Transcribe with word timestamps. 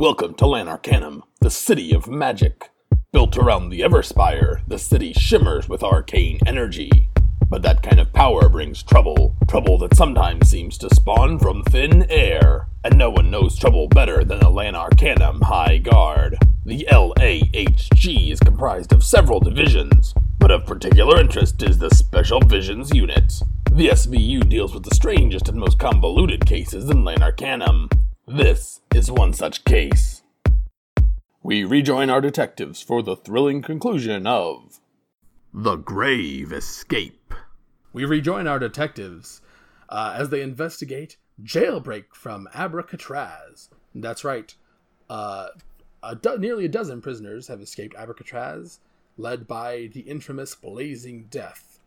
Welcome 0.00 0.32
to 0.36 0.46
Lanarcanum, 0.46 1.24
the 1.42 1.50
city 1.50 1.92
of 1.92 2.08
magic. 2.08 2.70
Built 3.12 3.36
around 3.36 3.68
the 3.68 3.80
Everspire, 3.80 4.62
the 4.66 4.78
city 4.78 5.12
shimmers 5.12 5.68
with 5.68 5.82
arcane 5.82 6.38
energy. 6.46 7.10
But 7.50 7.60
that 7.64 7.82
kind 7.82 8.00
of 8.00 8.14
power 8.14 8.48
brings 8.48 8.82
trouble. 8.82 9.36
Trouble 9.46 9.76
that 9.76 9.94
sometimes 9.94 10.48
seems 10.48 10.78
to 10.78 10.94
spawn 10.94 11.38
from 11.38 11.62
thin 11.64 12.06
air. 12.08 12.66
And 12.82 12.96
no 12.96 13.10
one 13.10 13.30
knows 13.30 13.58
trouble 13.58 13.88
better 13.88 14.24
than 14.24 14.38
the 14.38 14.48
Lanarcanum 14.48 15.42
High 15.42 15.76
Guard. 15.76 16.38
The 16.64 16.88
LAHG 16.90 18.32
is 18.32 18.40
comprised 18.40 18.94
of 18.94 19.04
several 19.04 19.38
divisions, 19.38 20.14
but 20.38 20.50
of 20.50 20.64
particular 20.64 21.20
interest 21.20 21.62
is 21.62 21.76
the 21.76 21.90
Special 21.90 22.40
Visions 22.40 22.90
Unit. 22.94 23.34
The 23.70 23.88
SVU 23.88 24.48
deals 24.48 24.72
with 24.72 24.84
the 24.84 24.94
strangest 24.94 25.50
and 25.50 25.58
most 25.58 25.78
convoluted 25.78 26.46
cases 26.46 26.88
in 26.88 27.04
Lanarcanum. 27.04 27.90
This 28.32 28.80
is 28.94 29.10
one 29.10 29.32
such 29.32 29.64
case. 29.64 30.22
We 31.42 31.64
rejoin 31.64 32.10
our 32.10 32.20
detectives 32.20 32.80
for 32.80 33.02
the 33.02 33.16
thrilling 33.16 33.60
conclusion 33.60 34.24
of 34.24 34.78
The 35.52 35.74
Grave 35.74 36.52
Escape. 36.52 37.34
We 37.92 38.04
rejoin 38.04 38.46
our 38.46 38.60
detectives 38.60 39.40
uh, 39.88 40.14
as 40.16 40.28
they 40.28 40.42
investigate 40.42 41.16
jailbreak 41.42 42.04
from 42.12 42.46
Abracatraz. 42.54 43.68
That's 43.96 44.22
right. 44.22 44.54
Uh, 45.08 45.48
a 46.00 46.14
do- 46.14 46.38
nearly 46.38 46.66
a 46.66 46.68
dozen 46.68 47.00
prisoners 47.00 47.48
have 47.48 47.60
escaped 47.60 47.96
Abracatraz, 47.96 48.78
led 49.18 49.48
by 49.48 49.90
the 49.92 50.02
infamous 50.02 50.54
Blazing 50.54 51.26
Death. 51.32 51.80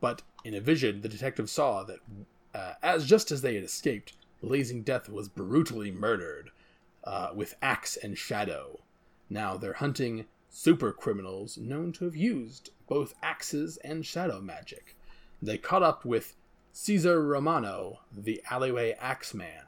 But 0.00 0.22
in 0.44 0.54
a 0.54 0.60
vision, 0.60 1.00
the 1.00 1.08
detective 1.08 1.50
saw 1.50 1.82
that, 1.82 1.98
uh, 2.54 2.74
as 2.84 3.04
just 3.04 3.32
as 3.32 3.42
they 3.42 3.56
had 3.56 3.64
escaped, 3.64 4.12
Blazing 4.42 4.82
Death 4.82 5.08
was 5.08 5.28
brutally 5.28 5.90
murdered 5.90 6.50
uh, 7.04 7.30
with 7.34 7.54
axe 7.62 7.96
and 7.96 8.18
shadow. 8.18 8.80
Now 9.30 9.56
they're 9.56 9.74
hunting 9.74 10.26
super 10.50 10.92
criminals 10.92 11.56
known 11.56 11.92
to 11.92 12.04
have 12.04 12.16
used 12.16 12.70
both 12.88 13.14
axes 13.22 13.78
and 13.78 14.04
shadow 14.04 14.40
magic. 14.40 14.96
They 15.40 15.58
caught 15.58 15.82
up 15.82 16.04
with 16.04 16.34
Caesar 16.72 17.22
Romano, 17.22 18.00
the 18.16 18.42
alleyway 18.50 18.96
axeman, 19.00 19.64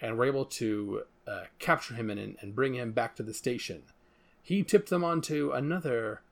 and 0.00 0.16
were 0.16 0.26
able 0.26 0.44
to 0.44 1.02
uh, 1.26 1.44
capture 1.58 1.94
him 1.94 2.10
and, 2.10 2.36
and 2.40 2.54
bring 2.54 2.74
him 2.74 2.92
back 2.92 3.16
to 3.16 3.22
the 3.22 3.34
station. 3.34 3.82
He 4.42 4.62
tipped 4.62 4.90
them 4.90 5.04
onto 5.04 5.52
another 5.52 6.22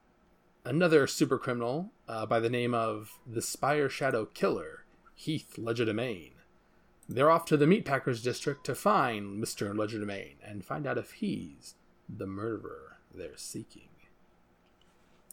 another 0.65 1.07
super 1.07 1.37
criminal 1.37 1.91
uh, 2.09 2.25
by 2.25 2.41
the 2.41 2.49
name 2.49 2.73
of 2.73 3.19
the 3.25 3.41
Spire 3.41 3.87
Shadow 3.87 4.25
Killer, 4.25 4.83
Heath 5.15 5.55
Legerdemain. 5.57 6.31
They're 7.09 7.31
off 7.31 7.45
to 7.45 7.57
the 7.57 7.65
Meatpackers 7.65 8.21
district 8.21 8.65
to 8.65 8.75
find 8.75 9.41
Mr. 9.41 9.73
Legerdemain 9.73 10.35
and 10.43 10.65
find 10.65 10.85
out 10.85 10.97
if 10.97 11.11
he's 11.13 11.75
the 12.09 12.27
murderer 12.27 12.97
they're 13.13 13.37
seeking. 13.37 13.89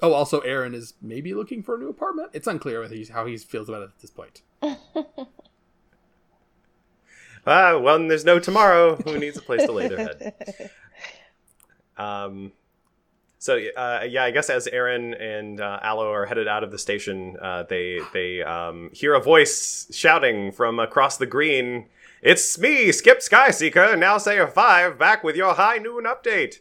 Oh, 0.01 0.13
also, 0.13 0.41
Aaron 0.41 0.75
is 0.75 0.95
maybe 1.01 1.35
looking 1.35 1.63
for 1.63 1.77
a 1.77 1.79
new 1.79 1.89
apartment. 1.89 2.31
It's 2.33 2.47
unclear 2.47 2.81
whether 2.81 2.95
he's, 2.95 3.11
how 3.11 3.27
he 3.27 3.37
feels 3.39 3.69
about 3.69 3.83
it 3.83 3.91
at 3.91 3.99
this 4.01 4.11
point. 4.11 4.43
ah, 7.47 7.79
when 7.79 8.09
there's 8.09 8.25
no 8.25 8.39
tomorrow, 8.39 8.97
who 8.97 9.19
needs 9.19 9.37
a 9.37 9.43
place 9.43 9.65
to 9.65 9.73
lay 9.73 9.89
their 9.89 9.99
head? 9.99 10.71
Um, 11.97 12.51
so 13.45 13.59
uh, 13.77 14.07
yeah, 14.09 14.25
I 14.25 14.31
guess 14.31 14.49
as 14.49 14.67
Aaron 14.69 15.13
and 15.13 15.61
uh, 15.61 15.79
Aloe 15.83 16.11
are 16.11 16.25
headed 16.25 16.49
out 16.49 16.65
of 16.65 16.71
the 16.71 16.79
station, 16.79 17.37
uh, 17.43 17.65
they 17.65 18.01
they 18.15 18.43
um, 18.43 18.89
hear 18.95 19.13
a 19.13 19.21
voice 19.21 19.87
shouting 19.93 20.51
from 20.51 20.79
across 20.79 21.19
the 21.19 21.27
green. 21.27 21.85
It's 22.23 22.59
me, 22.59 22.91
Skip 22.91 23.19
Skyseeker, 23.19 23.99
now 23.99 24.17
say 24.17 24.39
a 24.39 24.47
Five, 24.47 24.99
back 24.99 25.23
with 25.23 25.37
your 25.37 25.53
high 25.53 25.77
noon 25.77 26.05
update. 26.05 26.61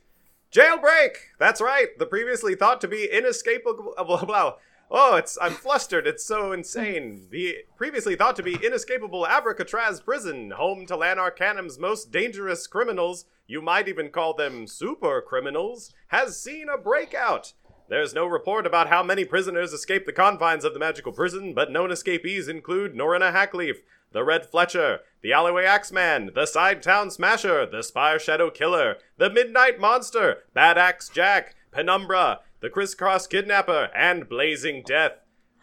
Jailbreak! 0.52 1.16
That's 1.40 1.62
right, 1.62 1.98
the 1.98 2.06
previously 2.06 2.54
thought 2.54 2.82
to 2.82 2.90
be 2.90 3.10
inescapable. 3.10 3.94
Blah 4.06 4.26
blah. 4.26 4.54
Oh, 4.92 5.16
it's 5.16 5.38
I'm 5.42 5.54
flustered. 5.54 6.06
It's 6.06 6.26
so 6.26 6.52
insane. 6.52 7.28
The 7.32 7.66
previously 7.76 8.16
thought 8.16 8.36
to 8.36 8.44
be 8.44 8.60
inescapable 8.64 9.26
Abracatraz 9.26 10.04
prison, 10.04 10.52
home 10.52 10.86
to 10.86 10.96
Lanarcanum's 10.96 11.80
most 11.80 12.12
dangerous 12.12 12.68
criminals, 12.68 13.26
you 13.48 13.62
might 13.62 13.88
even 13.88 14.10
call 14.10 14.34
them 14.34 14.68
super 14.68 15.22
criminals, 15.22 15.94
has 16.08 16.40
seen 16.40 16.70
a 16.70 16.78
breakout. 16.78 17.54
There's 17.90 18.14
no 18.14 18.26
report 18.26 18.66
about 18.66 18.88
how 18.88 19.04
many 19.04 19.26
prisoners 19.26 19.74
escaped 19.74 20.06
the 20.06 20.14
confines 20.14 20.64
of 20.64 20.74
the 20.74 20.80
magical 20.80 21.12
prison, 21.12 21.54
but 21.54 21.72
known 21.72 21.92
escapees 21.92 22.48
include 22.48 22.96
Norina 22.96 23.34
Hackleaf, 23.34 23.78
the 24.14 24.24
Red 24.24 24.46
Fletcher, 24.46 25.00
the 25.22 25.34
Alleyway 25.34 25.66
Axeman, 25.66 26.32
the 26.34 26.46
Side 26.46 26.82
Town 26.82 27.10
Smasher, 27.10 27.66
the 27.66 27.82
Spire 27.82 28.20
Shadow 28.20 28.50
Killer, 28.50 28.98
the 29.18 29.30
Midnight 29.30 29.80
Monster, 29.80 30.44
Bad 30.54 30.78
Axe 30.78 31.10
Jack, 31.10 31.56
Penumbra, 31.72 32.40
the 32.64 32.70
Crisscross 32.70 33.28
Kidnapper, 33.28 33.90
and 33.94 34.30
Blazing 34.30 34.84
Death. 34.86 35.20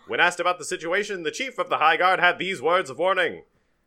When 0.06 0.20
asked 0.20 0.38
about 0.38 0.58
the 0.58 0.66
situation, 0.66 1.22
the 1.22 1.30
chief 1.30 1.58
of 1.58 1.70
the 1.70 1.78
High 1.78 1.96
Guard 1.96 2.20
had 2.20 2.38
these 2.38 2.60
words 2.60 2.90
of 2.90 2.98
warning. 2.98 3.44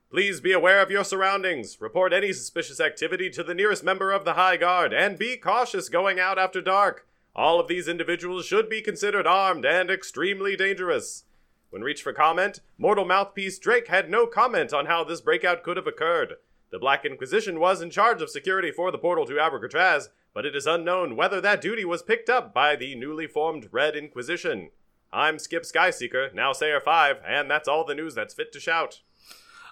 Please 0.10 0.42
be 0.42 0.52
aware 0.52 0.82
of 0.82 0.90
your 0.90 1.04
surroundings, 1.04 1.80
report 1.80 2.12
any 2.12 2.34
suspicious 2.34 2.80
activity 2.80 3.30
to 3.30 3.44
the 3.44 3.54
nearest 3.54 3.84
member 3.84 4.12
of 4.12 4.26
the 4.26 4.34
High 4.34 4.58
Guard, 4.58 4.94
and 4.94 5.20
be 5.20 5.38
cautious 5.38 5.90
going 5.90 6.20
out 6.20 6.40
after 6.40 6.60
dark. 6.60 7.06
All 7.36 7.60
of 7.60 7.68
these 7.68 7.88
individuals 7.88 8.48
should 8.48 8.68
be 8.68 8.82
considered 8.82 9.28
armed 9.28 9.64
and 9.64 9.92
extremely 9.92 10.56
dangerous. 10.56 11.26
When 11.70 11.84
reached 11.84 12.02
for 12.02 12.14
comment, 12.14 12.62
mortal 12.80 13.06
mouthpiece 13.06 13.60
Drake 13.60 13.90
had 13.90 14.10
no 14.10 14.26
comment 14.26 14.74
on 14.74 14.88
how 14.88 15.04
this 15.04 15.22
breakout 15.22 15.62
could 15.62 15.78
have 15.78 15.86
occurred. 15.86 16.38
The 16.74 16.80
Black 16.80 17.06
Inquisition 17.06 17.60
was 17.60 17.84
in 17.84 17.92
charge 17.92 18.20
of 18.24 18.32
security 18.32 18.72
for 18.72 18.90
the 18.90 18.98
portal 18.98 19.28
to 19.28 19.34
Abracatraz, 19.34 20.10
but 20.34 20.44
it 20.44 20.56
is 20.56 20.66
unknown 20.66 21.16
whether 21.16 21.40
that 21.40 21.62
duty 21.62 21.86
was 21.86 22.02
picked 22.02 22.32
up 22.32 22.52
by 22.52 22.76
the 22.76 22.96
newly 22.96 23.28
formed 23.28 23.70
Red 23.72 23.96
Inquisition. 23.96 24.72
I'm 25.12 25.38
Skip 25.38 25.66
Skyseeker, 25.66 26.34
now 26.34 26.52
Sayer 26.52 26.80
5, 26.80 27.18
and 27.28 27.48
that's 27.48 27.68
all 27.68 27.86
the 27.86 27.94
news 27.94 28.16
that's 28.16 28.34
fit 28.34 28.52
to 28.54 28.60
shout. 28.60 29.02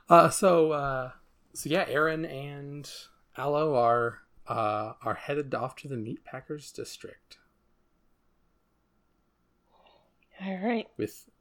Uh, 0.08 0.30
so, 0.30 0.74
uh, 0.74 1.12
so 1.56 1.72
yeah, 1.72 1.86
Aaron 1.88 2.24
and 2.24 2.88
Aloe 3.36 3.74
are 3.74 4.20
uh, 4.48 4.94
are 5.02 5.16
headed 5.16 5.56
off 5.56 5.76
to 5.78 5.88
the 5.88 5.96
Meatpackers 5.96 6.72
district. 6.72 7.40
All 10.40 10.60
right. 10.60 10.88
With 10.98 11.32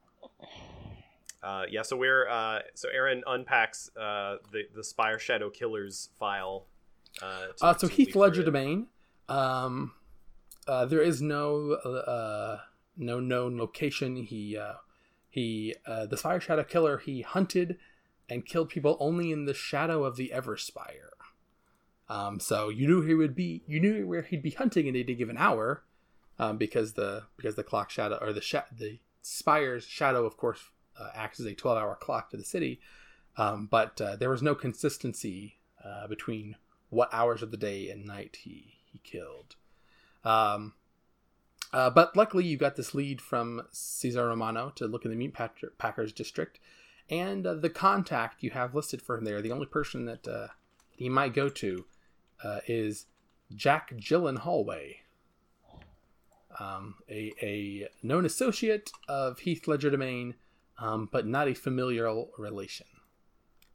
uh, 1.43 1.65
yeah, 1.71 1.83
so 1.83 1.97
we're 1.97 2.29
uh, 2.29 2.61
so 2.75 2.89
Aaron 2.89 3.23
unpacks 3.27 3.91
uh, 3.97 4.37
the 4.53 4.63
the 4.75 4.85
Spire 4.85 5.19
Shadow 5.19 5.51
Killers 5.51 6.11
file. 6.19 6.67
Uh, 7.23 7.47
to, 7.57 7.65
uh, 7.65 7.79
so 7.79 7.89
Heath 7.89 8.15
Legerdemain 8.15 8.87
um, 9.31 9.93
uh, 10.67 10.85
there 10.85 11.01
is 11.01 11.23
no 11.23 11.73
uh, 11.73 12.59
no 12.97 13.21
known 13.21 13.57
location. 13.57 14.17
He 14.17 14.59
uh, 14.59 14.75
he 15.31 15.75
uh, 15.87 16.07
the 16.07 16.17
Spire 16.17 16.41
Shadow 16.41 16.65
Killer. 16.65 16.99
He 16.99 17.23
hunted 17.23 17.79
and 18.29 18.45
killed 18.45 18.69
people 18.69 18.97
only 19.01 19.31
in 19.31 19.47
the 19.47 19.55
shadow 19.55 20.05
of 20.05 20.17
the 20.17 20.33
Everspire. 20.35 21.11
Um, 22.09 22.41
so 22.41 22.69
you 22.69 22.89
knew 22.89 23.03
he 23.03 23.15
would 23.15 23.35
be. 23.35 23.63
You 23.67 23.81
knew 23.81 24.07
where 24.07 24.23
he'd 24.23 24.43
be 24.43 24.51
hunting 24.51 24.87
in 24.87 24.97
any 24.97 25.15
given 25.15 25.39
hour, 25.39 25.85
um, 26.39 26.59
because 26.59 26.95
the 26.95 27.25
because 27.37 27.55
the 27.55 27.65
clock 27.65 27.89
shadow 27.89 28.19
or 28.21 28.33
the 28.33 28.43
sh- 28.43 28.71
the 28.77 28.99
spire's 29.23 29.85
shadow, 29.85 30.27
of 30.27 30.37
course, 30.37 30.71
uh, 31.01 31.11
acts 31.15 31.41
as 31.41 31.47
a 31.47 31.55
twelve 31.55 31.79
hour 31.79 31.97
clock 31.97 32.31
to 32.31 32.37
the 32.37 32.45
city. 32.45 32.81
Um, 33.37 33.69
but 33.71 34.01
uh, 34.01 34.17
there 34.17 34.29
was 34.31 34.43
no 34.43 34.55
consistency 34.55 35.59
uh, 35.85 36.07
between 36.09 36.57
what 36.91 37.09
hours 37.13 37.43
of 37.43 37.51
the 37.51 37.57
day 37.57 37.89
and 37.89 38.05
night 38.05 38.39
he 38.43 38.75
he 38.85 38.99
killed. 38.99 39.57
Um, 40.25 40.75
uh, 41.73 41.91
but 41.91 42.17
luckily, 42.17 42.45
you 42.45 42.57
got 42.57 42.77
this 42.77 42.95
lead 42.95 43.21
from 43.21 43.63
Cesar 43.71 44.27
Romano 44.27 44.73
to 44.75 44.87
look 44.87 45.05
in 45.05 45.11
the 45.11 45.17
Meat 45.17 45.35
Packers 45.79 46.13
district, 46.13 46.59
and 47.09 47.47
uh, 47.47 47.55
the 47.55 47.71
contact 47.71 48.43
you 48.43 48.51
have 48.51 48.75
listed 48.75 49.01
for 49.01 49.17
him 49.17 49.25
there, 49.25 49.41
the 49.41 49.53
only 49.53 49.67
person 49.67 50.05
that 50.07 50.27
uh, 50.27 50.49
he 50.91 51.09
might 51.09 51.33
go 51.33 51.49
to, 51.49 51.87
is 52.67 53.07
Jack 53.55 53.93
Gyllenhaal, 53.97 54.95
um, 56.59 56.97
a, 57.09 57.33
a 57.41 57.89
known 58.03 58.25
associate 58.25 58.91
of 59.09 59.41
Heath 59.41 59.65
Legerdemain, 59.67 60.35
um, 60.81 61.09
but 61.13 61.27
not 61.27 61.47
a 61.47 61.55
familial 61.55 62.31
relation. 62.39 62.87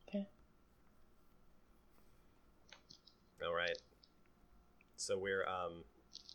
Okay. 0.09 0.27
All 3.45 3.53
right. 3.53 3.77
So 4.95 5.17
we're 5.17 5.45
um 5.47 5.83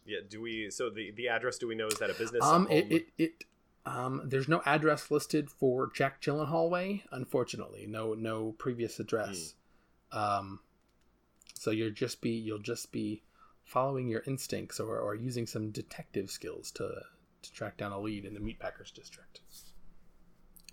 yeah, 0.06 0.18
do 0.28 0.40
we 0.40 0.70
so 0.70 0.90
the 0.90 1.10
the 1.16 1.28
address 1.28 1.58
do 1.58 1.66
we 1.66 1.74
know 1.74 1.88
is 1.88 1.98
that 1.98 2.10
a 2.10 2.14
business? 2.14 2.44
Um 2.44 2.68
it, 2.70 2.90
it 2.90 3.06
it 3.18 3.44
um 3.84 4.22
there's 4.24 4.48
no 4.48 4.62
address 4.64 5.10
listed 5.10 5.50
for 5.50 5.90
Jack 5.92 6.22
Gyllenhaal 6.22 6.70
way, 6.70 7.02
unfortunately. 7.10 7.86
No 7.88 8.14
no 8.14 8.52
previous 8.52 9.00
address. 9.00 9.54
Hmm. 10.12 10.18
Um 10.18 10.60
so 11.54 11.70
you'll 11.72 11.90
just 11.90 12.20
be 12.20 12.30
you'll 12.30 12.58
just 12.60 12.92
be 12.92 13.22
following 13.64 14.08
your 14.08 14.22
instincts 14.26 14.80
or, 14.80 14.98
or 14.98 15.14
using 15.14 15.46
some 15.46 15.70
detective 15.70 16.30
skills 16.30 16.70
to 16.72 17.02
to 17.42 17.52
track 17.52 17.76
down 17.76 17.92
a 17.92 17.98
lead 17.98 18.24
in 18.24 18.34
the 18.34 18.40
meatpackers 18.40 18.92
district. 18.92 19.40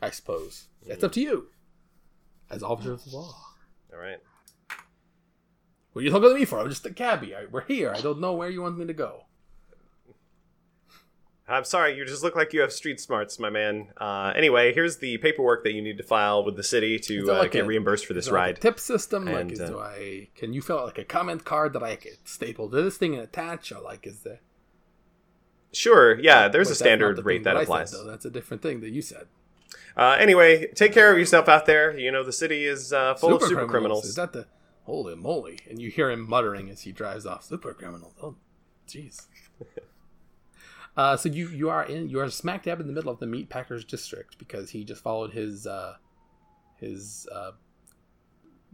I 0.02 0.10
suppose. 0.10 0.68
Mm. 0.86 0.92
It's 0.92 1.04
up 1.04 1.12
to 1.14 1.22
you. 1.22 1.48
As 2.50 2.64
officer 2.64 2.94
of 2.94 3.04
the 3.04 3.16
law. 3.16 3.36
All 3.94 4.00
right. 4.00 4.20
What 5.94 6.02
are 6.02 6.04
you 6.04 6.12
talking 6.12 6.30
to 6.30 6.36
me 6.36 6.46
for? 6.46 6.60
I'm 6.60 6.70
just 6.70 6.86
a 6.86 6.92
cabbie. 6.92 7.36
I, 7.36 7.46
we're 7.50 7.66
here. 7.66 7.92
I 7.92 8.02
don't 8.02 8.20
know 8.20 8.34
where 8.34 8.50
you 8.50 8.62
want 8.62 8.78
me 8.78 8.86
to 8.86 8.94
go. 8.94 9.24
I'm 11.50 11.64
sorry, 11.64 11.96
you 11.96 12.04
just 12.06 12.24
look 12.24 12.36
like 12.36 12.52
you 12.52 12.60
have 12.60 12.74
street 12.74 13.00
smarts, 13.00 13.40
my 13.40 13.50
man. 13.50 13.88
Uh, 13.96 14.34
anyway, 14.36 14.74
here's 14.74 14.98
the 14.98 15.18
paperwork 15.20 15.64
that 15.64 15.72
you 15.72 15.82
need 15.82 15.98
to 15.98 16.04
file 16.04 16.44
with 16.44 16.58
the 16.58 16.64
city 16.64 17.00
to 17.00 17.32
uh, 17.32 17.38
like 17.38 17.52
get 17.52 17.64
a- 17.64 17.68
reimbursed 17.68 18.06
for 18.06 18.14
this 18.14 18.28
like 18.28 18.34
ride. 18.34 18.58
a 18.58 18.60
tip 18.60 18.80
system? 18.82 19.26
like, 19.26 19.54
is, 19.54 19.62
uh, 19.62 19.68
do 19.68 19.80
I 19.80 20.28
can 20.36 20.52
you 20.52 20.62
fill 20.62 20.80
out 20.80 20.86
like 20.88 20.98
a 20.98 21.06
comment 21.06 21.46
card 21.46 21.72
that 21.72 21.84
I 21.84 21.96
could 21.96 22.18
staple 22.26 22.70
to 22.70 22.82
this 22.82 22.98
thing 22.98 23.14
and 23.14 23.24
attach? 23.24 23.72
Or 23.72 23.80
like, 23.80 24.06
is 24.06 24.24
there? 24.24 24.42
Sure, 25.72 26.20
yeah, 26.20 26.50
there's 26.50 26.68
Wait, 26.68 26.74
a 26.74 26.76
standard 26.76 27.26
rate 27.26 27.38
thing 27.38 27.44
that 27.44 27.56
I 27.56 27.60
said, 27.60 27.64
applies. 27.64 27.92
though. 27.92 28.06
That's 28.06 28.26
a 28.26 28.30
different 28.30 28.62
thing 28.62 28.82
that 28.82 28.90
you 28.90 29.02
said. 29.02 29.28
Uh, 29.96 30.16
anyway, 30.20 30.68
take 30.74 30.94
care 30.94 31.12
of 31.12 31.18
yourself 31.18 31.50
out 31.50 31.66
there. 31.66 31.98
You 31.98 32.12
know 32.12 32.24
the 32.24 32.32
city 32.34 32.66
is 32.66 32.94
uh, 32.94 33.16
full 33.16 33.36
of 33.36 33.42
super 33.42 33.66
criminals. 33.66 34.06
Is 34.06 34.16
that 34.16 34.34
the 34.34 34.46
holy 34.84 35.16
moly? 35.16 35.60
And 35.70 35.82
you 35.82 35.90
hear 35.90 36.10
him 36.12 36.28
muttering 36.28 36.70
as 36.70 36.82
he 36.82 36.92
drives 36.92 37.26
off. 37.26 37.44
Super 37.44 37.74
criminals. 37.74 38.14
Oh, 38.22 38.36
jeez. 38.88 39.26
uh, 40.98 41.18
so 41.18 41.30
you 41.30 41.50
you 41.50 41.70
are 41.70 41.84
in 41.86 42.10
you 42.10 42.20
are 42.20 42.30
smack 42.30 42.64
dab 42.64 42.80
in 42.80 42.88
the 42.88 42.94
middle 42.94 43.12
of 43.12 43.20
the 43.20 43.28
meat 43.28 43.50
packers 43.50 43.84
district 43.84 44.38
because 44.38 44.70
he 44.70 44.84
just 44.84 45.02
followed 45.04 45.34
his 45.34 45.66
uh, 45.68 45.96
his 46.78 47.28
uh, 47.34 47.52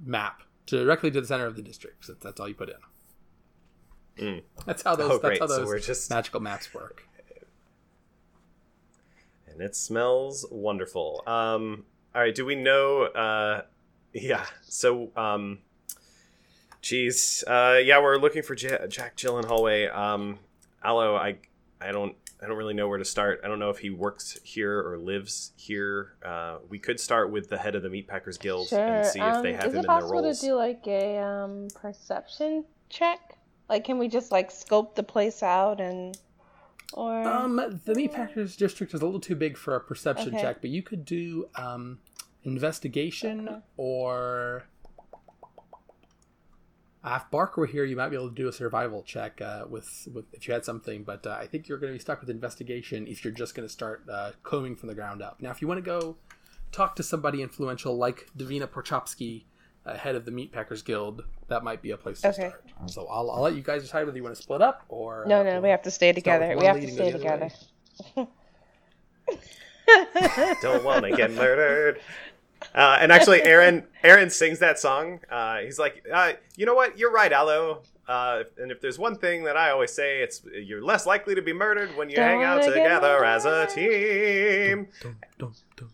map 0.04 0.44
directly 0.66 1.10
to 1.12 1.22
the 1.22 1.28
center 1.28 1.46
of 1.46 1.56
the 1.56 1.62
district. 1.62 2.06
So 2.06 2.16
that's 2.22 2.40
all 2.40 2.48
you 2.48 2.56
put 2.56 2.70
in. 2.70 2.76
Mm. 4.26 4.44
That's 4.66 4.84
how 4.84 4.96
those. 4.96 5.10
Oh, 5.10 5.18
that's 5.18 5.22
great. 5.22 5.40
how 5.40 5.48
So 5.48 5.58
those 5.58 5.66
we're 5.66 5.80
just- 5.80 6.10
magical 6.10 6.40
maps 6.40 6.74
work. 6.74 7.08
And 9.54 9.62
it 9.62 9.76
smells 9.76 10.46
wonderful. 10.50 11.24
Um, 11.28 11.86
all 12.16 12.22
right, 12.22 12.34
do 12.34 12.46
we 12.46 12.56
know? 12.56 13.04
Uh, 13.04 13.62
yeah, 14.14 14.46
so 14.64 15.12
um, 15.16 15.60
geez, 16.82 17.44
uh, 17.48 17.80
yeah, 17.84 18.02
we're 18.02 18.18
looking 18.18 18.44
for 18.44 18.56
J- 18.56 18.80
Jack 18.90 19.16
Gyllenhaal. 19.16 19.96
Um, 19.96 20.40
Aloe, 20.84 21.16
I, 21.16 21.38
I 21.80 21.92
don't, 21.92 22.16
I 22.42 22.48
don't 22.48 22.58
really 22.58 22.74
know 22.74 22.88
where 22.88 22.98
to 22.98 23.06
start. 23.06 23.42
I 23.44 23.48
don't 23.48 23.60
know 23.60 23.70
if 23.70 23.78
he 23.78 23.90
works 23.90 24.38
here 24.44 24.80
or 24.80 24.98
lives 24.98 25.52
here. 25.56 26.14
Uh, 26.26 26.58
we 26.68 26.78
could 26.78 27.00
start 27.00 27.32
with 27.32 27.50
the 27.50 27.58
head 27.58 27.76
of 27.76 27.84
the 27.84 27.90
Meatpackers 27.90 28.40
Guild 28.40 28.68
Sure. 28.68 28.80
and 28.80 29.06
see 29.08 29.20
if 29.20 29.42
they 29.44 29.54
um, 29.54 29.62
have 29.62 29.74
him 29.74 29.80
in 29.80 29.86
their 29.86 30.02
rolls. 30.02 30.04
Is 30.04 30.04
it 30.04 30.08
possible 30.18 30.34
to 30.34 30.42
do 30.42 30.56
like 30.56 30.88
a 30.88 31.20
um, 31.20 31.68
perception 31.74 32.66
check? 32.90 33.38
Like, 33.70 33.86
can 33.86 33.98
we 33.98 34.08
just 34.10 34.32
like 34.32 34.52
scope 34.52 34.96
the 34.96 35.04
place 35.04 35.42
out 35.42 35.80
and, 35.80 36.18
or 36.94 37.24
Um, 37.24 37.82
the 37.86 37.96
meat 37.96 38.14
packers 38.14 38.56
district 38.56 38.94
is 38.94 39.02
a 39.02 39.06
little 39.06 39.20
too 39.20 39.36
big 39.36 39.58
for 39.58 39.76
a 39.76 39.80
perception 39.80 40.30
Okay. 40.34 40.42
check, 40.42 40.62
but 40.62 40.70
you 40.70 40.82
could 40.84 41.06
do 41.06 41.50
um, 41.56 42.00
investigation 42.44 43.48
Okay. 43.50 43.58
or. 43.78 44.64
Uh, 47.06 47.20
if 47.22 47.30
Bark 47.32 47.58
were 47.58 47.66
here, 47.66 47.84
you 47.84 47.98
might 47.98 48.08
be 48.10 48.16
able 48.16 48.30
to 48.30 48.36
do 48.36 48.48
a 48.48 48.54
survival 48.54 49.04
check 49.04 49.42
uh, 49.42 49.66
with, 49.70 50.08
with 50.14 50.24
if 50.32 50.48
you 50.48 50.54
had 50.54 50.64
something. 50.64 51.04
But 51.04 51.28
uh, 51.28 51.32
I 51.38 51.48
think 51.48 51.68
you're 51.68 51.78
going 51.78 51.92
to 51.92 51.98
be 51.98 52.02
stuck 52.02 52.22
with 52.22 52.30
investigation 52.30 53.08
if 53.08 53.26
you're 53.26 53.34
just 53.34 53.56
going 53.56 53.68
to 53.68 53.72
start 53.74 54.06
uh, 54.10 54.32
combing 54.44 54.78
from 54.78 54.88
the 54.88 54.96
ground 54.96 55.22
up. 55.22 55.42
Now, 55.42 55.52
if 55.52 55.62
you 55.62 55.68
want 55.68 55.80
to 55.80 55.82
go 55.82 56.16
talk 56.72 56.96
to 56.96 57.04
somebody 57.04 57.42
influential 57.42 57.98
like 57.98 58.30
Davina 58.38 58.68
Porchopsky, 58.68 59.44
uh, 59.86 59.98
head 59.98 60.16
of 60.16 60.26
the 60.26 60.32
Meat 60.32 60.52
Packers 60.52 60.82
Guild, 60.82 61.24
that 61.48 61.64
might 61.64 61.82
be 61.82 61.92
a 61.92 61.98
place 61.98 62.22
to 62.22 62.30
Okay. 62.30 62.50
start. 62.50 62.64
So 62.88 63.08
I'll, 63.08 63.30
I'll 63.32 63.42
let 63.42 63.56
you 63.56 63.62
guys 63.62 63.82
decide 63.82 64.06
whether 64.06 64.18
you 64.18 64.24
want 64.24 64.36
to 64.36 64.42
split 64.42 64.62
up 64.62 64.84
or. 64.90 65.26
no, 65.28 65.42
uh, 65.42 65.44
no, 65.44 65.62
we 65.62 65.70
have 65.70 65.82
to 65.84 65.92
stay 65.92 66.12
together. 66.14 66.56
We 66.58 66.66
have 66.66 66.80
to 66.80 66.88
stay 66.88 67.12
go 67.12 67.18
together. 67.18 67.50
don't 70.62 70.84
want 70.84 71.06
to 71.06 71.12
get 71.16 71.32
murdered. 71.32 72.00
Uh, 72.74 72.98
and 73.02 73.12
actually, 73.12 73.42
Aaron 73.44 73.84
Aaron 74.04 74.30
sings 74.30 74.60
that 74.60 74.80
song. 74.80 75.20
Uh, 75.30 75.58
he's 75.60 75.78
like, 75.78 76.04
uh, 76.12 76.34
you 76.56 76.66
know 76.66 76.76
what? 76.76 76.98
You're 76.98 77.12
right, 77.12 77.32
Aloe. 77.32 77.82
Uh, 78.08 78.44
and 78.58 78.72
if 78.72 78.82
there's 78.82 79.00
one 79.00 79.18
thing 79.18 79.44
that 79.44 79.56
I 79.56 79.70
always 79.72 79.92
say, 79.94 80.22
it's 80.22 80.42
you're 80.54 80.84
less 80.84 81.06
likely 81.06 81.36
to 81.36 81.42
be 81.42 81.54
murdered 81.54 81.96
when 81.96 82.10
you 82.10 82.18
Don't 82.18 82.26
hang 82.26 82.44
out 82.44 82.64
together 82.64 83.24
as 83.24 83.46
a 83.46 83.66
team. 83.68 84.88
Dum, 85.02 85.16
dum, 85.38 85.54
dum, 85.54 85.54
dum, 85.76 85.88
dum, 85.88 85.90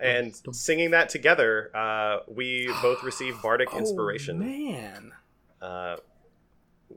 And 0.00 0.34
singing 0.52 0.90
that 0.92 1.08
together, 1.08 1.70
uh, 1.76 2.18
we 2.28 2.66
both 2.82 3.02
receive 3.02 3.40
bardic 3.42 3.68
Oh, 3.72 3.78
inspiration. 3.78 4.38
man. 4.38 5.12
uh, 5.62 5.96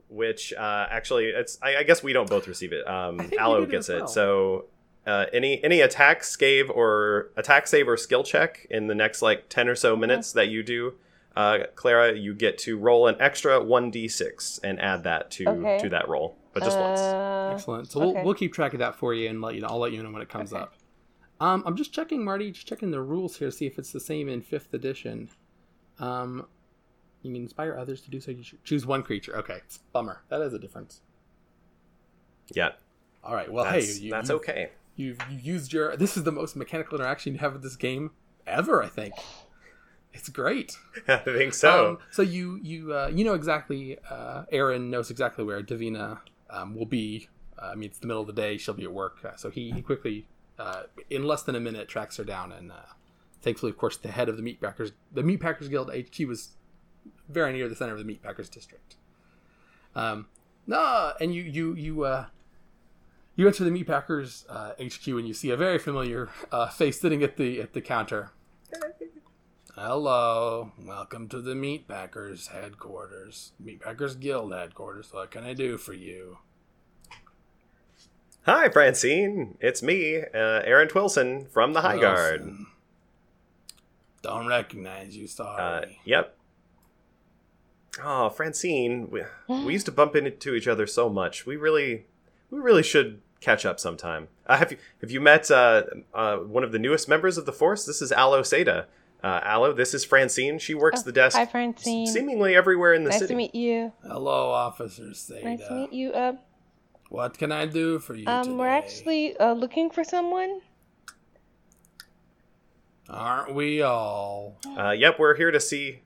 which 0.08 0.54
uh, 0.54 0.88
actually 0.90 1.26
it's 1.28 1.58
I, 1.62 1.78
I 1.78 1.84
guess 1.84 2.02
we 2.04 2.14
don't 2.14 2.30
both 2.30 2.48
receive 2.48 2.72
it. 2.72 2.88
Um, 2.88 3.20
I 3.20 3.24
think 3.24 3.32
we 3.34 3.38
Aloe 3.40 3.66
gets 3.66 3.90
it. 3.90 3.98
well. 4.00 4.08
So 4.08 4.66
uh, 5.06 5.26
any 5.34 5.62
any 5.64 5.82
attack 5.82 6.24
save 6.24 6.70
or 6.70 7.32
attack 7.36 7.68
save 7.68 7.88
or 7.88 7.98
skill 7.98 8.24
check 8.24 8.66
in 8.70 8.88
the 8.88 8.96
next 8.96 9.22
like 9.22 9.50
ten 9.50 9.68
or 9.68 9.76
so 9.76 9.96
minutes 9.98 10.32
that 10.34 10.48
you 10.48 10.64
do, 10.64 10.94
uh, 11.36 11.60
Clara, 11.76 12.14
you 12.18 12.34
get 12.34 12.58
to 12.60 12.78
roll 12.78 13.08
an 13.08 13.16
extra 13.20 13.62
one 13.62 13.92
d 13.92 14.08
six 14.08 14.60
and 14.64 14.80
add 14.80 15.04
that 15.04 15.30
to 15.32 15.48
Okay. 15.48 15.78
to 15.82 15.90
that 15.90 16.08
roll, 16.08 16.38
but 16.54 16.64
just 16.64 16.80
once. 16.80 17.16
Uh, 17.48 17.52
Excellent. 17.52 17.92
So 17.92 18.00
we'll, 18.00 18.24
we'll 18.24 18.34
keep 18.36 18.54
track 18.54 18.72
of 18.74 18.80
that 18.80 18.96
for 18.96 19.14
you 19.14 19.28
and 19.28 19.42
let 19.42 19.56
you 19.56 19.62
know. 19.62 19.68
I'll 19.68 19.80
let 19.80 19.92
you 19.92 20.02
know 20.04 20.12
when 20.12 20.22
it 20.22 20.30
comes 20.30 20.54
Okay. 20.54 20.62
up. 20.62 20.74
Um, 21.42 21.64
I'm 21.66 21.76
just 21.76 21.92
checking, 21.92 22.24
Marty. 22.24 22.52
Just 22.52 22.68
checking 22.68 22.92
the 22.92 23.02
rules 23.02 23.38
here, 23.38 23.50
to 23.50 23.52
see 23.52 23.66
if 23.66 23.80
it's 23.80 23.92
the 23.92 24.00
same 24.00 24.30
in 24.30 24.42
fifth 24.42 24.74
edition. 24.76 25.30
Um, 26.00 26.46
you 27.24 27.34
can 27.34 27.42
inspire 27.42 27.76
others 27.76 28.00
to 28.02 28.12
do 28.12 28.22
so. 28.22 28.30
You 28.30 28.44
choose 28.64 28.86
one 28.86 29.02
creature. 29.02 29.36
Okay, 29.38 29.62
bummer. 29.92 30.22
That 30.30 30.42
is 30.42 30.54
a 30.54 30.60
difference. 30.60 31.02
Yeah, 32.54 32.72
All 33.24 33.34
right. 33.34 33.52
Well, 33.52 33.66
that's 33.66 33.98
hey, 33.98 34.04
you, 34.04 34.12
that's 34.12 34.30
you, 34.30 34.36
okay. 34.36 34.70
You've, 34.96 35.18
you've 35.32 35.42
used 35.42 35.74
your. 35.74 35.98
This 35.98 36.16
is 36.16 36.24
the 36.24 36.32
most 36.32 36.56
mechanical 36.56 37.00
interaction 37.00 37.34
you 37.34 37.40
have 37.40 37.54
with 37.54 37.64
this 37.64 37.76
game 37.76 38.12
ever. 38.46 38.84
I 38.84 38.88
think. 38.88 39.16
It's 40.14 40.30
great. 40.30 40.78
I 41.08 41.18
think 41.18 41.54
so. 41.54 41.92
Um, 41.92 41.98
so 42.12 42.22
you 42.22 42.60
you 42.62 42.94
uh, 42.94 43.10
you 43.12 43.24
know 43.24 43.34
exactly. 43.34 43.98
Uh, 44.08 44.44
Aaron 44.52 44.92
knows 44.92 45.10
exactly 45.10 45.44
where 45.44 45.64
Davina 45.64 46.20
um, 46.52 46.76
will 46.76 46.86
be. 46.86 47.30
Uh, 47.58 47.68
I 47.68 47.76
mean, 47.76 47.90
it's 47.90 48.00
the 48.00 48.08
middle 48.08 48.22
of 48.22 48.28
the 48.28 48.34
day. 48.34 48.58
She'll 48.58 48.74
be 48.74 48.84
at 48.84 48.94
work. 48.94 49.24
Uh, 49.24 49.36
so 49.38 49.50
he, 49.50 49.72
he 49.72 49.82
quickly, 49.82 50.28
uh, 50.62 50.84
in 51.10 51.24
less 51.24 51.42
than 51.42 51.56
a 51.56 51.60
minute, 51.60 51.88
tracks 51.88 52.18
her 52.18 52.24
down. 52.24 52.52
And 52.52 52.72
uh, 52.72 52.94
thankfully, 53.42 53.72
of 53.72 53.78
course, 53.78 53.98
the 53.98 54.12
head 54.12 54.30
of 54.30 54.38
the 54.38 54.44
Meatpackers, 54.44 54.92
the 55.12 55.24
Meatpackers 55.24 55.70
Guild 55.70 55.92
HQ 55.92 56.28
was 56.28 56.52
very 57.28 57.52
near 57.52 57.68
the 57.68 57.76
center 57.76 57.94
of 57.94 58.06
the 58.06 58.06
Meatpackers 58.06 58.50
district. 58.50 58.96
Um, 59.96 60.28
no, 60.68 61.14
and 61.20 61.34
you 61.34 61.42
you 61.42 61.74
you 61.74 62.04
uh, 62.04 62.26
you 63.36 63.48
enter 63.48 63.64
the 63.64 63.72
Meatpackers 63.72 64.46
uh, 64.48 64.74
HQ 64.82 65.08
and 65.08 65.28
you 65.28 65.34
see 65.34 65.50
a 65.50 65.58
very 65.58 65.80
familiar 65.80 66.30
uh, 66.52 66.68
face 66.68 67.02
sitting 67.02 67.24
at 67.24 67.38
the 67.38 67.60
at 67.60 67.74
the 67.74 67.82
counter. 67.82 68.32
Hello, 69.76 70.72
welcome 70.78 71.28
to 71.30 71.42
the 71.42 71.56
Meatpackers 71.56 72.50
headquarters, 72.50 73.54
Meatpackers 73.62 74.20
Guild 74.20 74.54
headquarters. 74.54 75.12
What 75.12 75.32
can 75.32 75.44
I 75.44 75.54
do 75.54 75.78
for 75.78 75.94
you? 75.94 76.38
Hi, 78.46 78.70
Francine. 78.70 79.58
It's 79.60 79.84
me, 79.84 80.18
uh, 80.18 80.26
Aaron 80.34 80.88
Twillson 80.88 81.48
from 81.52 81.74
the 81.74 81.82
High 81.82 82.00
Guard. 82.00 82.42
Wilson. 82.42 82.68
Don't 84.24 84.48
recognize 84.48 85.16
you. 85.16 85.26
Uh, 85.26 85.28
Sorry. 85.28 86.00
yep. 86.06 86.36
Oh, 88.04 88.30
Francine, 88.30 89.10
we, 89.12 89.22
we 89.48 89.74
used 89.74 89.86
to 89.88 89.92
bump 89.92 90.16
into 90.16 90.56
each 90.56 90.68
other 90.68 90.88
so 90.88 91.10
much. 91.10 91.46
We 91.46 91.58
really, 91.58 92.06
we 92.50 92.60
really 92.60 92.84
should 92.84 93.22
catch 93.42 93.66
up 93.66 93.80
sometime. 93.80 94.28
Uh, 94.48 94.58
have 94.58 94.72
you 94.72 94.78
have 95.02 95.12
you 95.12 95.20
met 95.20 95.52
uh, 95.52 95.84
uh, 96.14 96.38
one 96.38 96.64
of 96.64 96.72
the 96.72 96.80
newest 96.80 97.10
members 97.10 97.38
of 97.38 97.46
the 97.46 97.52
force? 97.52 97.86
This 97.86 98.02
is 98.02 98.12
Aloe 98.12 98.42
Seda. 98.44 98.86
Uh, 99.24 99.40
Aloe, 99.44 99.74
this 99.74 99.94
is 99.94 100.06
Francine. 100.06 100.58
She 100.58 100.74
works 100.74 101.02
Oh, 101.02 101.04
the 101.04 101.12
desk 101.12 101.36
Hi, 101.38 101.46
Francine. 101.46 102.08
seemingly 102.08 102.56
everywhere 102.56 102.94
in 102.94 103.04
the 103.04 103.10
nice 103.10 103.20
city. 103.20 103.34
to 103.34 103.38
meet 103.38 103.54
you. 103.54 103.92
Hello, 104.04 104.52
Officer 104.52 105.04
Seda. 105.12 105.44
Nice 105.44 105.68
to 105.68 105.74
meet 105.76 105.94
you. 105.94 106.12
Uh, 106.12 106.34
What 107.12 107.38
can 107.38 107.52
I 107.52 107.66
do 107.66 108.00
for 108.00 108.16
you 108.16 108.26
um, 108.26 108.44
today? 108.44 108.56
we're 108.56 108.68
actually 108.70 109.36
uh, 109.36 109.52
looking 109.52 109.90
for 109.90 110.02
someone. 110.02 110.62
Aren't 113.10 113.54
we 113.54 113.82
all? 113.82 114.56
Uh, 114.78 114.92
yep, 114.92 115.20
we're 115.20 115.36
here 115.36 115.52
to 115.52 115.60
see. 115.60 116.04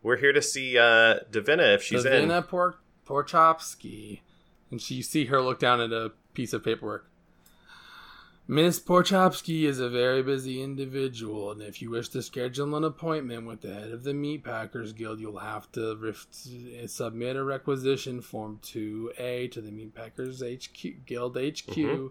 We're 0.00 0.16
here 0.16 0.32
to 0.32 0.40
see 0.40 0.78
uh, 0.78 1.18
Davina 1.32 1.74
if 1.74 1.82
she's 1.82 2.04
in. 2.04 2.28
Davina 2.28 2.46
Por- 2.46 2.78
Porchopsky. 3.04 4.20
And 4.70 4.80
she 4.80 4.94
you 4.94 5.02
see 5.02 5.24
her 5.24 5.42
look 5.42 5.58
down 5.58 5.80
at 5.80 5.90
a 5.90 6.12
piece 6.34 6.52
of 6.52 6.62
paperwork. 6.62 7.10
Miss 8.46 8.78
Porchopsky 8.78 9.62
is 9.64 9.80
a 9.80 9.88
very 9.88 10.22
busy 10.22 10.62
individual, 10.62 11.50
and 11.50 11.62
if 11.62 11.80
you 11.80 11.88
wish 11.90 12.10
to 12.10 12.20
schedule 12.20 12.74
an 12.76 12.84
appointment 12.84 13.46
with 13.46 13.62
the 13.62 13.72
head 13.72 13.90
of 13.90 14.04
the 14.04 14.12
Meatpackers 14.12 14.94
Guild, 14.94 15.18
you'll 15.18 15.38
have 15.38 15.72
to 15.72 15.96
ref- 15.96 16.26
submit 16.86 17.36
a 17.36 17.42
requisition 17.44 18.20
form 18.20 18.60
2A 18.62 19.50
to 19.50 19.62
the 19.62 19.70
Meatpackers 19.70 20.42
HQ 20.42 21.06
Guild 21.06 21.36
HQ 21.38 21.74
Mhm. 21.74 22.10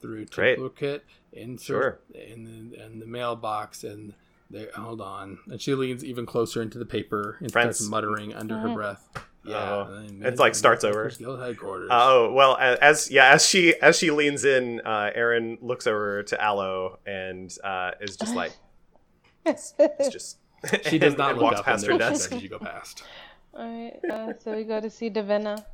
through 0.00 0.24
Great. 0.26 0.56
duplicate 0.56 1.04
insert 1.32 2.02
in 2.14 2.44
the 2.70 2.82
in 2.82 3.00
the 3.00 3.06
mailbox 3.06 3.84
and 3.84 4.14
there 4.50 4.70
hold 4.74 5.00
on. 5.02 5.38
And 5.50 5.60
she 5.60 5.74
leans 5.74 6.02
even 6.04 6.24
closer 6.24 6.62
into 6.62 6.78
the 6.78 6.86
paper 6.86 7.36
and 7.40 7.50
starts 7.50 7.86
muttering 7.86 8.32
under 8.32 8.56
her 8.58 8.72
breath 8.72 9.08
Oh. 9.46 9.92
and 10.06 10.24
It's 10.24 10.40
like 10.40 10.54
starts 10.54 10.84
over. 10.84 11.06
Meatpackers 11.06 11.18
Guild 11.18 11.40
headquarters 11.40 11.88
Oh 11.92 12.32
well, 12.32 12.56
as 12.58 13.10
yeah, 13.10 13.32
as 13.32 13.46
she 13.48 13.74
as 13.80 13.98
she 13.98 14.10
leans 14.10 14.44
in, 14.44 14.80
uh, 14.84 15.10
Aaron 15.14 15.58
looks 15.60 15.86
over 15.86 16.22
to 16.22 16.40
Aloe 16.42 16.98
and 17.06 17.54
uh, 17.62 17.90
is 18.00 18.16
just 18.16 18.34
like, 18.34 18.52
it's 19.44 19.74
just 20.10 20.38
she 20.88 20.98
does 20.98 21.12
and- 21.12 21.18
not 21.18 21.30
and 21.32 21.38
look 21.38 21.44
walks 21.50 21.58
up 21.60 21.64
past 21.66 21.84
and 21.84 21.92
her 21.92 21.98
desk. 21.98 22.32
as 22.32 22.42
you 22.42 22.48
go 22.48 22.58
past 22.58 23.02
Alright, 23.54 24.00
uh, 24.10 24.32
so 24.42 24.56
we 24.56 24.64
go 24.64 24.80
to 24.80 24.88
see 24.90 25.10
Davina. 25.10 25.64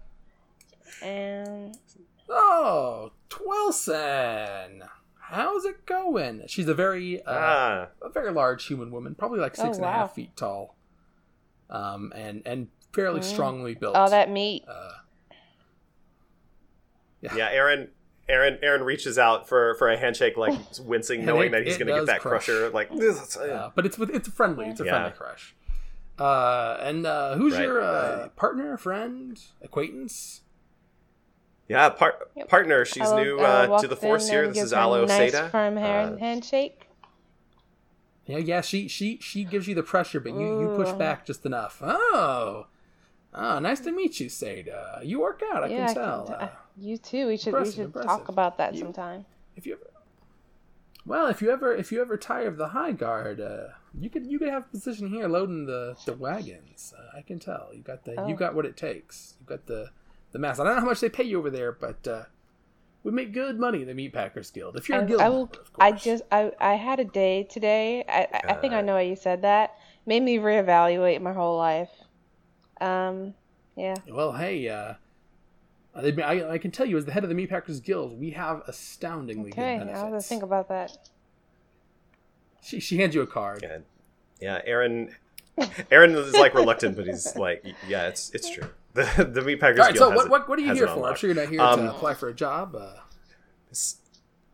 And 1.03 1.79
Oh, 2.29 3.11
Twillson. 3.31 4.83
How's 5.19 5.65
it 5.65 5.87
going? 5.87 6.43
She's 6.49 6.69
a 6.69 6.75
very 6.75 7.23
uh, 7.23 7.33
Ah, 7.33 7.87
a 8.03 8.09
very 8.09 8.33
large 8.33 8.67
human 8.67 8.91
woman, 8.91 9.15
probably 9.15 9.39
like 9.41 9.55
Oh, 9.59 9.65
six 9.65 9.77
and 9.77 9.87
a 9.87 9.91
half 9.91 10.11
wow. 10.11 10.15
feet 10.15 10.37
tall, 10.37 10.77
um, 11.71 12.13
and 12.17 12.43
and 12.45 12.69
fairly 12.93 13.21
Mm. 13.21 13.25
strongly 13.25 13.75
built. 13.75 13.95
all 13.97 14.11
that 14.11 14.31
meat. 14.31 14.65
Uh, 14.69 14.91
yeah. 17.21 17.49
Aaron, 17.51 17.89
Aaron, 18.29 18.59
Aaron 18.63 18.83
reaches 18.83 19.19
out 19.19 19.49
for 19.49 19.75
for 19.75 19.91
a 19.91 19.97
handshake, 19.99 20.37
like 20.37 20.59
wincing, 20.83 21.25
knowing 21.25 21.49
it- 21.49 21.53
that 21.53 21.67
he's 21.67 21.77
going 21.77 21.89
to 21.89 21.95
get 21.95 22.07
that 22.07 22.21
crush. 22.21 22.47
crusher. 22.47 22.71
Like, 22.71 22.95
this. 22.95 23.37
uh, 23.37 23.71
but 23.75 23.87
it's 23.87 23.99
it's 23.99 24.29
friendly. 24.29 24.67
It's 24.69 24.81
a 24.81 24.85
Yeah. 24.85 24.91
friendly 24.93 25.13
crush. 25.17 25.55
Uh, 26.19 26.77
and 26.83 27.07
uh, 27.07 27.35
who's 27.35 27.55
Right. 27.55 27.63
your 27.65 27.81
uh, 27.81 28.29
partner, 28.37 28.77
friend, 28.77 29.41
acquaintance? 29.63 30.43
yeah, 31.69 31.89
par- 31.89 32.19
Yep. 32.37 32.49
partner. 32.49 32.85
She's 32.85 33.03
Aloe- 33.05 33.23
new 33.25 33.41
Aloe 33.41 33.75
uh, 33.75 33.81
to 33.81 33.89
the 33.89 33.97
force 33.97 34.29
here. 34.29 34.47
This 34.49 34.65
is 34.65 34.71
her 34.73 34.77
a 34.79 34.81
Aloe 34.83 35.05
nice 35.07 35.35
Seda. 35.35 35.51
firm 35.51 35.79
Uh, 35.79 36.17
handshake. 36.19 36.89
Yeah, 38.27 38.39
yeah. 38.39 38.61
She 38.61 38.87
she 38.87 39.19
she 39.21 39.45
gives 39.45 39.67
you 39.67 39.75
the 39.75 39.83
pressure, 39.83 40.21
but 40.21 40.35
you, 40.35 40.61
you 40.61 40.75
push 40.77 40.93
back 40.93 41.25
just 41.27 41.45
enough. 41.47 41.79
Oh, 41.83 42.67
oh, 43.35 43.59
nice 43.59 43.81
to 43.81 43.93
meet 43.93 44.21
you, 44.21 44.29
Seda. 44.29 45.05
You 45.05 45.21
work 45.21 45.43
out. 45.53 45.65
I 45.65 45.69
yeah, 45.69 45.87
can 45.87 45.95
tell. 45.95 46.27
t- 46.27 46.33
Uh, 46.35 46.49
you 46.77 46.97
too. 46.97 47.27
We 47.27 47.37
should 47.37 47.55
we 47.55 47.65
should 47.71 47.79
impressive. 47.87 48.09
talk 48.09 48.29
about 48.29 48.59
that 48.59 48.75
You- 48.75 48.81
sometime. 48.81 49.25
if 49.57 49.67
you 49.67 49.75
ever 49.75 49.87
well 51.07 51.27
if 51.29 51.41
you 51.43 51.51
ever 51.51 51.75
if 51.75 51.91
you 51.91 52.01
ever 52.01 52.17
tire 52.17 52.47
of 52.47 52.57
the 52.59 52.69
high 52.69 52.93
guard 52.93 53.41
uh 53.41 53.69
you 53.99 54.11
could 54.11 54.27
you 54.27 54.39
could 54.39 54.49
have 54.49 54.65
a 54.65 54.69
position 54.69 55.09
here 55.09 55.27
loading 55.29 55.65
the 55.67 55.97
the 56.05 56.13
wagons 56.13 56.93
uh, 56.97 57.17
i 57.17 57.23
can 57.23 57.39
tell 57.39 57.71
you 57.75 57.81
got 57.83 58.05
the 58.05 58.13
you 58.13 58.35
Oh. 58.35 58.35
got 58.35 58.55
what 58.55 58.67
it 58.67 58.77
takes 58.77 59.35
you 59.41 59.47
got 59.47 59.67
the 59.67 59.91
the 60.33 60.39
mass 60.39 60.59
i 60.61 60.65
don't 60.65 60.75
know 60.75 60.81
how 60.81 60.87
much 60.87 61.01
they 61.01 61.09
pay 61.09 61.25
you 61.25 61.39
over 61.39 61.49
there 61.51 61.73
but 61.73 62.07
uh 62.07 62.25
we 63.03 63.11
make 63.13 63.33
good 63.33 63.59
money 63.59 63.81
in 63.81 63.89
the 63.89 63.95
meat 63.95 64.13
packers 64.13 64.51
guild 64.51 64.77
if 64.77 64.89
you're 64.91 64.99
a 64.99 65.03
I, 65.03 65.07
guild 65.07 65.21
I 65.23 65.29
will. 65.31 65.39
member, 65.47 65.61
of 65.61 65.71
I 65.81 65.93
just 65.93 66.23
I 66.31 66.53
I 66.61 66.75
had 66.75 67.01
a 67.01 67.05
day 67.05 67.45
today. 67.45 68.05
I 68.07 68.29
I, 68.35 68.53
I 68.53 68.55
think 68.61 68.75
I 68.75 68.83
know 68.83 68.95
why 68.95 69.03
you 69.03 69.17
said 69.17 69.41
that. 69.43 69.75
Made 70.05 70.23
me 70.23 70.37
reevaluate 70.37 71.21
my 71.23 71.33
whole 71.33 71.57
life. 71.57 71.89
Um. 72.81 73.35
Yeah. 73.77 73.95
well 74.09 74.33
hey 74.33 74.69
uh 74.69 74.95
I, 75.95 76.13
I, 76.23 76.53
I 76.53 76.59
can 76.59 76.71
tell 76.71 76.87
you, 76.87 76.97
as 76.99 77.05
the 77.05 77.11
head 77.13 77.25
of 77.25 77.31
the 77.31 77.35
Meatpackers 77.35 77.83
Guild, 77.83 78.19
we 78.21 78.31
have 78.31 78.63
astoundingly 78.69 79.51
Okay. 79.51 79.79
good 79.79 79.89
I'll 79.89 80.13
have 80.13 80.13
to 80.13 80.21
think 80.21 80.43
about 80.45 80.69
that. 80.69 80.97
She, 82.63 82.79
she 82.79 82.99
hands 82.99 83.15
you 83.15 83.23
a 83.23 83.27
card. 83.27 83.63
yeah, 83.63 83.79
yeah. 84.41 84.61
Aaron, 84.65 85.15
Aaron 85.91 86.15
is 86.15 86.35
like 86.35 86.55
reluctant, 86.55 86.95
but 86.97 87.07
he's 87.07 87.35
like, 87.37 87.65
yeah, 87.89 88.07
it's 88.09 88.31
it's 88.31 88.51
true. 88.51 88.69
The 88.93 89.31
the 89.33 89.43
meat 89.43 89.61
packers 89.61 89.79
All 89.79 89.85
right, 89.87 89.95
guild 89.95 90.05
so 90.09 90.11
has 90.11 90.17
what, 90.19 90.31
what, 90.31 90.49
what 90.49 90.59
are 90.59 90.63
you 90.63 90.75
here 90.75 90.89
for? 90.89 91.09
I'm 91.09 91.15
sure 91.15 91.31
you're 91.31 91.41
not 91.41 91.49
here 91.49 91.61
Um, 91.61 91.79
to 91.79 91.91
apply 91.91 92.15
for 92.15 92.29
a 92.29 92.35
job. 92.35 92.75
Uh, 92.75 92.95
Miss- 93.69 93.99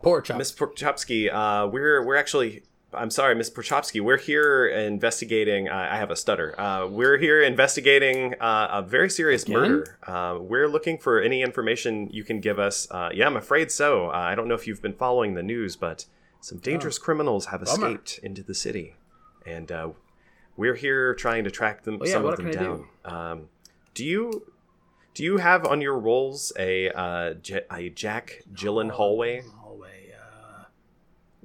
poor 0.03 0.21
chop. 0.21 0.37
Miss 0.37 0.53
Prochopsky, 0.53 1.33
uh, 1.33 1.67
we're 1.69 2.05
we're 2.05 2.17
actually. 2.17 2.63
I'm 2.97 3.11
sorry, 3.11 3.35
Miss 3.35 3.51
Prochopsky. 3.51 4.01
We're 4.01 4.17
here 4.17 4.67
investigating. 4.67 5.69
Uh, 5.69 5.89
I 5.91 5.97
have 5.97 6.11
a 6.11 6.17
stutter. 6.17 6.59
Uh, 6.59 6.87
we're 6.87 7.19
here 7.19 7.43
investigating 7.43 8.35
uh, 8.41 8.69
a 8.73 8.83
very 8.83 9.11
serious 9.11 9.43
Again? 9.45 9.55
murder. 9.57 9.99
Uh, 10.07 10.39
we're 10.41 10.69
looking 10.69 10.99
for 10.99 11.21
any 11.21 11.43
information 11.43 12.09
you 12.11 12.25
can 12.25 12.41
give 12.41 12.59
us. 12.59 12.89
Uh, 12.91 13.11
yeah, 13.13 13.27
I'm 13.27 13.37
afraid 13.37 13.71
so. 13.71 14.09
Uh, 14.09 14.13
I 14.15 14.35
don't 14.35 14.49
know 14.49 14.55
if 14.55 14.67
you've 14.67 14.83
been 14.83 14.95
following 14.95 15.35
the 15.35 15.43
news, 15.43 15.77
but 15.77 16.07
some 16.41 16.59
dangerous 16.59 16.99
criminals 16.99 17.47
have 17.47 17.63
Oh. 17.63 17.67
Bummer. 17.67 17.87
escaped 17.89 18.21
into 18.25 18.43
the 18.43 18.55
city, 18.55 18.97
and 19.45 19.71
uh, 19.71 19.91
we're 20.57 20.75
here 20.77 21.15
trying 21.15 21.45
to 21.45 21.51
track 21.51 21.83
them. 21.85 21.99
Oh, 22.01 22.07
yeah, 22.07 22.13
some 22.13 22.25
of 22.25 22.37
them 22.37 22.51
down. 22.51 22.89
Um, 23.05 23.49
do 23.95 24.05
you 24.05 24.51
do 25.15 25.25
you 25.25 25.39
have 25.39 25.65
on 25.67 25.81
your 25.81 25.99
rolls 25.99 26.53
a 26.59 26.91
uh, 26.91 27.35
J- 27.35 27.65
a 27.73 27.89
Jack 27.91 28.43
Gillen 28.55 28.91
hallway? 28.91 29.43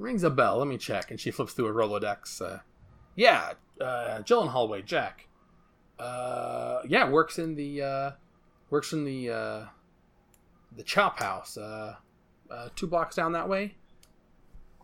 Uh, 0.02 0.04
rings 0.04 0.24
a 0.24 0.30
bell. 0.30 0.58
Let 0.58 0.68
me 0.68 0.78
check. 0.78 1.12
And 1.12 1.20
she 1.20 1.32
flips 1.32 1.54
through 1.54 1.68
a 1.68 1.74
Rolodex. 1.74 2.42
Uh, 2.42 2.60
yeah, 3.16 3.54
uh, 3.80 4.22
Jill 4.22 4.42
in 4.42 4.48
hallway. 4.50 4.82
Jack. 4.82 5.28
Uh, 6.00 6.82
yeah, 6.88 7.08
works 7.10 7.38
in 7.38 7.56
the 7.56 7.82
uh, 7.82 8.12
works 8.70 8.92
in 8.94 9.06
the 9.06 9.30
uh, 9.30 9.66
the 10.76 10.84
chop 10.84 11.20
house. 11.20 11.58
Uh, 11.58 11.96
uh, 12.50 12.70
two 12.76 12.88
blocks 12.88 13.16
down 13.16 13.34
that 13.34 13.48
way. 13.48 13.76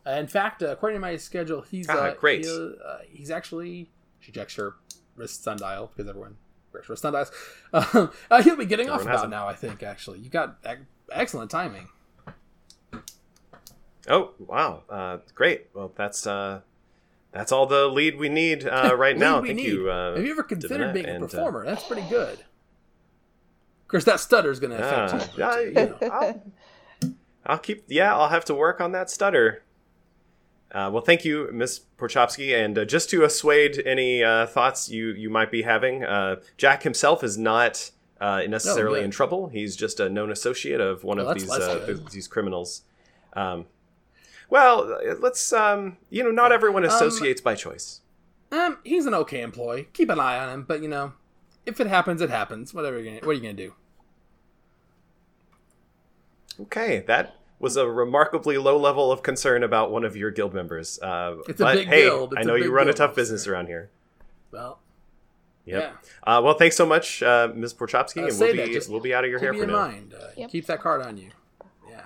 Uh, 0.06 0.12
in 0.12 0.28
fact, 0.28 0.62
uh, 0.64 0.68
according 0.68 0.96
to 0.98 1.02
my 1.02 1.16
schedule, 1.18 1.62
he's 1.62 1.90
Ah, 1.90 1.94
uh, 1.94 2.14
great. 2.16 2.46
he, 2.46 2.52
uh, 2.86 2.98
he's 3.10 3.32
actually 3.32 3.90
she 4.20 4.32
checks 4.32 4.56
her 4.56 4.76
wrist 5.16 5.44
sundial 5.44 5.92
because 5.96 6.08
everyone 6.10 6.38
wears 6.72 6.88
wrist 6.88 7.02
sundials. 7.02 7.32
Uh, 7.74 8.42
he'll 8.44 8.56
be 8.56 8.66
getting 8.66 8.90
off 8.90 9.00
Everyone 9.02 9.12
has 9.14 9.22
about 9.22 9.30
now. 9.32 9.48
I 9.48 9.56
think 9.56 9.82
actually, 9.84 10.20
you 10.20 10.30
got 10.30 10.58
ec- 10.64 10.80
excellent 11.12 11.50
timing. 11.52 11.90
Oh 14.08 14.32
wow, 14.40 14.84
uh, 14.90 15.18
great. 15.36 15.68
Well, 15.74 15.92
that's 15.96 16.26
uh, 16.26 16.62
that's 17.32 17.52
all 17.52 17.66
the 17.66 17.88
lead 17.88 18.18
we 18.18 18.30
need 18.30 18.66
uh, 18.68 18.96
right 18.98 19.18
now. 19.18 19.42
Thank 19.42 19.58
need. 19.58 19.66
you. 19.68 19.90
Uh, 19.92 20.16
Have 20.16 20.26
you 20.26 20.32
ever 20.32 20.44
considered 20.44 20.90
Davina, 20.90 20.94
being 20.94 21.06
a 21.08 21.10
and, 21.16 21.24
uh, 21.24 21.28
performer? 21.28 21.66
That's 21.66 21.84
pretty 21.84 22.08
good. 22.10 22.40
Of 22.40 23.88
course, 23.90 24.04
that 24.06 24.20
stutter 24.20 24.52
is 24.52 24.60
going 24.60 24.72
to 24.72 24.78
affect 24.78 25.14
Ah, 25.14 25.18
you. 25.36 25.44
yeah, 25.44 25.60
you 25.60 25.68
you 25.68 25.74
know. 25.74 25.98
know, 26.02 26.10
I'll, 26.12 26.44
I'll 27.46 27.58
keep. 27.60 27.84
Yeah, 27.88 28.16
I'll 28.16 28.30
have 28.30 28.46
to 28.46 28.54
work 28.56 28.82
on 28.82 28.92
that 28.94 29.10
stutter. 29.10 29.64
Uh, 30.72 30.90
well, 30.92 31.02
thank 31.02 31.24
you, 31.24 31.50
Miss 31.54 31.80
Porchopsky, 31.98 32.54
and 32.54 32.78
uh, 32.78 32.84
just 32.86 33.10
to 33.12 33.24
assuage 33.24 33.80
any 33.86 34.22
uh, 34.24 34.46
thoughts 34.48 34.90
you 34.90 35.08
you 35.12 35.30
might 35.30 35.50
be 35.52 35.62
having, 35.62 36.04
uh, 36.04 36.38
Jack 36.58 36.84
himself 36.84 37.24
is 37.24 37.38
not 37.38 37.92
uh, 38.20 38.42
necessarily 38.50 39.00
good. 39.00 39.06
in 39.06 39.12
trouble. 39.12 39.48
He's 39.48 39.78
just 39.78 40.02
a 40.02 40.10
known 40.10 40.30
associate 40.32 40.82
of 40.82 41.06
one 41.06 41.18
Well, 41.18 41.30
of 41.30 41.36
these 41.40 41.50
uh, 41.50 41.98
these 42.12 42.28
criminals. 42.28 42.82
Um, 43.34 43.66
well, 44.50 45.00
let's. 45.20 45.52
Um, 45.54 45.98
you 46.10 46.24
know, 46.24 46.32
not 46.32 46.52
everyone 46.52 46.84
Um, 46.84 46.90
associates 46.90 47.42
by 47.42 47.56
choice. 47.56 48.02
Um, 48.52 48.78
he's 48.84 49.06
an 49.06 49.14
okay 49.14 49.42
employee. 49.42 49.90
Keep 49.94 50.10
an 50.10 50.20
eye 50.20 50.38
on 50.40 50.50
him, 50.50 50.64
but 50.64 50.82
you 50.82 50.88
know, 50.88 51.14
if 51.66 51.80
it 51.82 51.88
happens, 51.88 52.22
it 52.22 52.30
happens. 52.30 52.74
Whatever 52.74 52.98
you're 53.00 53.06
gonna, 53.06 53.26
what 53.26 53.32
are 53.32 53.34
you 53.34 53.42
gonna 53.42 53.54
do? 53.54 53.74
Okay, 56.62 57.04
that 57.08 57.36
was 57.60 57.76
a 57.76 57.88
remarkably 57.88 58.58
low 58.58 58.78
level 58.78 59.12
of 59.12 59.22
concern 59.24 59.64
about 59.64 59.92
one 59.92 60.04
of 60.04 60.16
your 60.16 60.32
guild 60.32 60.54
members. 60.54 61.00
Uh, 61.02 61.38
It's 61.48 61.60
a 61.60 61.64
but 61.64 61.76
big 61.76 61.88
hey, 61.88 62.04
guild. 62.04 62.34
It's 62.34 62.40
I 62.40 62.42
a 62.42 62.46
know 62.46 62.56
you 62.56 62.64
big 62.66 62.72
run 62.72 62.90
a 62.90 62.94
tough 62.94 63.16
business 63.16 63.42
officer. 63.42 63.54
around 63.54 63.68
here. 63.68 63.90
Well, 64.52 64.80
Yep. 65.66 65.98
Uh, 66.26 66.42
well, 66.42 66.54
thanks 66.54 66.78
so 66.78 66.86
much, 66.86 67.22
uh, 67.22 67.50
Ms. 67.54 67.74
Porchopsky, 67.74 68.24
Uh, 68.24 68.28
and 68.28 68.40
we'll 68.40 68.54
be 68.54 68.74
just 68.74 68.90
we'll 68.90 69.02
be 69.02 69.14
out 69.14 69.26
of 69.26 69.30
your 69.30 69.40
keep 69.40 69.44
hair 69.44 69.52
me 69.54 69.60
for 69.60 69.64
in 69.66 69.70
now. 69.72 69.76
mind. 69.76 70.14
Uh, 70.18 70.28
Yep. 70.38 70.50
Keep 70.52 70.66
that 70.68 70.80
card 70.82 71.02
on 71.02 71.18
you. 71.18 71.30
Yeah. 71.90 72.04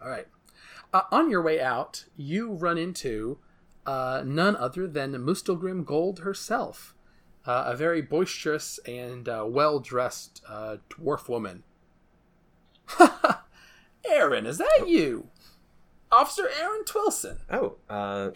All 0.00 0.08
right. 0.08 0.28
Uh, 0.94 1.02
on 1.10 1.28
your 1.28 1.42
way 1.42 1.60
out, 1.60 2.04
you 2.16 2.52
run 2.52 2.78
into 2.78 3.38
uh, 3.84 4.22
none 4.24 4.54
other 4.54 4.86
than 4.86 5.12
Mustelgrim 5.14 5.84
Gold 5.84 6.20
herself, 6.20 6.94
uh, 7.44 7.64
a 7.66 7.76
very 7.76 8.00
boisterous 8.00 8.78
and 8.86 9.28
uh, 9.28 9.44
well 9.46 9.80
dressed 9.80 10.40
uh, 10.48 10.76
dwarf 10.88 11.28
woman. 11.28 11.64
Aaron, 14.08 14.46
is 14.46 14.58
that 14.58 14.84
you? 14.86 15.28
Officer 16.12 16.48
Aaron 16.60 16.84
Twillson. 16.84 17.38
Oh, 17.50 17.74
uh, 17.90 18.30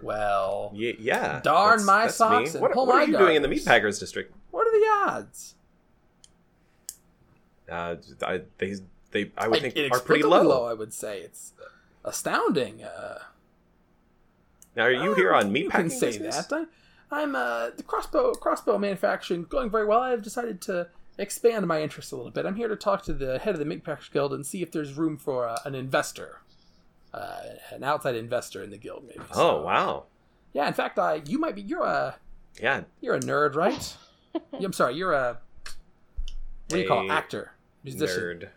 Well, 0.00 0.70
y- 0.74 0.96
yeah. 0.98 1.40
Darn 1.44 1.70
that's- 1.80 1.84
my 1.86 2.02
that's 2.04 2.16
socks 2.16 2.54
me. 2.54 2.58
and 2.58 2.62
What, 2.62 2.72
pull 2.72 2.86
what 2.86 2.94
my 2.96 3.02
are 3.02 3.06
you 3.06 3.18
doing 3.18 3.36
in 3.36 3.42
the. 3.42 3.48
Meatpackers 3.48 4.00
district? 4.00 4.34
what 4.50 4.66
are 4.66 4.70
the 4.70 5.12
odds? 5.12 5.54
Uh, 7.70 7.96
I, 8.22 8.40
they, 8.56 8.76
they, 9.10 9.30
I 9.36 9.46
would 9.48 9.62
Like, 9.62 9.74
think 9.74 9.92
are 9.92 10.00
pretty 10.00 10.22
inexplicably 10.22 10.48
low. 10.48 10.64
I 10.64 10.72
would 10.72 10.94
say 10.94 11.20
it's 11.20 11.52
astounding. 12.08 12.82
Uh, 12.82 13.18
Now, 14.76 14.84
are 14.84 14.90
you 14.92 15.14
here 15.14 15.32
on 15.34 15.54
You 15.54 15.68
meatpacking 15.68 15.70
can 15.72 15.90
say 15.90 16.06
business? 16.08 16.46
that. 16.46 16.66
I, 17.10 17.20
I'm 17.22 17.34
uh, 17.34 17.70
the 17.76 17.82
crossbow 17.82 18.32
crossbow 18.32 18.78
manufacturing 18.78 19.44
going 19.44 19.70
very 19.70 19.86
well. 19.86 20.00
I've 20.00 20.22
decided 20.22 20.60
to 20.62 20.88
expand 21.16 21.66
my 21.66 21.80
interest 21.82 22.12
a 22.12 22.16
little 22.16 22.30
bit. 22.30 22.44
I'm 22.46 22.54
here 22.56 22.68
to 22.68 22.76
talk 22.76 23.02
to 23.04 23.12
the 23.12 23.38
head 23.38 23.54
of 23.54 23.58
the 23.58 23.64
Meatpackers 23.64 24.10
Guild 24.12 24.32
and 24.34 24.44
see 24.46 24.62
if 24.62 24.70
there's 24.70 24.92
room 24.94 25.16
for 25.16 25.48
uh, 25.48 25.58
an 25.64 25.74
investor, 25.74 26.40
uh, 27.14 27.40
an 27.70 27.82
outside 27.82 28.14
investor 28.14 28.62
in 28.62 28.70
the 28.70 28.76
guild, 28.76 29.04
maybe. 29.06 29.20
Oh 29.34 29.62
wow, 29.62 30.04
Yeah, 30.52 30.68
in 30.68 30.74
fact, 30.74 30.98
uh, 30.98 31.18
you 31.26 31.38
might 31.38 31.54
be. 31.54 31.62
You're 31.62 31.84
a 31.84 32.16
yeah. 32.60 32.82
you're 33.00 33.14
a 33.14 33.20
nerd, 33.20 33.54
right? 33.54 33.96
I'm 34.52 34.72
sorry. 34.74 34.94
You're 34.96 35.14
a 35.14 35.38
what 36.68 36.76
do 36.76 36.78
you 36.80 36.86
call 36.88 37.04
it? 37.06 37.10
Actor, 37.10 37.52
musician. 37.82 38.16
Nerd. 38.20 38.48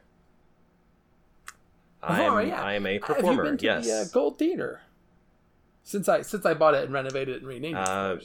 I'm, 2.04 2.48
yeah. 2.48 2.64
I 2.64 2.74
am 2.74 2.86
a 2.86 3.00
performer. 3.00 3.28
Have 3.28 3.36
you 3.36 3.44
been 3.44 3.58
to 3.58 3.66
yes. 3.66 3.86
the 3.86 3.94
uh, 3.94 4.06
Gold 4.14 4.40
Theater? 4.40 4.82
Since 5.84 6.08
I 6.10 6.22
since 6.22 6.46
I 6.46 6.54
bought 6.54 6.74
it 6.74 6.84
and 6.84 6.94
renovated 6.94 7.36
it 7.36 7.40
and 7.40 7.48
renamed 7.48 7.78
it. 7.78 7.88
Uh. 7.88 8.18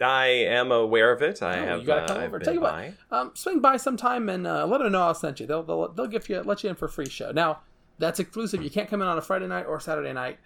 I 0.00 0.26
am 0.26 0.72
aware 0.72 1.12
of 1.12 1.22
it. 1.22 1.40
I 1.42 1.60
Oh, 1.60 1.64
have. 1.66 1.80
you 1.80 1.86
gotta 1.86 2.02
uh, 2.02 2.06
come 2.08 2.16
I've 2.18 2.24
over. 2.24 2.38
Tell 2.40 2.54
you 2.54 2.60
what, 2.60 2.94
um, 3.12 3.30
swing 3.34 3.60
by 3.60 3.76
sometime 3.76 4.28
and 4.28 4.46
uh, 4.46 4.66
let 4.66 4.78
them 4.78 4.90
know 4.92 5.02
I 5.08 5.12
sent 5.12 5.38
you. 5.38 5.46
They'll, 5.46 5.62
they'll 5.62 5.88
they'll 5.92 6.06
give 6.08 6.28
you 6.28 6.40
let 6.42 6.64
you 6.64 6.70
in 6.70 6.76
for 6.76 6.86
a 6.86 6.88
free 6.88 7.08
show. 7.08 7.30
Now 7.30 7.60
that's 7.98 8.18
exclusive. 8.18 8.62
You 8.62 8.70
can't 8.70 8.88
come 8.88 9.02
in 9.02 9.08
on 9.08 9.16
a 9.16 9.22
Friday 9.22 9.46
night 9.46 9.66
or 9.66 9.78
Saturday 9.78 10.12
night. 10.12 10.38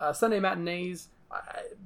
Uh, 0.00 0.12
Sunday 0.12 0.40
matinees 0.40 1.08
I, 1.30 1.40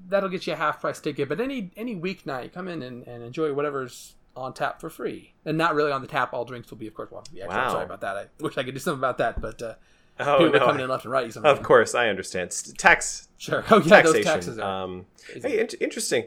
that'll 0.09 0.29
get 0.31 0.47
you 0.47 0.55
a 0.55 0.57
half 0.57 0.81
price 0.81 1.01
ticket. 1.01 1.29
But 1.29 1.41
any 1.41 1.71
any 1.77 1.95
weeknight, 1.95 2.53
come 2.53 2.69
in 2.69 2.83
and, 2.83 3.07
and 3.07 3.23
enjoy 3.23 3.53
whatever's 3.53 4.15
on 4.37 4.53
tap 4.55 4.81
for 4.81 4.89
free, 4.91 5.35
and 5.45 5.59
not 5.59 5.75
really 5.75 5.93
on 5.93 6.01
the 6.03 6.07
tap. 6.09 6.33
All 6.33 6.45
drinks 6.45 6.71
will 6.71 6.79
be, 6.79 6.87
of 6.87 6.95
course, 6.95 7.11
well, 7.11 7.25
yeah, 7.33 7.47
Wow. 7.47 7.73
Sorry 7.73 7.85
about 7.85 8.01
that. 8.03 8.17
I 8.17 8.27
wish 8.41 8.57
I 8.59 8.63
could 8.63 8.75
do 8.75 8.81
something 8.81 9.01
about 9.01 9.19
that, 9.19 9.41
but 9.41 9.61
uh, 9.63 9.75
Oh 10.19 10.39
people 10.39 10.57
are 10.57 10.67
coming 10.67 10.83
in 10.83 10.89
left 10.91 11.05
and 11.05 11.13
right. 11.13 11.33
Sometimes. 11.33 11.59
Of 11.59 11.65
course, 11.65 11.95
I 11.95 12.09
understand. 12.09 12.51
Tax 12.79 13.29
sure. 13.39 13.65
Oh 13.71 13.79
yeah, 13.81 14.03
those 14.03 14.13
taxation. 14.15 14.25
taxes 14.25 14.59
are. 14.59 14.83
um, 14.85 15.07
hey, 15.43 15.61
in- 15.61 15.69
interesting. 15.81 16.25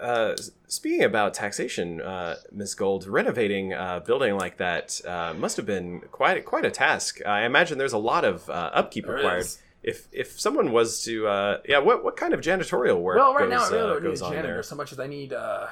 Uh, 0.00 0.34
speaking 0.66 1.04
about 1.04 1.34
taxation, 1.34 2.00
uh, 2.00 2.34
Ms. 2.50 2.74
Gold, 2.74 3.06
renovating 3.06 3.72
a 3.72 4.02
building 4.04 4.36
like 4.36 4.56
that 4.56 5.00
uh, 5.06 5.34
must 5.34 5.56
have 5.56 5.66
been 5.66 6.00
quite 6.10 6.44
quite 6.44 6.64
a 6.64 6.70
task. 6.70 7.20
I 7.24 7.44
imagine 7.44 7.78
there's 7.78 7.92
a 7.92 7.98
lot 7.98 8.24
of 8.24 8.50
uh, 8.50 8.70
upkeep 8.74 9.06
There 9.06 9.14
required. 9.16 9.40
is. 9.40 9.58
If 9.84 10.08
if 10.12 10.40
someone 10.40 10.72
was 10.72 11.04
to, 11.04 11.28
uh, 11.28 11.58
yeah, 11.68 11.78
what 11.78 12.02
what 12.02 12.16
kind 12.16 12.34
of 12.34 12.40
janitorial 12.40 13.00
work 13.00 13.18
well, 13.18 13.34
right 13.34 13.48
goes, 13.48 13.50
now 13.50 13.64
I 13.66 13.68
really 13.70 13.78
uh, 13.82 13.86
don't 13.94 14.02
need 14.02 14.08
goes 14.08 14.22
a 14.22 14.24
on 14.24 14.32
janitor 14.32 14.54
there? 14.54 14.62
so 14.62 14.74
much 14.76 14.92
as 14.92 14.98
I 14.98 15.06
need 15.06 15.32
uh, 15.32 15.66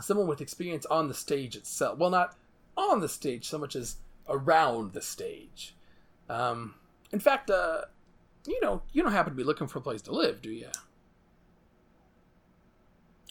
someone 0.00 0.26
with 0.26 0.40
experience 0.40 0.86
on 0.86 1.08
the 1.08 1.14
stage 1.14 1.56
itself. 1.56 1.98
Well, 1.98 2.10
not 2.10 2.36
on 2.76 3.00
the 3.00 3.08
stage 3.08 3.48
so 3.48 3.58
much 3.58 3.76
as 3.76 3.96
around 4.28 4.92
the 4.92 5.02
stage. 5.02 5.76
Um, 6.28 6.74
in 7.12 7.20
fact, 7.20 7.50
uh, 7.50 7.82
you 8.46 8.60
know, 8.60 8.82
you 8.92 9.02
don't 9.02 9.12
happen 9.12 9.32
to 9.32 9.36
be 9.36 9.44
looking 9.44 9.66
for 9.66 9.78
a 9.78 9.82
place 9.82 10.02
to 10.02 10.12
live, 10.12 10.42
do 10.42 10.50
you? 10.50 10.68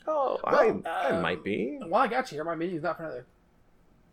Oh, 0.08 0.39
Well, 0.43 0.82
I 0.86 0.89
I 0.89 1.10
um, 1.12 1.22
might 1.22 1.43
be. 1.43 1.79
Well, 1.82 2.01
I 2.01 2.08
got 2.08 2.32
you 2.32 2.38
here. 2.38 2.43
My 2.43 2.55
meeting's 2.55 2.84
not 2.84 2.98
for 2.98 3.03
another 3.03 3.25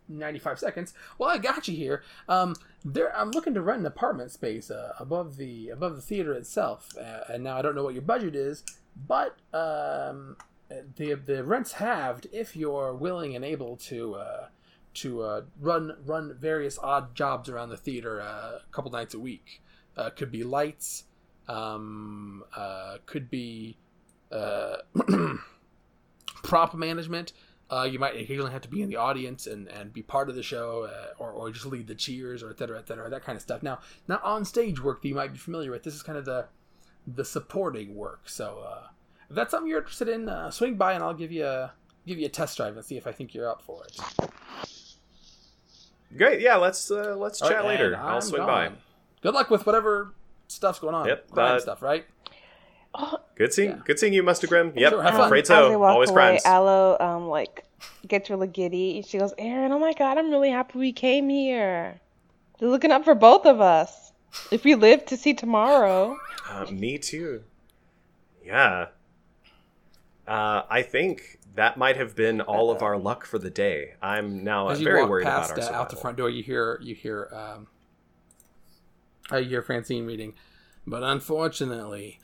95 0.07 0.59
seconds. 0.59 0.93
Well, 1.17 1.29
I 1.29 1.37
got 1.37 1.67
you 1.67 1.75
here. 1.75 2.03
Um, 2.29 2.55
there, 2.83 3.15
I'm 3.15 3.31
looking 3.31 3.53
to 3.53 3.61
rent 3.61 3.81
an 3.81 3.85
apartment 3.85 4.31
space 4.31 4.71
uh, 4.71 4.93
above 4.99 5.37
the 5.37 5.69
above 5.69 5.95
the 5.95 6.01
theater 6.01 6.33
itself. 6.33 6.89
Uh, 6.97 7.21
and 7.29 7.43
now 7.43 7.57
I 7.57 7.61
don't 7.61 7.75
know 7.75 7.83
what 7.83 7.93
your 7.93 8.03
budget 8.03 8.35
is, 8.35 8.63
but 9.07 9.37
um, 9.53 10.37
the 10.95 11.13
the 11.13 11.43
rent's 11.43 11.73
halved 11.73 12.27
if 12.31 12.55
you're 12.55 12.93
willing 12.93 13.35
and 13.35 13.43
able 13.43 13.77
to 13.77 14.15
uh, 14.15 14.47
to 14.95 15.21
uh, 15.21 15.41
run 15.59 15.97
run 16.05 16.35
various 16.37 16.77
odd 16.79 17.15
jobs 17.15 17.49
around 17.49 17.69
the 17.69 17.77
theater 17.77 18.21
uh, 18.21 18.59
a 18.59 18.71
couple 18.71 18.91
nights 18.91 19.13
a 19.13 19.19
week. 19.19 19.61
Uh, 19.97 20.09
could 20.09 20.31
be 20.31 20.43
lights. 20.43 21.03
Um, 21.47 22.43
uh, 22.55 22.97
could 23.05 23.29
be. 23.29 23.77
Uh, 24.31 24.77
prop 26.43 26.73
management. 26.73 27.33
You 27.89 27.99
might 27.99 28.15
occasionally 28.15 28.51
have 28.51 28.61
to 28.63 28.67
be 28.67 28.81
in 28.81 28.89
the 28.89 28.97
audience 28.97 29.47
and, 29.47 29.69
and 29.69 29.93
be 29.93 30.01
part 30.01 30.29
of 30.29 30.35
the 30.35 30.43
show, 30.43 30.89
or, 31.17 31.31
or 31.31 31.51
just 31.51 31.65
lead 31.65 31.87
the 31.87 31.95
cheers, 31.95 32.43
or 32.43 32.49
et 32.49 32.59
cetera, 32.59 32.77
et 32.77 32.87
cetera, 32.87 33.09
that 33.09 33.23
kind 33.23 33.37
of 33.37 33.41
stuff. 33.41 33.63
Now, 33.63 33.79
not 34.09 34.21
on 34.23 34.43
stage 34.43 34.83
work 34.83 35.01
that 35.01 35.07
you 35.07 35.15
might 35.15 35.31
be 35.31 35.37
familiar 35.37 35.71
with. 35.71 35.83
This 35.83 35.95
is 35.95 36.03
kind 36.03 36.17
of 36.17 36.25
the 36.25 36.47
the 37.07 37.23
supporting 37.23 37.95
work. 37.95 38.27
So, 38.27 38.63
if 39.31 39.35
that's 39.35 39.51
something 39.51 39.69
you're 39.69 39.79
interested 39.79 40.09
in, 40.09 40.27
uh, 40.27 40.51
swing 40.51 40.75
by 40.75 40.91
and 40.91 41.01
I'll 41.01 41.13
give 41.13 41.31
you 41.31 41.45
a 41.45 41.71
give 42.05 42.19
you 42.19 42.25
a 42.25 42.29
test 42.29 42.57
drive 42.57 42.75
and 42.75 42.85
see 42.85 42.97
if 42.97 43.07
I 43.07 43.13
think 43.13 43.33
you're 43.33 43.49
up 43.49 43.61
for 43.61 43.81
it. 43.85 43.97
Great, 46.17 46.41
yeah. 46.41 46.57
Let's 46.57 46.91
uh, 46.91 47.15
let's 47.17 47.39
chat 47.39 47.51
All 47.51 47.57
right, 47.57 47.65
later. 47.65 47.95
I'll 47.95 48.15
I'm 48.15 48.21
swing 48.21 48.41
gone. 48.41 48.47
by. 48.47 48.71
Good 49.21 49.33
luck 49.33 49.49
with 49.49 49.65
whatever 49.65 50.13
stuff's 50.49 50.79
going 50.79 50.95
on. 50.95 51.07
Yep, 51.07 51.31
Crime 51.31 51.55
uh, 51.55 51.59
stuff, 51.59 51.81
right? 51.81 52.05
Oh, 52.93 53.19
Good 53.35 53.53
seeing 53.53 53.69
Yeah. 53.69 53.79
good 53.85 53.99
seeing 53.99 54.11
you, 54.13 54.21
Muster 54.21 54.47
Grim. 54.47 54.73
Yep, 54.75 54.91
Sure, 54.91 55.01
have 55.01 55.13
I'm 55.13 55.17
fun. 55.19 55.25
afraid 55.27 55.43
as 55.43 55.47
they 55.47 55.75
walk 55.77 55.93
Always 55.93 56.09
away, 56.09 56.15
crimes. 56.15 56.45
Aloe 56.45 56.97
um 56.99 57.29
like 57.29 57.63
gets 58.05 58.29
really 58.29 58.47
giddy. 58.47 59.01
She 59.07 59.17
goes, 59.17 59.33
Aaron, 59.37 59.71
oh 59.71 59.79
my 59.79 59.93
god, 59.93 60.17
I'm 60.17 60.29
really 60.29 60.49
happy 60.49 60.77
we 60.77 60.91
came 60.91 61.29
here. 61.29 62.01
They're 62.59 62.67
looking 62.69 62.91
up 62.91 63.05
for 63.05 63.15
both 63.15 63.45
of 63.45 63.61
us. 63.61 64.11
If 64.51 64.65
we 64.65 64.75
live 64.75 65.05
to 65.05 65.15
see 65.15 65.33
tomorrow. 65.33 66.17
Uh, 66.49 66.65
me 66.69 66.97
too. 66.97 67.43
Yeah. 68.45 68.87
Uh, 70.27 70.63
I 70.69 70.81
think 70.83 71.39
that 71.55 71.77
might 71.77 71.97
have 71.97 72.15
been 72.15 72.41
all 72.41 72.71
of 72.71 72.81
our 72.81 72.97
luck 72.97 73.25
for 73.25 73.37
the 73.39 73.49
day. 73.49 73.95
I'm 74.01 74.43
now 74.43 74.69
As 74.69 74.79
very 74.79 75.05
worried 75.05 75.25
past 75.25 75.51
about 75.51 75.57
our 75.57 75.59
uh, 75.59 75.65
survival. 75.65 75.81
out 75.81 75.89
the 75.89 75.95
front 75.97 76.17
door, 76.17 76.29
you 76.29 76.43
hear 76.43 76.79
you 76.81 76.95
hear 76.95 77.29
um, 77.33 77.67
uh, 79.31 79.37
you 79.37 79.49
hear 79.49 79.61
Francine 79.61 80.05
reading, 80.05 80.33
but 80.85 81.03
unfortunately, 81.03 82.19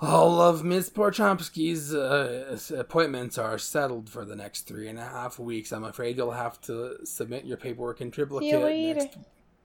all 0.00 0.40
of 0.40 0.64
Miss 0.64 0.88
Porchopsky's 0.88 1.94
uh, 1.94 2.58
appointments 2.76 3.36
are 3.36 3.58
settled 3.58 4.08
for 4.08 4.24
the 4.24 4.36
next 4.36 4.62
three 4.62 4.88
and 4.88 4.98
a 4.98 5.04
half 5.04 5.38
weeks. 5.38 5.72
I'm 5.72 5.84
afraid 5.84 6.16
you'll 6.16 6.30
have 6.32 6.60
to 6.62 7.04
submit 7.04 7.44
your 7.44 7.56
paperwork 7.58 8.00
in 8.00 8.10
triplicate. 8.10 8.50
See 8.50 8.56
you 8.56 8.64
later. 8.64 9.00
next- 9.00 9.18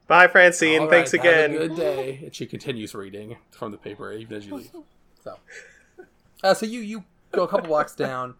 Bye, 0.06 0.28
Francine. 0.28 0.82
All 0.82 0.88
Thanks 0.90 1.12
right, 1.14 1.20
again. 1.20 1.52
Have 1.52 1.60
a 1.62 1.68
good 1.68 1.76
day. 1.76 2.20
And 2.24 2.34
she 2.34 2.46
continues 2.46 2.94
reading 2.94 3.38
from 3.50 3.72
the 3.72 3.78
paper 3.78 4.12
even 4.12 4.36
as 4.36 4.46
you 4.46 4.56
leave. 4.56 4.70
So, 5.24 5.36
uh, 6.44 6.54
so 6.54 6.66
you 6.66 6.78
you 6.78 7.02
go 7.36 7.44
a 7.44 7.48
couple 7.48 7.68
blocks 7.68 7.94
down, 7.94 8.34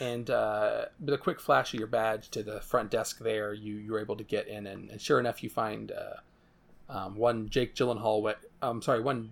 and 0.00 0.28
uh, 0.30 0.86
with 1.00 1.14
a 1.14 1.18
quick 1.18 1.40
flash 1.40 1.72
of 1.72 1.78
your 1.78 1.88
badge 1.88 2.28
to 2.30 2.42
the 2.42 2.60
front 2.60 2.90
desk 2.90 3.18
there, 3.18 3.52
you 3.54 3.76
you're 3.76 4.00
able 4.00 4.16
to 4.16 4.24
get 4.24 4.48
in, 4.48 4.66
and, 4.66 4.90
and 4.90 5.00
sure 5.00 5.18
enough, 5.20 5.42
you 5.42 5.48
find 5.48 5.92
uh, 5.92 6.92
um, 6.92 7.16
one 7.16 7.48
Jake 7.48 7.74
Gyllenhaal. 7.74 8.22
Way, 8.22 8.34
I'm 8.60 8.82
sorry, 8.82 9.00
one 9.00 9.30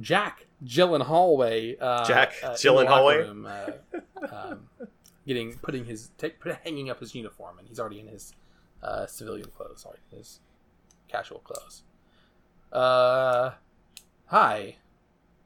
Jack 0.00 0.46
Gyllenhaal. 0.64 1.76
Uh, 1.80 2.04
Jack 2.04 2.34
uh, 2.42 2.50
Gyllenhaal 2.50 3.46
uh, 3.46 4.34
um, 4.34 4.68
getting 5.26 5.54
putting 5.58 5.84
his 5.84 6.10
take, 6.18 6.40
put, 6.40 6.56
hanging 6.64 6.90
up 6.90 7.00
his 7.00 7.14
uniform, 7.14 7.58
and 7.58 7.68
he's 7.68 7.80
already 7.80 8.00
in 8.00 8.08
his 8.08 8.34
uh, 8.82 9.06
civilian 9.06 9.48
clothes. 9.56 9.82
Sorry, 9.82 9.98
his 10.14 10.40
casual 11.08 11.40
clothes. 11.40 11.82
Uh, 12.72 13.52
hi. 14.26 14.76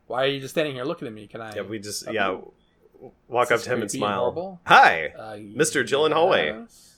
Why 0.07 0.25
are 0.25 0.29
you 0.29 0.40
just 0.40 0.55
standing 0.55 0.75
here 0.75 0.85
looking 0.85 1.09
at 1.09 1.14
me? 1.14 1.27
Can 1.27 1.40
I? 1.40 1.55
Yeah, 1.55 1.62
we 1.62 1.81
just 1.81 2.05
yeah 2.12 2.31
you? 2.31 2.53
W- 2.96 3.12
walk 3.28 3.50
up 3.50 3.61
to 3.61 3.68
him 3.70 3.82
and 3.82 3.90
creepy 3.90 4.04
and 4.04 4.09
smile. 4.11 4.20
horrible? 4.20 4.61
Hi, 4.66 5.06
Uh, 5.16 5.32
Mr. 5.37 5.85
Gyllenhaal. 5.85 6.66
yes. 6.66 6.92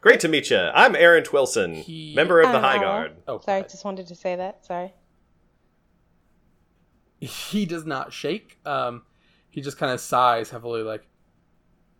great 0.00 0.20
to 0.20 0.28
meet 0.28 0.48
you. 0.50 0.58
I'm 0.58 0.94
Aaron 0.94 1.24
Twillson, 1.24 1.74
He- 1.82 2.14
member 2.14 2.40
of 2.40 2.50
the 2.52 2.58
I'm 2.58 2.62
High 2.62 2.78
Guard. 2.78 3.16
Oh, 3.26 3.40
Sorry, 3.40 3.62
God. 3.62 3.68
just 3.70 3.84
wanted 3.84 4.06
to 4.08 4.14
say 4.14 4.36
that. 4.36 4.64
Sorry. 4.64 4.92
he 7.20 7.66
does 7.66 7.84
not 7.84 8.12
shake. 8.12 8.58
Um, 8.64 9.02
he 9.50 9.60
just 9.60 9.76
kind 9.76 9.92
of 9.92 10.00
sighs 10.00 10.50
heavily, 10.50 10.82
like, 10.82 11.04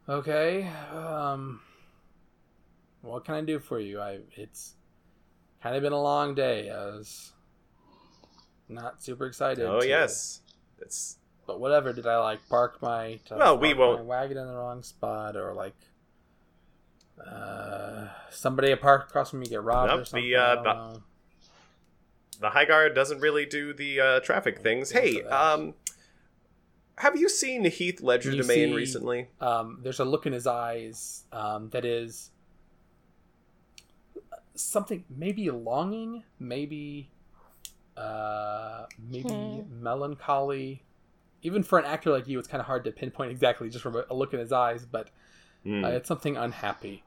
"Okay, 0.09 0.69
um, 0.93 1.61
what 3.03 3.25
can 3.25 3.35
I 3.35 3.41
do 3.41 3.59
for 3.59 3.81
you? 3.81 4.01
I 4.01 4.21
it's 4.37 4.75
kind 5.61 5.75
of 5.75 5.83
been 5.83 5.93
a 5.93 6.01
long 6.01 6.37
day. 6.37 6.71
I 6.71 6.85
was 6.87 7.33
not 8.69 9.03
super 9.03 9.27
excited. 9.27 9.67
Oh 9.67 9.81
to- 9.81 9.89
yes, 9.89 10.43
it's 10.81 11.18
but 11.49 11.59
whatever. 11.59 11.93
Did 11.93 12.07
I 12.07 12.19
like 12.19 12.49
park 12.49 12.81
my 12.81 13.19
did 13.25 13.33
I 13.33 13.37
Well, 13.39 13.59
we 13.59 13.75
won't- 13.75 13.99
my 14.01 14.05
wagon 14.05 14.37
in 14.37 14.47
the 14.47 14.55
wrong 14.55 14.85
spot 14.85 15.35
or 15.37 15.53
like?" 15.55 15.75
Uh, 17.27 18.07
somebody 18.31 18.73
parked 18.77 19.11
across 19.11 19.31
from 19.31 19.41
me 19.41 19.47
get 19.47 19.61
robbed 19.63 19.93
or 19.93 19.97
Nope, 19.97 20.09
the, 20.11 20.37
uh, 20.37 20.41
I 20.43 20.55
don't 20.55 20.63
bu- 20.63 20.71
know. 20.71 21.03
the 22.41 22.51
High 22.51 22.65
Guard 22.65 22.95
doesn't 22.95 23.19
really 23.19 23.45
do 23.45 23.73
the 23.75 24.01
uh, 24.01 24.21
traffic 24.21 24.61
things. 24.61 24.93
Hey, 24.93 25.23
um, 25.25 25.75
have 26.99 27.17
you 27.17 27.29
seen 27.29 27.65
Heath 27.65 28.01
Ledger 28.01 28.31
You 28.31 28.43
Domain 28.43 28.69
see- 28.69 28.75
recently? 28.77 29.29
um, 29.41 29.81
there's 29.83 29.99
a 29.99 30.05
look 30.05 30.27
in 30.27 30.33
his 30.33 30.47
eyes 30.47 31.25
um, 31.33 31.71
that 31.71 31.85
is 31.85 32.31
something 34.55 35.05
maybe 35.11 35.51
longing, 35.51 36.23
maybe 36.39 37.11
uh, 37.97 38.87
maybe 38.97 39.29
Hmm. 39.29 39.83
melancholy. 39.83 40.85
Even 41.43 41.63
for 41.63 41.79
an 41.79 41.85
actor 41.85 42.11
like 42.11 42.27
you, 42.27 42.39
it's 42.39 42.49
kind 42.49 42.61
of 42.61 42.67
hard 42.67 42.85
to 42.85 42.91
pinpoint 42.91 43.31
exactly 43.31 43.69
just 43.71 43.83
from 43.83 43.97
a, 44.09 44.13
look 44.15 44.33
in 44.35 44.41
his 44.41 44.53
eyes, 44.53 44.85
but 44.85 45.11
Hmm. 45.65 45.85
uh, 45.85 45.89
it's 45.91 46.09
something 46.09 46.37
unhappy. 46.37 47.05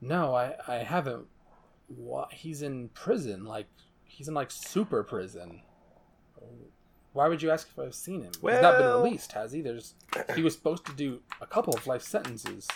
No, 0.00 0.34
I 0.34 0.54
I 0.68 0.74
haven't. 0.76 1.26
What 1.88 2.32
he's 2.32 2.62
in 2.62 2.88
prison, 2.90 3.44
like 3.44 3.66
he's 4.04 4.28
in 4.28 4.34
like 4.34 4.50
super 4.50 5.02
prison. 5.02 5.62
Why 7.12 7.28
would 7.28 7.42
you 7.42 7.50
ask 7.50 7.68
if 7.70 7.78
I've 7.78 7.94
seen 7.94 8.22
him? 8.22 8.32
he's 8.34 8.60
not 8.60 8.76
been 8.78 8.86
released, 8.88 9.32
has 9.32 9.52
he? 9.52 9.60
There's 9.62 9.94
he 10.34 10.42
was 10.42 10.54
supposed 10.54 10.84
to 10.86 10.92
do 10.92 11.20
a 11.40 11.46
couple 11.46 11.74
of 11.74 11.86
life 11.86 12.02
sentences. 12.02 12.66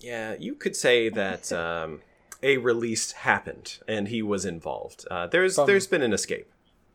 Yeah, 0.00 0.34
you 0.38 0.54
could 0.54 0.74
say 0.76 1.08
that 1.10 1.52
um, 1.52 2.00
a 2.42 2.56
release 2.56 3.12
happened 3.12 3.78
and 3.86 4.08
he 4.08 4.22
was 4.22 4.44
involved. 4.44 5.06
Uh, 5.10 5.26
there's 5.26 5.54
From- 5.56 5.66
there's 5.66 5.86
been 5.86 6.02
an 6.02 6.12
escape. 6.12 6.51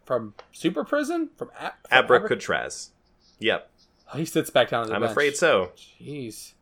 From 0.07 0.33
super 0.53 0.83
prison? 0.85 1.29
From, 1.35 1.49
a- 1.59 1.73
from 1.89 1.91
Abracadabras. 1.91 2.91
Yep, 3.39 3.69
Oh, 4.13 4.17
he 4.17 4.23
sits 4.25 4.49
back 4.49 4.69
down 4.69 4.83
on 4.83 4.87
the 4.89 4.95
I'm 4.95 5.01
bench. 5.01 5.11
afraid 5.11 5.35
so. 5.35 5.73
Jeez, 5.75 6.53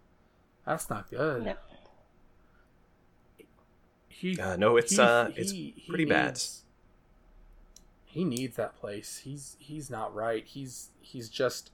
that's 0.66 0.90
not 0.90 1.10
good. 1.12 1.46
No. 1.46 1.56
He, 4.08 4.40
Uh, 4.40 4.56
no, 4.56 4.78
it's 4.78 4.94
he- 4.96 5.00
uh, 5.02 5.30
he- 5.30 5.42
it's 5.42 5.52
he 5.52 5.86
pretty 5.88 6.06
bad. 6.06 6.28
needs- 6.30 6.64
He 8.06 8.24
needs 8.24 8.56
that 8.56 8.76
place. 8.80 9.20
He's 9.20 9.58
he's 9.60 9.90
not 9.90 10.16
right. 10.16 10.46
He's 10.46 10.90
he's 11.02 11.30
just. 11.30 11.72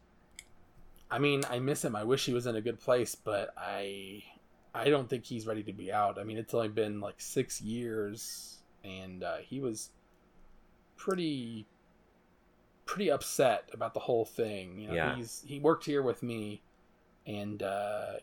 I 1.11 1.19
mean, 1.19 1.43
I 1.49 1.59
miss 1.59 1.85
him. 1.85 1.95
I 1.95 2.03
wish 2.03 2.25
he 2.25 2.33
was 2.33 2.47
in 2.47 2.55
a 2.55 2.61
good 2.61 2.79
place, 2.79 3.13
but 3.15 3.53
I 3.55 4.23
I 4.73 4.89
don't 4.89 5.07
think 5.09 5.23
he's 5.25 5.45
ready 5.45 5.61
to 5.63 5.73
be 5.73 5.91
out. 5.93 6.17
I 6.17 6.23
mean, 6.23 6.37
it's 6.37 6.53
only 6.53 6.69
been 6.69 6.99
like 6.99 7.21
six 7.21 7.61
years, 7.61 8.57
and 8.83 9.23
uh, 9.23 9.37
he 9.37 9.59
was 9.59 9.89
pretty 11.01 11.65
pretty 12.85 13.09
upset 13.09 13.69
about 13.73 13.93
the 13.93 13.99
whole 13.99 14.25
thing. 14.25 14.77
You 14.77 14.87
know, 14.87 14.93
Yeah. 14.93 15.15
he's 15.15 15.43
he 15.45 15.59
worked 15.59 15.85
here 15.85 16.01
with 16.03 16.21
me, 16.21 16.61
and 17.25 17.61
uh, 17.63 18.13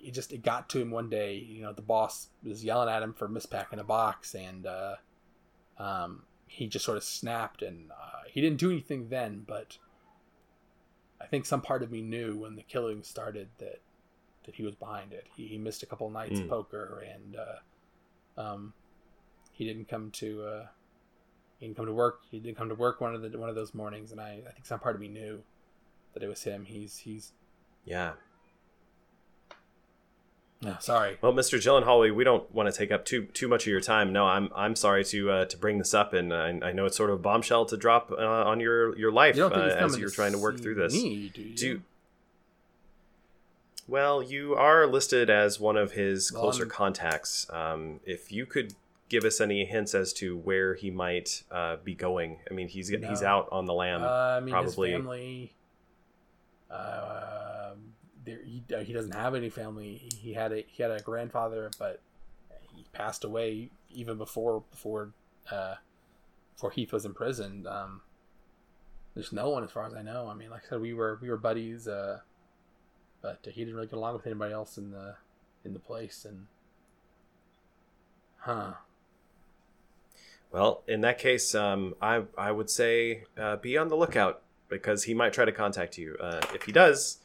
it 0.00 0.12
just 0.12 0.32
it 0.32 0.42
got 0.42 0.68
to 0.70 0.80
him 0.80 0.90
one 0.90 1.10
day. 1.10 1.34
You 1.34 1.62
know, 1.62 1.72
the 1.72 1.82
boss 1.82 2.28
was 2.42 2.64
yelling 2.64 2.88
at 2.88 3.02
him 3.02 3.12
for 3.12 3.28
mispacking 3.28 3.78
a 3.78 3.84
box, 3.84 4.34
and 4.34 4.66
uh, 4.66 4.96
um, 5.78 6.22
he 6.46 6.66
just 6.66 6.84
sort 6.84 6.96
of 6.96 7.04
snapped. 7.04 7.62
And 7.62 7.90
uh, 7.90 8.22
he 8.28 8.40
didn't 8.40 8.58
do 8.58 8.70
anything 8.70 9.08
then, 9.08 9.44
but 9.46 9.78
I 11.20 11.26
think 11.26 11.44
some 11.46 11.60
part 11.60 11.82
of 11.82 11.90
me 11.90 12.00
knew 12.00 12.36
when 12.36 12.56
the 12.56 12.62
killing 12.62 13.02
started 13.02 13.48
that 13.58 13.80
that 14.44 14.54
he 14.54 14.62
was 14.62 14.74
behind 14.74 15.12
it. 15.12 15.26
He, 15.36 15.46
he 15.48 15.58
missed 15.58 15.82
a 15.82 15.86
couple 15.86 16.08
nights 16.10 16.38
of 16.40 16.46
Mm. 16.46 16.50
poker, 16.50 17.04
and 17.12 17.36
uh, 17.36 18.40
um, 18.40 18.74
he 19.52 19.64
didn't 19.64 19.88
come 19.88 20.10
to 20.12 20.42
uh, 20.44 20.66
he 21.58 21.66
didn't 21.66 21.76
come 21.76 21.86
to 21.86 21.92
work. 21.92 22.20
He 22.30 22.38
didn't 22.40 22.56
come 22.56 22.68
to 22.68 22.74
work 22.74 23.00
one 23.00 23.14
of 23.14 23.22
the 23.22 23.38
one 23.38 23.48
of 23.48 23.54
those 23.54 23.74
mornings, 23.74 24.12
and 24.12 24.20
I, 24.20 24.40
I 24.46 24.50
think 24.52 24.66
some 24.66 24.78
part 24.80 24.94
of 24.94 25.00
me 25.00 25.08
knew 25.08 25.42
that 26.12 26.22
it 26.22 26.28
was 26.28 26.42
him. 26.42 26.64
He's 26.64 26.98
he's 26.98 27.32
Yeah. 27.84 28.12
no, 30.62 30.76
sorry. 30.80 31.18
Well, 31.20 31.32
Mr. 31.32 31.58
Gyllenhaal, 31.58 32.00
we- 32.00 32.10
we 32.10 32.24
don't 32.24 32.50
want 32.54 32.72
to 32.72 32.76
take 32.78 32.90
up 32.90 33.04
too 33.04 33.24
too 33.26 33.48
much 33.48 33.64
of 33.64 33.66
your 33.68 33.80
time. 33.80 34.12
No, 34.12 34.26
I'm 34.26 34.50
I'm 34.54 34.74
sorry 34.76 35.04
to 35.06 35.30
uh, 35.30 35.44
to 35.46 35.56
bring 35.58 35.78
this 35.78 35.92
up, 35.92 36.12
and 36.14 36.32
I, 36.32 36.58
I 36.62 36.72
know 36.72 36.86
it's 36.86 36.96
sort 36.96 37.10
of 37.10 37.16
a 37.16 37.22
bombshell 37.22 37.66
to 37.66 37.76
drop 37.76 38.10
uh, 38.10 38.16
on 38.16 38.60
your 38.60 38.96
your 38.98 39.12
life 39.12 39.36
You 39.36 39.46
uh, 39.46 39.76
as 39.78 39.98
you're 39.98 40.10
trying 40.10 40.32
to 40.32 40.38
work 40.38 40.58
through 40.60 40.76
this. 40.76 40.92
Me, 40.94 41.30
do 41.34 41.42
you? 41.42 41.54
Do 41.56 41.82
well, 43.86 44.22
you 44.22 44.54
are 44.54 44.86
listed 44.86 45.28
as 45.28 45.60
one 45.60 45.76
of 45.76 45.92
his 45.92 46.32
Well, 46.32 46.42
closer 46.42 46.62
I'm- 46.62 46.70
contacts. 46.70 47.46
Um, 47.50 48.00
if 48.06 48.32
you 48.32 48.46
could 48.46 48.74
give 49.14 49.24
us 49.24 49.40
any 49.40 49.64
hints 49.64 49.94
as 49.94 50.12
to 50.12 50.36
where 50.38 50.74
he 50.74 50.90
might 50.90 51.44
uh, 51.52 51.76
be 51.84 51.94
going, 51.94 52.40
I 52.50 52.54
mean, 52.54 52.66
he's 52.66 52.88
he's 52.88 53.22
out 53.22 53.48
on 53.52 53.64
the 53.64 53.72
lam. 53.72 54.02
uh, 54.02 54.06
I 54.06 54.40
mean, 54.40 54.52
probably- 54.52 54.90
his 54.90 54.98
family. 54.98 55.54
Uh, 56.68 57.74
there, 58.24 58.40
he, 58.44 58.64
uh, 58.74 58.80
he 58.80 58.92
doesn't 58.92 59.14
have 59.14 59.36
any 59.36 59.50
family. 59.50 60.08
He 60.20 60.32
had 60.32 60.50
a 60.52 60.64
he 60.66 60.82
had 60.82 60.90
a 60.90 61.00
grandfather, 61.00 61.70
but 61.78 62.00
he 62.74 62.84
passed 62.92 63.22
away 63.22 63.70
even 63.90 64.18
before 64.18 64.64
before 64.70 65.12
uh, 65.52 65.76
before 66.54 66.72
Heath 66.72 66.92
was 66.92 67.04
imprisoned. 67.04 67.68
Um, 67.68 68.00
there's 69.14 69.32
no 69.32 69.50
one 69.50 69.62
as 69.62 69.70
far 69.70 69.86
as 69.86 69.94
I 69.94 70.02
know. 70.02 70.26
I 70.26 70.34
mean, 70.34 70.50
like 70.50 70.62
I 70.66 70.70
said, 70.70 70.80
we 70.80 70.92
were 70.94 71.18
we 71.22 71.30
were 71.30 71.36
buddies, 71.36 71.86
uh, 71.86 72.20
but 73.22 73.38
he 73.44 73.60
didn't 73.60 73.76
really 73.76 73.86
get 73.86 73.96
along 73.96 74.14
with 74.14 74.26
anybody 74.26 74.52
else 74.52 74.76
in 74.76 74.90
the 74.90 75.14
in 75.64 75.72
the 75.72 75.78
place. 75.78 76.24
And 76.24 76.46
huh, 78.38 78.72
Well, 80.54 80.84
in 80.86 81.00
that 81.00 81.18
case, 81.18 81.52
um, 81.56 81.96
I 82.00 82.22
I 82.38 82.52
would 82.52 82.70
say 82.70 83.24
uh, 83.36 83.56
be 83.56 83.76
on 83.76 83.88
the 83.88 83.96
lookout 83.96 84.42
because 84.68 85.02
he 85.02 85.12
might 85.12 85.32
try 85.32 85.44
to 85.44 85.50
contact 85.50 85.98
you. 85.98 86.16
Uh, 86.20 86.42
if 86.54 86.62
he 86.62 86.70
does, 86.70 87.18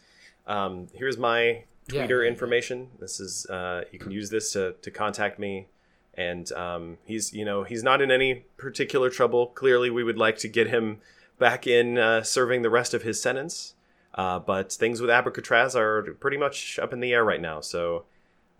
um, 0.47 0.87
here's 0.95 1.15
my 1.15 1.65
Twitter 1.87 2.23
yeah, 2.23 2.29
information. 2.29 2.87
This 2.99 3.19
is 3.19 3.45
uh, 3.45 3.83
you 3.91 3.99
can 3.99 4.09
use 4.09 4.31
this 4.31 4.53
to, 4.53 4.73
to 4.81 4.89
contact 4.89 5.37
me. 5.37 5.67
And 6.15 6.51
um, 6.53 6.97
he's 7.05 7.31
you 7.31 7.45
know 7.45 7.63
he's 7.63 7.83
not 7.83 8.01
in 8.01 8.09
any 8.09 8.45
particular 8.57 9.11
trouble. 9.11 9.45
Clearly, 9.45 9.91
we 9.91 10.03
would 10.03 10.17
like 10.17 10.39
to 10.39 10.47
get 10.47 10.65
him 10.65 10.97
back 11.37 11.67
in 11.67 11.99
uh, 11.99 12.23
serving 12.23 12.63
the 12.63 12.71
rest 12.71 12.95
of 12.95 13.03
his 13.03 13.21
sentence. 13.21 13.75
Uh, 14.15 14.39
but 14.39 14.73
things 14.73 15.01
with 15.01 15.11
Abracatraz 15.11 15.75
are 15.75 16.01
pretty 16.15 16.37
much 16.37 16.79
up 16.79 16.93
in 16.93 16.99
the 16.99 17.13
air 17.13 17.23
right 17.23 17.39
now. 17.39 17.61
So 17.61 18.05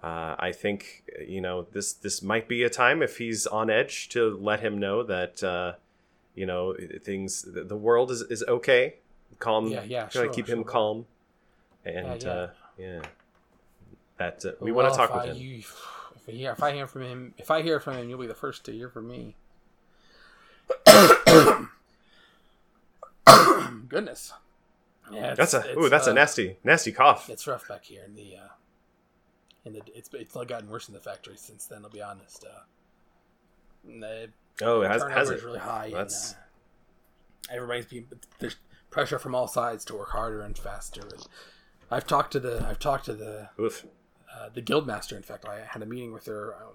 uh, 0.04 0.36
I 0.40 0.52
think 0.54 1.04
you 1.28 1.42
know 1.42 1.68
this 1.74 1.94
this 1.94 2.22
might 2.22 2.48
be 2.48 2.64
a 2.64 2.70
time 2.70 3.02
if 3.02 3.18
he's 3.18 3.46
on 3.48 3.70
edge 3.70 4.10
to 4.10 4.38
let 4.42 4.60
him 4.62 4.78
know 4.80 5.04
that 5.04 5.44
uh, 5.44 5.74
you 6.36 6.46
know 6.46 6.76
things 7.04 7.46
the 7.48 7.76
world 7.76 8.12
is, 8.12 8.22
is 8.24 8.44
okay. 8.48 8.96
Calm. 9.40 9.68
Yeah, 9.68 9.84
yeah, 9.84 10.02
Try 10.08 10.22
to 10.24 10.28
sure, 10.28 10.34
keep 10.34 10.48
him 10.48 10.64
calm. 10.64 11.06
And 11.86 12.22
Yeah, 12.24 12.28
yeah. 12.28 12.34
uh, 12.34 12.50
yeah, 12.78 13.02
that 14.18 14.46
uh, 14.46 14.52
we 14.60 14.72
Well, 14.72 14.84
want 14.86 14.94
to 14.94 14.98
talk 14.98 15.14
with 15.14 15.24
I- 15.24 15.28
him. 15.28 15.38
you- 15.38 15.64
if, 16.16 16.28
I 16.28 16.32
hear, 16.32 16.52
if 16.52 16.62
I 16.64 16.72
hear 16.74 16.88
from 16.88 17.02
him, 17.04 17.34
if 17.38 17.50
I 17.52 17.62
hear 17.62 17.80
from 17.80 17.96
him, 17.98 18.10
you'll 18.10 18.20
be 18.20 18.28
the 18.28 18.34
first 18.36 18.64
to 18.66 18.72
hear 18.72 18.90
from 18.90 19.08
me. 19.08 19.36
Goodness. 23.88 24.34
Yeah, 25.12 25.34
That's 25.34 25.54
a 25.56 25.78
ooh, 25.80 25.90
that's 25.90 26.08
uh, 26.08 26.12
a 26.12 26.14
nasty 26.14 26.58
nasty 26.64 26.92
cough. 26.92 27.30
It's 27.30 27.48
rough 27.48 27.68
back 27.68 27.86
here 27.86 28.04
in 28.06 28.16
the. 28.16 28.36
The 29.74 29.82
it's 29.96 30.10
it's 30.14 30.34
gotten 30.34 30.70
worse 30.70 30.88
in 30.88 30.94
the 30.94 31.00
factory 31.00 31.38
since 31.38 31.66
then. 31.66 31.84
I'll 31.84 31.90
be 31.92 32.02
honest. 32.02 32.46
Uh, 32.46 32.62
the 33.86 34.30
Oh, 34.62 34.82
it 34.82 34.88
has, 34.90 35.02
has 35.04 35.30
is 35.30 35.42
it? 35.42 35.46
really 35.46 35.60
high. 35.60 35.90
That's- 35.90 36.34
and, 36.34 36.40
uh, 37.50 37.56
everybody's 37.56 37.86
being 37.86 38.08
there's 38.40 38.58
pressure 38.90 39.18
from 39.20 39.34
all 39.36 39.48
sides 39.48 39.86
to 39.86 39.96
work 39.96 40.10
harder 40.10 40.42
and 40.42 40.58
faster. 40.58 41.02
And 41.02 41.26
I've 41.90 42.06
talked 42.06 42.32
to 42.34 42.40
the 42.40 42.66
I've 42.68 42.80
talked 42.80 43.06
to 43.06 43.14
the 43.14 43.50
Oof. 43.60 43.86
uh, 44.36 44.50
the 44.54 44.62
guildmaster. 44.62 45.16
In 45.16 45.24
fact, 45.24 45.46
I 45.48 45.62
had 45.62 45.82
a 45.82 45.86
meeting 45.86 46.12
with 46.12 46.26
her 46.26 46.56
um, 46.56 46.74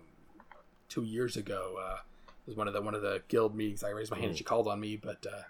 two 0.88 1.04
years 1.04 1.36
ago. 1.36 1.76
Uh, 1.80 1.98
it 2.26 2.46
was 2.46 2.56
one 2.56 2.66
of 2.68 2.74
the 2.74 2.80
one 2.82 2.94
of 2.94 3.02
the 3.02 3.22
guild 3.28 3.54
meetings. 3.54 3.84
I 3.84 3.90
raised 3.90 4.10
my 4.10 4.16
hand 4.18 4.30
and 4.30 4.38
she 4.38 4.44
called 4.44 4.66
on 4.68 4.80
me, 4.80 4.96
but 4.96 5.24
uh, 5.26 5.42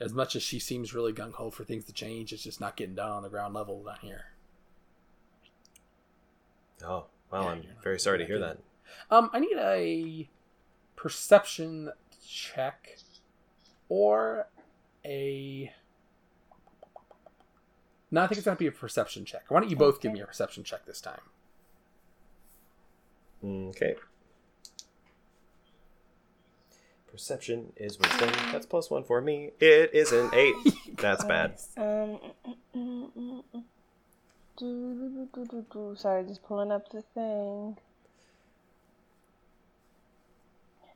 as 0.00 0.12
much 0.12 0.34
as 0.36 0.42
she 0.42 0.58
seems 0.58 0.94
really 0.94 1.12
gung 1.12 1.32
ho 1.34 1.50
for 1.50 1.64
things 1.64 1.84
to 1.86 1.92
change, 1.92 2.32
it's 2.32 2.42
just 2.42 2.60
not 2.60 2.76
getting 2.76 2.94
done 2.94 3.10
on 3.10 3.22
the 3.22 3.28
ground 3.28 3.54
level 3.54 3.82
down 3.84 3.98
here. 4.00 4.26
Oh, 6.84 7.06
well, 7.30 7.44
Yeah, 7.44 7.50
I'm 7.50 7.64
very 7.82 7.98
sorry 7.98 8.18
to 8.18 8.24
hear 8.26 8.38
not 8.38 8.56
that. 9.10 9.14
Um, 9.14 9.30
I 9.32 9.40
need 9.40 9.56
a 9.56 10.28
perception 10.96 11.90
check 12.26 12.98
or 13.88 14.48
a. 15.04 15.72
No, 18.10 18.22
I 18.22 18.26
think 18.26 18.38
it's 18.38 18.44
gonna 18.44 18.56
be 18.56 18.66
a 18.66 18.72
perception 18.72 19.24
check. 19.24 19.44
Why 19.48 19.60
don't 19.60 19.70
you 19.70 19.76
both 19.76 20.00
give 20.00 20.12
me 20.12 20.20
a 20.20 20.26
perception 20.26 20.64
check 20.64 20.86
this 20.86 21.00
time? 21.00 21.20
Mm, 23.44 23.68
okay. 23.70 23.94
Perception 27.10 27.72
is 27.76 27.98
wisdom. 27.98 28.28
Um, 28.28 28.52
That's 28.52 28.66
plus 28.66 28.90
one 28.90 29.02
for 29.04 29.20
me. 29.20 29.50
It 29.60 29.92
is 29.92 30.12
an 30.12 30.30
eight. 30.32 30.54
That's 30.96 31.24
bad. 31.24 31.58
Um, 31.76 32.18
mm, 32.76 33.10
mm, 33.16 33.42
Sorry, 34.58 36.24
just 36.24 36.42
pulling 36.42 36.72
up 36.72 36.90
the 36.90 37.02
thing. 37.14 37.76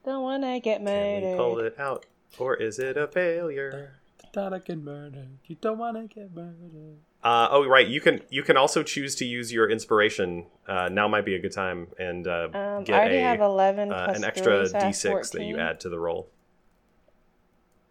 Don't 0.04 0.22
wanna 0.22 0.58
get 0.60 0.84
Can 0.84 1.30
we 1.30 1.36
pull 1.36 1.58
it 1.60 1.78
out, 1.78 2.06
or 2.38 2.56
is 2.56 2.78
it 2.78 2.96
a 2.96 3.06
failure? 3.06 4.02
Thought 4.32 4.54
I 4.54 4.58
get 4.60 4.78
murdered. 4.78 5.28
You 5.44 5.56
don't 5.60 5.76
want 5.76 5.96
to 5.96 6.14
get 6.14 6.34
murdered. 6.34 6.96
Uh, 7.22 7.48
oh, 7.50 7.66
right. 7.66 7.86
You 7.86 8.00
can 8.00 8.22
you 8.30 8.42
can 8.42 8.56
also 8.56 8.82
choose 8.82 9.14
to 9.16 9.26
use 9.26 9.52
your 9.52 9.70
inspiration. 9.70 10.46
Uh, 10.66 10.88
now 10.90 11.06
might 11.06 11.26
be 11.26 11.34
a 11.34 11.38
good 11.38 11.52
time 11.52 11.88
and 11.98 12.26
uh, 12.26 12.48
Um, 12.52 12.80
I 12.80 12.82
get 12.82 12.94
already 12.94 13.16
a 13.18 13.20
have 13.20 13.40
11 13.40 13.92
uh, 13.92 14.04
plus 14.04 14.16
an 14.16 14.24
extra 14.24 14.68
three, 14.68 14.92
so 14.92 15.12
d6 15.12 15.32
that 15.32 15.44
you 15.44 15.58
add 15.58 15.80
to 15.80 15.90
the 15.90 15.98
roll. 15.98 16.28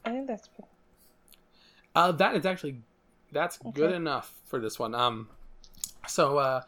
I 0.03 0.09
think 0.09 0.27
that's 0.27 0.49
Uh, 1.93 2.11
that 2.13 2.35
is 2.35 2.45
actually 2.45 2.81
that's 3.31 3.59
good 3.73 3.93
enough 3.93 4.33
for 4.45 4.59
this 4.59 4.79
one. 4.79 4.95
Um, 4.95 5.29
so 6.11 6.37
uh, 6.37 6.61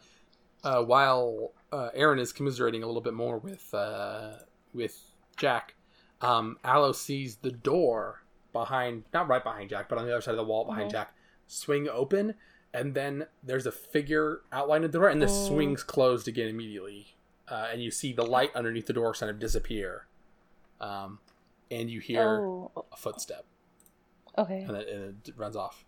uh, 0.64 0.82
while 0.82 1.52
uh, 1.72 1.90
Aaron 1.94 2.18
is 2.18 2.32
commiserating 2.32 2.82
a 2.82 2.86
little 2.86 3.02
bit 3.02 3.14
more 3.14 3.38
with 3.38 3.72
uh, 3.74 4.38
with 4.72 4.98
Jack, 5.36 5.74
um, 6.20 6.58
Aloe 6.64 6.92
sees 6.92 7.36
the 7.36 7.50
door 7.50 8.22
behind, 8.52 9.04
not 9.12 9.28
right 9.28 9.42
behind 9.42 9.70
Jack, 9.70 9.88
but 9.88 9.98
on 9.98 10.06
the 10.06 10.12
other 10.12 10.20
side 10.22 10.30
of 10.32 10.36
the 10.38 10.44
wall 10.44 10.64
behind 10.64 10.88
Mhm. 10.88 10.92
Jack, 10.92 11.14
swing 11.46 11.88
open, 11.88 12.34
and 12.72 12.94
then 12.94 13.26
there's 13.42 13.66
a 13.66 13.72
figure 13.72 14.42
outlined 14.52 14.84
in 14.84 14.90
the 14.90 14.98
door, 14.98 15.08
and 15.08 15.20
the 15.20 15.26
Oh. 15.26 15.28
swings 15.28 15.82
closed 15.82 16.28
again 16.28 16.48
immediately, 16.48 17.16
uh, 17.48 17.68
and 17.72 17.82
you 17.82 17.90
see 17.90 18.12
the 18.12 18.24
light 18.24 18.54
underneath 18.54 18.86
the 18.86 18.92
door 18.92 19.12
kind 19.12 19.28
of 19.30 19.38
disappear, 19.40 20.06
um, 20.80 21.18
and 21.70 21.90
you 21.90 22.00
hear 22.00 22.42
Oh, 22.44 22.84
a 22.92 22.96
footstep 22.96 23.44
okay. 24.38 24.62
and 24.62 24.76
it, 24.76 24.88
and 24.88 25.28
it 25.28 25.36
runs 25.36 25.56
off. 25.56 25.84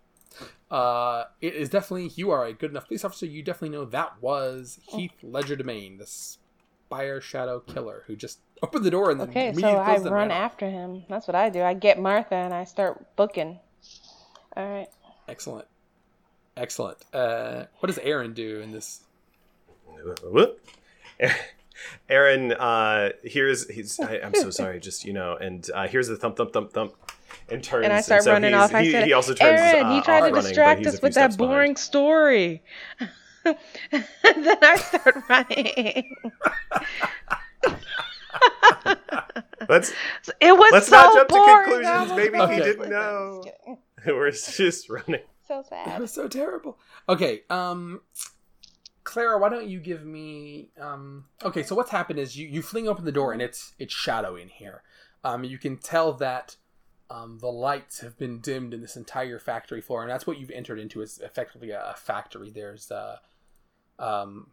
Uh, 0.69 1.25
it 1.41 1.55
is 1.55 1.69
definitely 1.69 2.11
you 2.15 2.29
are 2.31 2.45
a 2.45 2.53
good 2.53 2.71
enough 2.71 2.87
police 2.87 3.05
officer. 3.05 3.25
You 3.25 3.41
definitely 3.43 3.77
know 3.77 3.85
that 3.85 4.21
was 4.21 4.79
Heath 4.89 5.13
Legerdemain, 5.23 5.97
the 5.97 6.05
Spire 6.05 7.21
Shadow 7.21 7.59
Killer, 7.61 8.03
who 8.07 8.15
just 8.15 8.39
opened 8.61 8.83
the 8.83 8.91
door 8.91 9.11
and 9.11 9.19
then 9.19 9.29
Okay, 9.29 9.47
so 9.47 9.59
immediately 9.59 9.79
I 9.79 9.85
closed 9.85 10.01
it 10.01 10.05
and 10.07 10.15
run 10.15 10.31
off. 10.31 10.37
after 10.51 10.69
him. 10.69 11.03
That's 11.09 11.27
what 11.27 11.35
I 11.35 11.49
do. 11.49 11.61
I 11.61 11.73
get 11.73 11.99
Martha 11.99 12.35
and 12.35 12.53
I 12.53 12.63
start 12.65 13.15
booking. 13.15 13.59
All 14.55 14.67
right. 14.67 14.87
Excellent, 15.27 15.67
excellent. 16.55 16.97
Uh, 17.13 17.65
what 17.79 17.87
does 17.87 17.99
Aaron 17.99 18.33
do 18.33 18.59
in 18.61 18.71
this? 18.71 19.01
Whoop. 20.23 20.59
Aaron, 22.09 22.53
uh, 22.53 23.09
here's 23.23 23.69
he's. 23.69 23.99
I, 23.99 24.19
I'm 24.23 24.33
so 24.33 24.49
sorry. 24.49 24.79
Just 24.79 25.05
you 25.05 25.13
know, 25.13 25.35
and 25.35 25.69
uh, 25.73 25.87
here's 25.87 26.07
the 26.07 26.15
thump, 26.17 26.37
thump, 26.37 26.51
thump, 26.53 26.73
thump, 26.73 26.93
and 27.49 27.63
turns. 27.63 27.85
And 27.85 27.93
I 27.93 28.01
start 28.01 28.23
so 28.23 28.33
running 28.33 28.53
off. 28.53 28.73
I 28.73 28.83
he, 28.83 28.91
said, 28.91 29.05
he 29.05 29.13
also 29.13 29.33
turns. 29.33 29.59
Aaron, 29.59 29.85
uh, 29.85 29.95
he 29.95 30.01
tried 30.01 30.19
to 30.19 30.25
running, 30.25 30.41
distract 30.41 30.79
he's 30.79 30.87
us 30.87 31.01
with 31.01 31.13
that 31.13 31.33
steps 31.33 31.37
behind. 31.37 31.51
boring 31.53 31.75
story. 31.75 32.63
and 33.45 33.55
then 34.23 34.57
I 34.61 34.75
start 34.77 35.15
running. 35.29 36.15
Let's 39.69 39.91
It 40.39 40.57
was 40.57 40.71
Let's 40.71 40.87
so 40.87 40.95
not 40.95 41.13
jump 41.13 41.29
to 41.29 41.35
conclusions. 41.35 41.87
I 41.87 42.01
was 42.03 42.11
Maybe 42.11 42.37
he 42.53 42.61
didn't 42.61 42.89
know." 42.89 43.41
just 43.43 43.55
kidding." 43.65 43.77
we're 44.17 44.31
just 44.31 44.89
running. 44.89 45.21
So 45.47 45.63
That 45.69 45.85
sad. 45.85 46.01
was 46.01 46.11
so 46.11 46.27
terrible. 46.27 46.77
Okay, 47.09 47.41
um 47.49 48.01
Clara, 49.03 49.39
why 49.39 49.49
don't 49.49 49.67
you 49.67 49.79
give 49.79 50.05
me 50.05 50.69
um 50.79 51.25
okay, 51.43 51.63
so 51.63 51.75
what's 51.75 51.91
happened 51.91 52.19
is 52.19 52.37
you, 52.37 52.47
you 52.47 52.61
fling 52.61 52.87
open 52.87 53.05
the 53.05 53.11
door 53.11 53.33
and 53.33 53.41
it's 53.41 53.73
it's 53.79 53.93
shadowy 53.93 54.41
in 54.41 54.49
here. 54.49 54.83
Um 55.23 55.43
you 55.43 55.57
can 55.57 55.77
tell 55.77 56.13
that 56.13 56.55
um, 57.09 57.37
the 57.39 57.51
lights 57.51 57.99
have 58.01 58.17
been 58.17 58.39
dimmed 58.39 58.73
in 58.73 58.81
this 58.81 58.97
entire 58.97 59.39
factory 59.39 59.81
floor, 59.81 60.01
and 60.01 60.11
that's 60.11 60.27
what 60.27 60.37
you've 60.39 60.51
entered 60.51 60.79
into 60.79 61.01
is 61.01 61.19
effectively 61.19 61.71
a, 61.71 61.91
a 61.91 61.93
factory. 61.95 62.49
There's 62.49 62.91
uh, 62.91 63.17
um, 63.99 64.47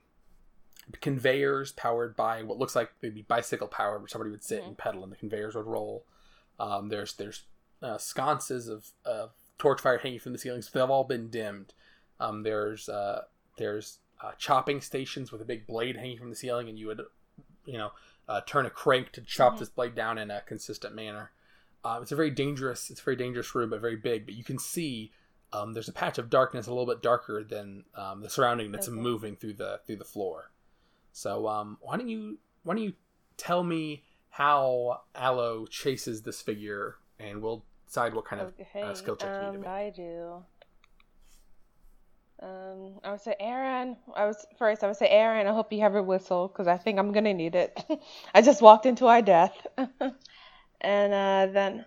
conveyors 1.00 1.72
powered 1.72 2.16
by 2.16 2.42
what 2.42 2.58
looks 2.58 2.76
like 2.76 2.92
maybe 3.02 3.22
bicycle 3.22 3.68
powered, 3.68 4.00
where 4.00 4.08
somebody 4.08 4.30
would 4.30 4.44
sit 4.44 4.62
and 4.62 4.76
pedal, 4.78 5.02
and 5.02 5.12
the 5.12 5.16
conveyors 5.16 5.54
would 5.54 5.66
roll. 5.66 6.04
Um, 6.60 6.88
there's 6.88 7.14
there's 7.14 7.42
uh, 7.82 7.98
sconces 7.98 8.68
of, 8.68 8.90
of 9.04 9.30
torch 9.58 9.80
fire 9.80 9.98
hanging 9.98 10.20
from 10.20 10.32
the 10.32 10.38
ceilings. 10.38 10.70
They've 10.70 10.88
all 10.88 11.04
been 11.04 11.28
dimmed. 11.28 11.74
Um, 12.20 12.42
there's 12.42 12.88
uh, 12.88 13.22
there's 13.58 13.98
uh, 14.22 14.32
chopping 14.38 14.80
stations 14.80 15.32
with 15.32 15.40
a 15.40 15.44
big 15.44 15.66
blade 15.66 15.96
hanging 15.96 16.18
from 16.18 16.30
the 16.30 16.36
ceiling, 16.36 16.68
and 16.68 16.78
you 16.78 16.86
would 16.86 17.02
you 17.66 17.78
know 17.78 17.90
uh, 18.28 18.40
turn 18.46 18.66
a 18.66 18.70
crank 18.70 19.10
to 19.12 19.20
chop 19.20 19.54
Mhm. 19.54 19.58
this 19.58 19.68
blade 19.70 19.94
down 19.94 20.18
in 20.18 20.30
a 20.30 20.40
consistent 20.42 20.94
manner. 20.94 21.30
Uh, 21.84 21.98
it's 22.00 22.12
a 22.12 22.16
very 22.16 22.30
dangerous 22.30 22.90
it's 22.90 23.00
a 23.00 23.04
very 23.04 23.16
dangerous 23.16 23.54
room, 23.54 23.70
but 23.70 23.80
very 23.80 23.96
big. 23.96 24.24
But 24.24 24.34
you 24.34 24.44
can 24.44 24.58
see 24.58 25.12
um, 25.52 25.72
there's 25.72 25.88
a 25.88 25.92
patch 25.92 26.18
of 26.18 26.30
darkness 26.30 26.66
a 26.66 26.70
little 26.70 26.86
bit 26.86 27.02
darker 27.02 27.44
than 27.44 27.84
um, 27.94 28.20
the 28.22 28.30
surrounding 28.30 28.72
that's 28.72 28.88
Okay. 28.88 28.98
moving 28.98 29.36
through 29.36 29.54
the 29.54 29.80
through 29.86 29.96
the 29.96 30.04
floor. 30.04 30.50
So 31.12 31.46
um, 31.46 31.78
why 31.80 31.96
don't 31.96 32.08
you 32.08 32.38
why 32.64 32.74
don't 32.74 32.82
you 32.82 32.94
tell 33.36 33.62
me 33.62 34.02
how 34.30 35.02
Aloe 35.14 35.66
chases 35.66 36.22
this 36.22 36.40
figure, 36.42 36.96
and 37.20 37.40
we'll 37.40 37.64
decide 37.86 38.14
what 38.14 38.24
kind 38.24 38.42
of 38.42 38.52
uh, 38.82 38.94
skill 38.94 39.14
check 39.14 39.30
you 39.38 39.46
need 39.46 39.52
to 39.52 39.58
um, 39.58 39.60
make. 39.60 39.68
I 39.68 39.90
do. 39.90 40.44
Um, 42.42 42.98
I 43.04 43.12
would 43.12 43.20
say, 43.20 43.36
Aaron. 43.38 43.96
I 44.16 44.26
was 44.26 44.44
first. 44.58 44.82
I 44.82 44.88
would 44.88 44.96
say, 44.96 45.08
Aaron. 45.08 45.46
I 45.46 45.52
hope 45.52 45.72
you 45.72 45.80
have 45.82 45.92
your 45.92 46.02
whistle 46.02 46.48
because 46.48 46.66
I 46.66 46.76
think 46.76 46.98
I'm 46.98 47.12
gonna 47.12 47.32
need 47.32 47.54
it. 47.54 47.78
I 48.34 48.42
just 48.42 48.60
walked 48.60 48.86
into 48.86 49.06
our 49.06 49.22
death, 49.22 49.54
and 50.84 51.12
uh, 51.14 51.52
then 51.52 51.86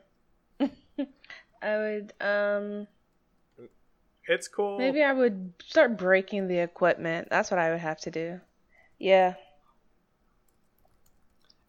I 1.62 1.78
would 1.78 2.14
um 2.22 2.88
It's 4.28 4.48
cool. 4.48 4.78
maybe 4.78 5.04
I 5.04 5.12
would 5.14 5.54
start 5.62 5.98
breaking 5.98 6.48
the 6.48 6.60
equipment. 6.60 7.28
That's 7.30 7.52
what 7.52 7.60
I 7.60 7.72
would 7.72 7.80
have 7.80 8.00
to 8.02 8.12
do. 8.12 8.40
Yeah. 9.00 9.36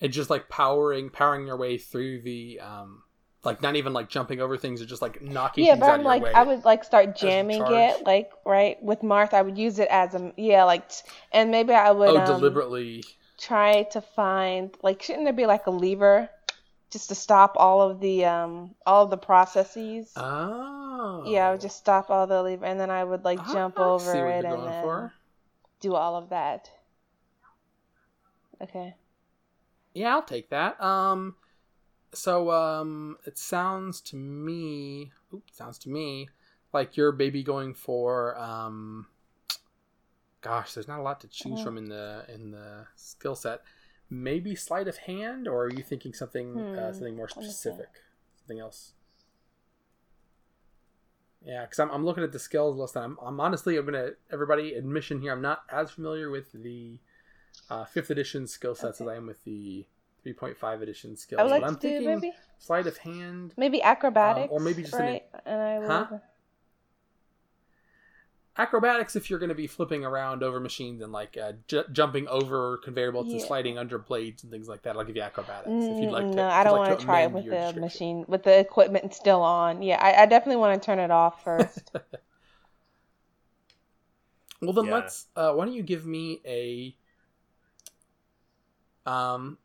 and 0.00 0.12
just 0.12 0.30
like 0.30 0.48
powering 0.48 1.10
powering 1.10 1.46
your 1.46 1.56
way 1.56 1.78
through 1.78 2.22
the 2.22 2.60
um 2.60 3.02
like 3.44 3.62
not 3.62 3.76
even 3.76 3.92
like 3.92 4.08
jumping 4.08 4.40
over 4.40 4.56
things 4.56 4.82
or 4.82 4.86
just 4.86 5.02
like 5.02 5.22
knocking 5.22 5.66
Yeah, 5.66 5.68
things 5.68 5.86
but 5.86 5.90
I'm 5.90 6.04
of 6.04 6.04
like. 6.04 6.28
I 6.34 6.42
would 6.42 6.64
like 6.64 6.84
start 6.84 7.14
jamming 7.16 7.66
it, 7.68 8.04
like 8.06 8.30
right 8.46 8.82
with 8.82 9.02
Martha. 9.02 9.36
I 9.36 9.42
would 9.42 9.58
use 9.58 9.78
it 9.78 9.88
as 9.90 10.14
a 10.14 10.32
yeah, 10.36 10.64
like, 10.64 10.90
and 11.32 11.50
maybe 11.50 11.72
I 11.74 11.90
would 11.90 12.14
oh 12.14 12.16
um, 12.16 12.58
deliberately 12.58 13.04
try 13.38 13.84
to 13.92 14.00
find 14.02 14.76
like 14.82 15.02
shouldn't 15.02 15.24
there 15.26 15.32
be 15.34 15.46
like 15.46 15.66
a 15.66 15.72
lever 15.72 16.30
just 16.90 17.08
to 17.10 17.14
stop 17.14 17.54
all 17.56 17.82
of 17.82 18.00
the 18.00 18.24
um 18.26 18.74
all 18.86 19.04
of 19.04 19.10
the 19.10 19.16
processes? 19.18 20.24
oh 20.24 21.22
Yeah, 21.22 21.46
I 21.46 21.52
would 21.52 21.60
just 21.60 21.76
stop 21.78 22.10
all 22.10 22.26
the 22.26 22.42
lever, 22.42 22.64
and 22.64 22.80
then 22.80 22.90
I 22.90 23.04
would 23.04 23.24
like 23.24 23.44
Ah, 23.44 23.44
jump 23.44 23.78
over 23.78 23.96
see 23.96 24.22
what 24.22 24.34
it 24.34 24.44
and 24.44 24.66
then 24.66 24.72
for. 24.72 25.14
do 25.80 25.94
all 25.94 26.16
of 26.16 26.28
that. 26.30 26.70
Okay. 28.60 28.96
Yeah, 29.94 30.14
I'll 30.14 30.22
take 30.22 30.50
that. 30.50 30.80
Um, 30.82 31.36
so 32.14 32.50
um, 32.52 33.18
it 33.26 33.38
sounds 33.38 34.00
to 34.02 34.16
me, 34.16 35.12
oops, 35.34 35.56
sounds 35.56 35.78
to 35.80 35.90
me 35.90 36.28
like 36.72 36.96
you're 36.96 37.12
maybe 37.12 37.42
going 37.42 37.74
for 37.74 38.38
um, 38.38 39.06
gosh, 40.40 40.74
there's 40.74 40.88
not 40.88 41.00
a 41.00 41.02
lot 41.02 41.20
to 41.20 41.28
choose 41.28 41.60
Mhm. 41.60 41.60
from 41.60 41.78
in 41.78 41.88
the 41.88 42.24
in 42.32 42.50
the 42.50 42.86
skill 42.96 43.34
set. 43.34 43.62
Maybe 44.10 44.54
sleight 44.54 44.88
of 44.88 44.98
hand, 44.98 45.46
or 45.46 45.64
are 45.64 45.70
you 45.70 45.82
thinking 45.82 46.14
something 46.14 46.64
uh, 46.76 46.88
Hmm, 46.88 46.92
something 46.92 47.16
more 47.16 47.28
let 47.28 47.36
me 47.38 47.42
see. 47.44 47.50
specific, 47.50 47.88
something 48.38 48.58
else? 48.58 48.92
Yeah, 51.44 51.62
because 51.62 51.78
I'm, 51.78 51.90
I'm 51.90 52.04
looking 52.04 52.24
at 52.24 52.32
the 52.32 52.38
skills 52.38 52.76
list. 52.76 52.96
And 52.96 53.04
I'm, 53.04 53.18
I'm 53.22 53.40
honestly, 53.40 53.76
I'm 53.76 53.84
gonna 53.84 54.10
everybody 54.32 54.74
admission 54.74 55.20
here. 55.20 55.32
I'm 55.32 55.42
not 55.42 55.62
as 55.70 55.90
familiar 55.90 56.30
with 56.30 56.52
the 56.52 56.98
uh, 57.70 57.84
fifth 57.84 58.10
edition 58.10 58.46
skill 58.46 58.74
sets 58.74 59.00
as 59.00 59.06
I 59.08 59.16
am 59.16 59.26
with 59.26 59.44
the 59.44 59.86
3.5 60.26 60.82
edition 60.82 61.16
skills. 61.16 61.38
I 61.40 61.42
would 61.44 61.50
like 61.50 61.60
but 61.62 61.66
I'm 61.68 61.74
to 61.76 61.80
do 61.80 61.88
thinking 61.88 62.06
maybe 62.20 62.32
sleight 62.58 62.86
of 62.86 62.98
hand. 62.98 63.54
maybe 63.56 63.82
acrobatics, 63.82 64.50
or 64.50 64.60
maybe 64.60 64.82
just 64.82 64.94
an- 64.94 65.20
and 65.46 65.60
I 65.60 65.78
would. 65.78 65.88
Huh? 65.88 66.06
Acrobatics, 68.58 69.14
if 69.14 69.30
you're 69.30 69.38
going 69.38 69.50
to 69.50 69.54
be 69.54 69.68
flipping 69.68 70.04
around 70.04 70.42
over 70.42 70.58
machines 70.58 71.00
and 71.00 71.12
like 71.12 71.36
uh, 71.36 71.52
ju- 71.68 71.84
jumping 71.92 72.26
over 72.26 72.78
conveyor 72.78 73.12
belts 73.12 73.32
and 73.32 73.40
sliding 73.40 73.78
under 73.78 73.98
blades 73.98 74.42
and 74.42 74.50
things 74.50 74.66
like 74.68 74.82
that, 74.82 74.96
I'll 74.96 75.04
give 75.04 75.14
you 75.16 75.22
acrobatics. 75.22 75.90
if 75.90 76.02
you'd 76.02 76.10
like 76.10 76.32
to, 76.32 76.32
Mm, 76.32 76.36
no, 76.36 76.48
I 76.48 76.64
don't 76.64 76.72
like 76.72 76.78
want 76.78 76.98
to 76.98 77.04
try 77.04 77.22
it 77.22 77.30
with 77.32 77.48
the 77.48 77.72
machine 77.72 78.24
with 78.26 78.42
the 78.42 78.58
equipment 78.58 79.14
still 79.14 79.42
on. 79.42 79.82
Yeah, 79.82 79.98
I, 80.02 80.22
I 80.22 80.26
definitely 80.26 80.56
want 80.56 80.80
to 80.80 80.84
turn 80.86 80.98
it 80.98 81.10
off 81.12 81.44
first. 81.44 81.92
Well, 84.60 84.72
then 84.72 84.86
Yeah. 84.86 84.90
let's. 84.90 85.26
Uh, 85.36 85.52
why 85.52 85.64
don't 85.66 85.74
you 85.74 85.82
give 85.82 86.06
me 86.06 86.40
a? 86.44 86.96
Um, 89.06 89.58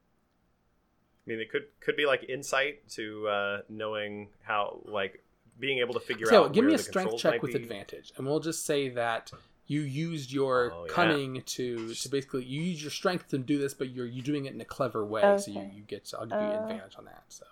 I 1.26 1.30
mean, 1.30 1.40
it 1.40 1.50
could 1.52 1.66
could 1.80 1.96
be 1.96 2.06
like 2.06 2.24
insight 2.28 2.88
to 2.92 3.28
uh, 3.28 3.62
knowing 3.70 4.30
how, 4.44 4.82
like, 4.86 5.24
being 5.60 5.80
able 5.80 5.94
to 5.94 6.00
figure 6.00 6.28
out. 6.28 6.30
so 6.30 6.44
out. 6.46 6.54
give 6.54 6.64
where 6.64 6.70
me 6.70 6.76
a 6.76 6.78
strength 6.80 7.18
check 7.18 7.42
with 7.42 7.52
be. 7.54 7.58
advantage, 7.58 8.12
and 8.18 8.26
we'll 8.28 8.40
just 8.40 8.66
say 8.66 8.90
that 8.90 9.32
you 9.68 9.82
used 9.82 10.32
your 10.32 10.72
Oh, 10.74 10.86
yeah. 10.86 10.92
cunning 10.94 11.42
to 11.46 11.94
to 11.94 12.10
basically 12.10 12.44
you 12.46 12.62
use 12.62 12.82
your 12.82 12.92
strength 12.92 13.30
to 13.30 13.38
do 13.38 13.58
this, 13.58 13.74
but 13.74 13.90
you're 13.92 14.06
you 14.06 14.22
doing 14.22 14.46
it 14.46 14.54
in 14.54 14.60
a 14.62 14.66
clever 14.66 15.06
way, 15.06 15.22
so 15.38 15.52
you, 15.52 15.60
Okay. 15.60 15.72
you 15.76 15.82
get. 15.84 16.12
I'll 16.20 16.26
give 16.26 16.42
you 16.42 16.48
Uh, 16.48 16.64
advantage 16.64 16.96
on 16.98 17.06
that. 17.06 17.24
So, 17.30 17.46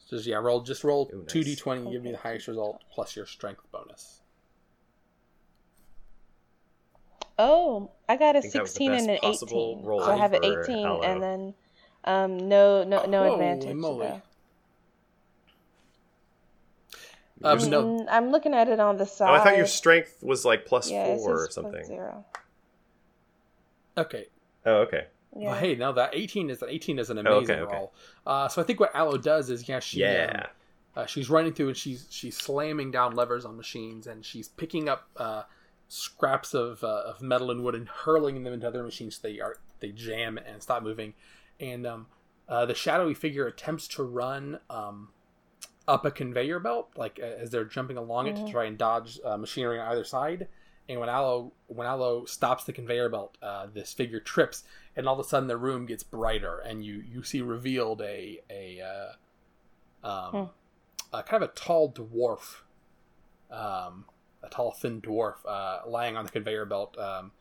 so 0.00 0.16
just 0.16 0.26
yeah, 0.26 0.36
roll 0.36 0.60
just 0.62 0.82
roll 0.84 1.08
Ooh, 1.14 1.18
nice. 1.18 1.26
two 1.28 1.44
d 1.44 1.54
twenty, 1.54 1.82
and 1.82 1.92
give 1.92 2.02
me 2.02 2.10
the 2.10 2.18
highest 2.18 2.48
result 2.48 2.82
plus 2.90 3.14
your 3.14 3.26
strength 3.26 3.62
bonus. 3.70 4.22
Oh, 7.38 7.92
I 8.08 8.16
got 8.16 8.34
a 8.34 8.40
think 8.42 8.52
that 8.54 8.62
was 8.62 8.74
the 8.74 8.86
16 8.86 8.92
and 8.94 9.10
an 9.10 9.18
18. 9.22 9.84
So 9.84 10.00
I 10.02 10.16
have 10.16 10.32
an 10.32 10.44
18 10.44 10.86
Aloe. 10.86 11.02
and 11.02 11.22
then 11.22 11.54
um 12.04 12.48
no 12.48 12.82
no 12.84 13.04
no 13.06 13.22
Holy 13.22 13.32
advantage. 13.34 13.76
moly. 13.76 14.22
Though. 17.40 17.48
Uh, 17.48 17.54
no, 17.56 18.06
I'm 18.10 18.30
looking 18.30 18.54
at 18.54 18.68
it 18.68 18.80
on 18.80 18.96
the 18.96 19.06
side. 19.06 19.30
Oh, 19.30 19.34
I 19.34 19.44
thought 19.44 19.56
your 19.56 19.66
strength 19.66 20.22
was 20.22 20.44
like 20.44 20.66
plus 20.66 20.90
yeah, 20.90 21.04
it 21.06 21.16
four 21.18 21.34
or 21.34 21.46
says 21.46 21.54
plus 21.54 21.64
something. 21.64 21.84
Zero. 21.84 22.24
okay. 23.96 24.26
Oh, 24.66 24.76
okay. 24.82 25.06
Yeah. 25.36 25.50
Well, 25.50 25.58
hey, 25.58 25.74
now 25.76 25.92
that 25.92 26.10
eighteen 26.14 26.50
is 26.50 26.62
an 26.62 26.68
eighteen 26.70 26.98
is 26.98 27.10
an 27.10 27.18
Oh, 27.18 27.38
amazing 27.38 27.56
okay, 27.56 27.62
okay. 27.64 27.76
roll. 27.76 27.92
Uh, 28.26 28.48
so 28.48 28.62
I 28.62 28.64
think 28.64 28.80
what 28.80 28.94
Aloe 28.94 29.18
does 29.18 29.50
is 29.50 29.68
yeah 29.68 29.80
she 29.80 30.04
um, 30.04 30.12
Yeah. 30.12 30.46
Uh, 30.96 31.06
she's 31.06 31.30
running 31.30 31.52
through 31.52 31.68
and 31.68 31.76
she's 31.76 32.06
she's 32.10 32.36
slamming 32.36 32.90
down 32.90 33.14
levers 33.14 33.44
on 33.44 33.56
machines 33.56 34.06
and 34.06 34.24
she's 34.24 34.48
picking 34.48 34.88
up 34.88 35.08
uh, 35.16 35.42
scraps 35.86 36.54
of, 36.54 36.82
uh, 36.82 37.02
of 37.06 37.22
metal 37.22 37.50
and 37.50 37.62
wood 37.62 37.74
and 37.74 37.88
hurling 37.88 38.42
them 38.42 38.52
into 38.52 38.66
other 38.66 38.82
machines 38.82 39.16
so 39.16 39.28
they 39.28 39.38
are 39.38 39.56
they 39.80 39.92
jam 39.92 40.38
and 40.38 40.62
stop 40.62 40.82
moving. 40.82 41.14
And 41.60 41.86
um, 41.86 42.06
uh, 42.48 42.66
the 42.66 42.74
shadowy 42.74 43.14
figure 43.14 43.46
attempts 43.46 43.86
to 43.88 44.02
run 44.02 44.58
um, 44.70 45.10
up 45.88 46.04
a 46.04 46.10
conveyor 46.12 46.60
belt, 46.60 46.90
like 46.96 47.18
as 47.18 47.50
they're 47.50 47.64
jumping 47.64 47.96
along 47.96 48.28
it 48.28 48.36
to 48.36 48.42
Mhm. 48.42 48.50
try 48.50 48.64
and 48.66 48.78
dodge 48.78 49.18
uh, 49.24 49.36
machinery 49.36 49.80
on 49.80 49.88
either 49.90 50.04
side. 50.04 50.46
And 50.88 51.00
when 51.00 51.08
Aloe 51.08 51.52
when 51.66 51.86
Aloe 51.86 52.24
stops 52.26 52.64
the 52.64 52.72
conveyor 52.72 53.08
belt, 53.08 53.36
uh, 53.42 53.66
this 53.66 53.92
figure 53.92 54.20
trips, 54.20 54.64
and 54.94 55.08
all 55.08 55.18
of 55.18 55.26
a 55.26 55.28
sudden 55.28 55.48
the 55.48 55.56
room 55.56 55.84
gets 55.86 56.02
brighter, 56.02 56.58
and 56.60 56.84
you 56.84 56.94
you 57.00 57.22
see 57.24 57.42
revealed 57.42 58.00
a 58.02 58.40
a 58.48 58.80
uh, 58.80 59.12
um, 60.08 60.30
Hmm. 60.30 61.14
uh, 61.14 61.22
kind 61.22 61.42
of 61.42 61.50
a 61.50 61.52
tall 61.52 61.90
dwarf, 61.92 62.62
um, 63.50 64.04
a 64.42 64.48
tall 64.48 64.70
thin 64.72 65.00
dwarf 65.00 65.36
uh, 65.46 65.80
lying 65.86 66.16
on 66.16 66.24
the 66.24 66.30
conveyor 66.30 66.64
belt, 66.66 66.96
um, 66.98 67.32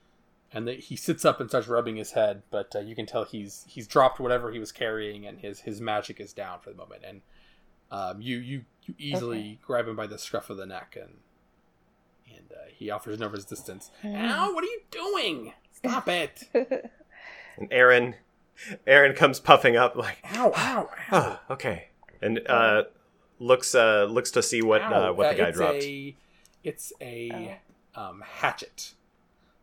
and 0.52 0.68
the, 0.68 0.74
he 0.76 0.96
sits 0.96 1.24
up 1.26 1.40
and 1.40 1.50
starts 1.50 1.68
rubbing 1.68 1.96
his 1.98 2.12
head, 2.12 2.44
but 2.50 2.76
uh, 2.76 2.80
you 2.80 2.96
can 2.96 3.06
tell 3.06 3.24
he's 3.26 3.66
he's 3.68 3.88
dropped 3.88 4.20
whatever 4.20 4.52
he 4.52 4.60
was 4.60 4.72
carrying, 4.72 5.26
and 5.26 5.40
his 5.40 5.62
his 5.62 5.80
magic 5.82 6.20
is 6.20 6.34
down 6.34 6.60
for 6.60 6.70
the 6.70 6.76
moment, 6.76 7.04
and 7.06 7.22
um, 7.92 8.22
you 8.22 8.38
you 8.38 8.66
you 8.86 8.94
easily 8.98 9.38
Okay. 9.40 9.60
grab 9.66 9.88
him 9.88 9.96
by 9.96 10.08
the 10.08 10.18
scruff 10.18 10.50
of 10.50 10.58
the 10.58 10.66
neck, 10.66 10.98
and 11.00 11.16
and 12.36 12.52
uh, 12.52 12.70
he 12.74 12.90
offers 12.90 13.20
no 13.20 13.28
resistance. 13.28 13.92
Hmm. 14.02 14.16
Ow! 14.16 14.54
What 14.54 14.64
are 14.64 14.68
you 14.68 14.82
doing? 14.92 15.54
Stop 15.74 16.08
it! 16.08 16.44
And 17.60 17.68
Aaron, 17.72 18.14
Aaron 18.86 19.16
comes 19.16 19.40
puffing 19.40 19.76
up 19.76 19.96
like, 19.96 20.18
Ow! 20.36 20.52
Ow! 20.56 20.90
Ow! 21.12 21.40
oh, 21.50 21.54
okay, 21.54 21.88
and 22.22 22.40
uh, 22.48 22.84
looks 23.40 23.74
uh, 23.74 24.06
looks 24.08 24.30
to 24.32 24.44
see 24.44 24.62
what 24.62 24.82
uh, 24.84 25.12
what 25.12 25.30
the 25.32 25.36
guy 25.42 25.48
it's 25.50 25.58
dropped. 25.58 25.82
A, 25.84 26.16
it's 26.64 26.94
a 27.02 27.58
Oh. 27.96 28.02
um, 28.10 28.24
hatchet. 28.26 28.94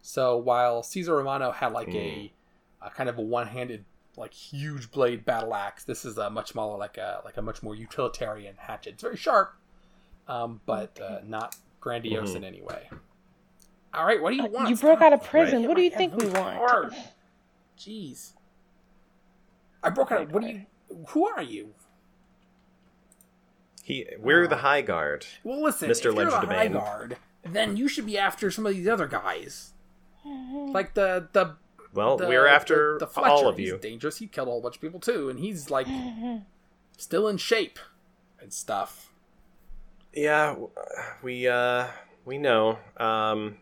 So 0.03 0.37
while 0.37 0.83
Caesar 0.83 1.15
Romano 1.17 1.53
had 1.53 1.73
like 1.73 1.89
Mm. 1.91 2.31
a, 2.83 2.87
a 2.87 2.91
kind 2.91 3.09
of 3.09 3.17
a 3.17 3.23
one-handed 3.23 3.85
like 4.17 4.33
huge 4.35 4.91
blade 4.91 5.25
battle 5.25 5.55
axe. 5.55 5.85
This 5.85 6.05
is 6.05 6.19
a 6.19 6.31
much 6.31 6.51
smaller, 6.53 6.77
like 6.79 6.97
a 6.99 7.21
like 7.25 7.37
a 7.37 7.43
much 7.43 7.63
more 7.63 7.75
utilitarian 7.75 8.55
hatchet. 8.59 8.95
It's 8.95 9.03
very 9.03 9.17
sharp, 9.17 9.55
um, 10.29 10.61
but 10.67 10.99
uh, 11.01 11.21
not 11.27 11.57
grandiose 11.81 12.31
Mhm. 12.33 12.37
in 12.37 12.45
any 12.45 12.63
way. 12.63 12.89
All 13.93 14.05
right, 14.07 14.21
what 14.21 14.31
do 14.31 14.37
you 14.37 14.43
want? 14.47 14.67
Uh, 14.67 14.71
You 14.71 14.77
broke 14.77 15.01
out 15.03 15.13
of 15.13 15.23
prison. 15.23 15.61
Right. 15.61 15.69
What 15.69 15.77
do 15.77 15.83
you 15.83 15.91
think 15.91 16.15
we 16.17 16.27
really 16.27 16.39
want? 16.41 16.57
hard. 16.57 16.95
Jeez, 17.79 18.33
I 19.83 19.91
broke 19.91 20.11
out. 20.13 20.31
What 20.33 20.43
do 20.43 20.49
you? 20.49 20.67
Who 21.09 21.27
are 21.27 21.43
you? 21.43 21.75
He, 23.83 24.07
we're 24.19 24.47
the 24.47 24.57
High 24.59 24.81
Guard. 24.81 25.27
Well, 25.43 25.63
listen, 25.63 25.91
Mr. 25.91 25.97
if 25.97 26.05
you're 26.05 26.25
the 26.31 26.31
High 26.47 26.69
Guard, 26.69 27.19
then 27.43 27.77
you 27.77 27.87
should 27.87 28.07
be 28.07 28.17
after 28.17 28.51
some 28.51 28.65
of 28.65 28.73
these 28.75 28.89
other 28.89 29.07
guys, 29.07 29.73
like 30.25 30.95
the 30.95 31.29
the. 31.33 31.57
Well, 31.95 32.17
the 32.17 32.27
we're 32.27 32.47
after 32.47 32.95
the, 32.99 33.07
the 33.07 33.13
Fletcher. 33.13 33.31
all 33.31 33.49
of 33.49 33.57
He's 33.57 33.69
you. 33.69 33.79
dangerous. 33.79 34.19
He 34.19 34.27
killed 34.27 34.49
a 34.49 34.51
whole 34.51 34.61
bunch 34.61 34.77
of 34.77 34.81
people 34.81 35.01
too, 35.01 35.29
and 35.31 35.39
he's 35.39 35.71
like 35.71 35.87
still 36.99 37.29
in 37.29 37.37
shape 37.37 37.79
and 38.41 38.53
stuff. 38.53 39.11
Yeah, 40.13 40.57
we 41.23 41.49
uh 41.49 41.87
we 42.25 42.39
know. 42.39 42.79
Um 42.97 43.59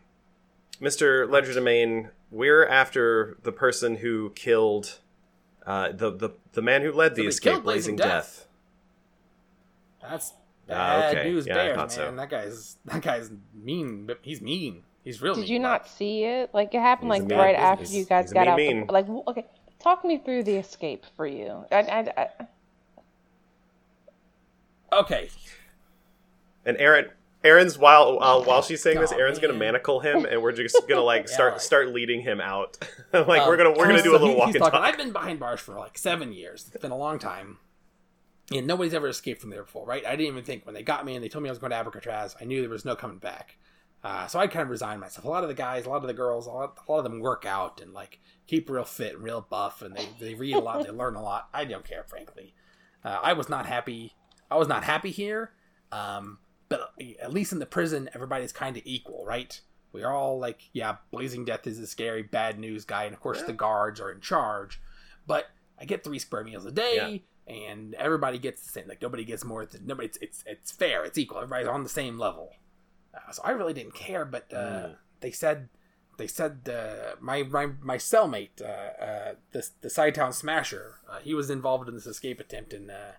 Mr. 0.80 1.26
Legerdemain, 1.28 2.10
we're 2.30 2.66
after 2.66 3.36
the 3.42 3.52
person 3.52 3.96
who 3.96 4.30
killed 4.30 4.98
uh 5.66 5.92
the 5.92 6.10
the, 6.10 6.30
the 6.52 6.62
man 6.62 6.82
who 6.82 6.92
led 6.92 7.12
the 7.14 7.22
Somebody 7.22 7.28
escape 7.28 7.62
Blazing 7.62 7.64
Blazing 7.64 7.96
Death. 7.96 8.46
Death. 10.00 10.10
That's 10.10 10.32
Ah, 10.68 10.74
bad 11.10 11.16
okay. 11.18 11.30
news, 11.30 11.46
Yeah, 11.46 11.54
bears, 11.54 11.76
man. 11.76 11.90
so. 11.90 12.14
That 12.16 12.30
guy's 12.30 12.76
that 12.86 13.02
guy's 13.02 13.30
mean. 13.54 14.06
but 14.06 14.18
He's 14.22 14.40
mean. 14.40 14.84
He's 15.04 15.20
real. 15.20 15.34
Did 15.34 15.48
you 15.48 15.58
but- 15.58 15.62
not 15.62 15.88
see 15.88 16.24
it? 16.24 16.50
Like 16.52 16.74
it 16.74 16.80
happened 16.80 17.12
He's 17.12 17.22
like 17.22 17.30
right 17.32 17.56
business. 17.56 17.88
after 17.88 17.96
you 17.98 18.04
guys 18.04 18.24
He's 18.26 18.30
a 18.32 18.34
got 18.34 18.44
mean 18.44 18.50
out. 18.50 18.56
mean. 18.56 18.86
The, 18.86 18.92
like 18.92 19.08
okay, 19.28 19.46
talk 19.80 20.04
me 20.04 20.18
through 20.18 20.44
the 20.44 20.56
escape 20.56 21.04
for 21.16 21.26
you. 21.26 21.64
I, 21.72 21.76
I, 21.76 21.98
I, 22.16 22.28
Okay, 24.92 25.30
And 26.66 26.76
Aaron 26.76 27.06
Aaron's 27.42 27.78
while 27.78 28.18
uh, 28.22 28.42
while 28.42 28.60
she's 28.62 28.82
saying 28.82 29.00
this, 29.00 29.10
Oh, 29.12 29.16
Aaron's 29.18 29.38
gonna 29.38 29.54
manacle 29.54 30.00
him, 30.00 30.26
and 30.26 30.42
we're 30.42 30.52
just 30.52 30.78
gonna 30.86 31.00
like 31.12 31.26
Yeah, 31.28 31.34
start 31.34 31.52
right. 31.52 31.60
start 31.62 31.88
leading 31.88 32.20
him 32.20 32.40
out. 32.42 32.76
like 33.12 33.40
Um, 33.42 33.48
we're 33.48 33.56
gonna 33.56 33.70
we're 33.70 33.86
gonna 33.86 33.98
so 33.98 34.04
do 34.04 34.10
a 34.10 34.12
little 34.12 34.28
he- 34.32 34.34
walk 34.34 34.46
he's 34.48 34.56
and 34.56 34.64
talking, 34.64 34.78
talk. 34.80 34.88
I've 34.88 34.98
been 34.98 35.12
behind 35.12 35.40
bars 35.40 35.60
for 35.60 35.74
like 35.76 35.96
seven 35.96 36.32
years. 36.32 36.68
It's 36.72 36.80
been 36.82 36.90
a 36.90 36.96
long 36.96 37.18
time. 37.18 37.58
And 38.52 38.66
nobody's 38.66 38.92
ever 38.92 39.08
escaped 39.08 39.40
from 39.40 39.48
there 39.50 39.62
before, 39.62 39.86
right? 39.86 40.04
I 40.04 40.10
didn't 40.10 40.26
even 40.26 40.44
think 40.44 40.66
when 40.66 40.74
they 40.74 40.82
got 40.82 41.06
me 41.06 41.14
and 41.14 41.24
they 41.24 41.28
told 41.30 41.42
me 41.42 41.48
I 41.48 41.52
was 41.52 41.58
going 41.58 41.70
to 41.70 41.76
Alcatraz, 41.76 42.36
I 42.38 42.44
knew 42.44 42.60
there 42.60 42.68
was 42.68 42.84
no 42.84 42.94
coming 42.94 43.16
back. 43.16 43.56
Uh, 44.04 44.26
so 44.26 44.38
I 44.38 44.48
kind 44.48 44.64
of 44.64 44.70
resigned 44.70 45.00
myself. 45.00 45.24
A 45.24 45.28
lot 45.28 45.44
of 45.44 45.48
the 45.48 45.54
guys, 45.54 45.86
a 45.86 45.90
lot 45.90 46.02
of 46.02 46.08
the 46.08 46.14
girls, 46.14 46.46
a 46.46 46.50
lot, 46.50 46.76
a 46.86 46.90
lot 46.90 46.98
of 46.98 47.04
them 47.04 47.20
work 47.20 47.46
out 47.46 47.80
and 47.80 47.92
like 47.92 48.18
keep 48.46 48.68
real 48.68 48.84
fit 48.84 49.14
and 49.14 49.22
real 49.22 49.40
buff, 49.48 49.80
and 49.80 49.96
they, 49.96 50.08
they 50.18 50.34
read 50.34 50.54
a 50.54 50.58
lot, 50.58 50.84
they 50.84 50.90
learn 50.90 51.14
a 51.14 51.22
lot. 51.22 51.48
I 51.54 51.64
don't 51.64 51.84
care, 51.84 52.04
frankly. 52.08 52.54
Uh, 53.04 53.18
I 53.22 53.32
was 53.34 53.48
not 53.48 53.66
happy. 53.66 54.14
I 54.50 54.56
was 54.56 54.68
not 54.68 54.84
happy 54.84 55.10
here. 55.10 55.52
Um, 55.92 56.38
but 56.68 56.92
at 57.20 57.32
least 57.32 57.52
in 57.52 57.58
the 57.58 57.66
prison, 57.66 58.08
everybody's 58.14 58.52
kind 58.52 58.76
of 58.76 58.82
equal, 58.86 59.24
right? 59.26 59.60
We 59.92 60.02
are 60.02 60.12
all 60.12 60.38
like, 60.38 60.62
yeah, 60.72 60.96
Blazing 61.10 61.44
Death 61.44 61.66
is 61.66 61.78
a 61.78 61.86
scary 61.86 62.22
bad 62.22 62.58
news 62.58 62.84
guy, 62.84 63.04
and 63.04 63.14
of 63.14 63.20
course 63.20 63.42
the 63.42 63.52
guards 63.52 64.00
are 64.00 64.10
in 64.10 64.20
charge. 64.20 64.80
But 65.26 65.46
I 65.78 65.84
get 65.84 66.02
three 66.02 66.18
square 66.18 66.44
meals 66.44 66.64
a 66.64 66.72
day, 66.72 66.96
and 67.46 67.94
everybody 67.94 68.38
gets 68.38 68.62
the 68.62 68.72
same. 68.72 68.88
Like 68.88 69.02
nobody 69.02 69.24
gets 69.24 69.44
more. 69.44 69.66
Than, 69.66 69.86
nobody. 69.86 70.08
It's, 70.08 70.18
it's 70.22 70.44
it's 70.46 70.72
fair. 70.72 71.04
It's 71.04 71.18
equal. 71.18 71.38
Everybody's 71.38 71.68
on 71.68 71.82
the 71.82 71.90
same 71.90 72.18
level. 72.18 72.54
Uh, 73.14 73.30
so 73.32 73.42
I 73.44 73.50
really 73.50 73.74
didn't 73.74 73.94
care. 73.94 74.24
But 74.24 74.52
uh, 74.52 74.56
Mm. 74.56 74.96
they 75.20 75.30
said 75.30 75.68
they 76.18 76.26
said 76.26 76.68
uh, 76.68 77.16
my, 77.20 77.42
my 77.42 77.66
my 77.80 77.96
cellmate, 77.96 78.60
uh, 78.62 79.02
uh, 79.02 79.34
the 79.52 79.66
the 79.80 79.88
Sidetown 79.88 80.32
Smasher, 80.32 81.00
uh, 81.10 81.18
he 81.20 81.34
was 81.34 81.50
involved 81.50 81.88
in 81.88 81.94
this 81.94 82.06
escape 82.06 82.38
attempt, 82.40 82.72
and 82.72 82.90
uh, 82.90 83.12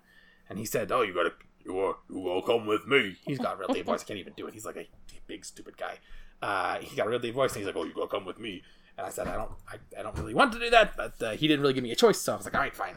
and 0.49 0.59
he 0.59 0.65
said, 0.65 0.91
"Oh, 0.91 1.01
you 1.01 1.13
gotta 1.13 1.33
you 1.65 1.73
will 1.73 1.97
you 2.09 2.19
will 2.19 2.41
come 2.41 2.65
with 2.65 2.87
me." 2.87 3.17
He's 3.25 3.39
got 3.39 3.55
a 3.55 3.57
real 3.59 3.69
deep 3.73 3.85
voice. 3.85 4.01
I 4.03 4.05
can't 4.05 4.19
even 4.19 4.33
do 4.35 4.47
it. 4.47 4.53
He's 4.53 4.65
like 4.65 4.77
a 4.77 4.87
big 5.27 5.43
stupid 5.45 5.77
guy. 5.77 5.99
Uh, 6.41 6.79
he 6.79 6.95
got 6.95 7.07
a 7.07 7.09
real 7.09 7.19
deep 7.19 7.33
voice, 7.35 7.51
and 7.51 7.59
he's 7.59 7.67
like, 7.67 7.75
"Oh, 7.75 7.83
you 7.83 7.93
gotta 7.93 8.07
come 8.07 8.25
with 8.25 8.39
me." 8.39 8.61
And 8.97 9.07
I 9.07 9.09
said, 9.09 9.27
"I 9.27 9.35
don't 9.37 9.51
I, 9.67 9.75
I 9.99 10.03
don't 10.03 10.17
really 10.17 10.33
want 10.33 10.53
to 10.53 10.59
do 10.59 10.69
that," 10.69 10.95
but 10.95 11.21
uh, 11.21 11.31
he 11.31 11.47
didn't 11.47 11.61
really 11.61 11.73
give 11.73 11.83
me 11.83 11.91
a 11.91 11.95
choice, 11.95 12.19
so 12.21 12.33
I 12.33 12.35
was 12.37 12.45
like, 12.45 12.53
"All 12.55 12.61
right, 12.61 12.75
fine." 12.75 12.95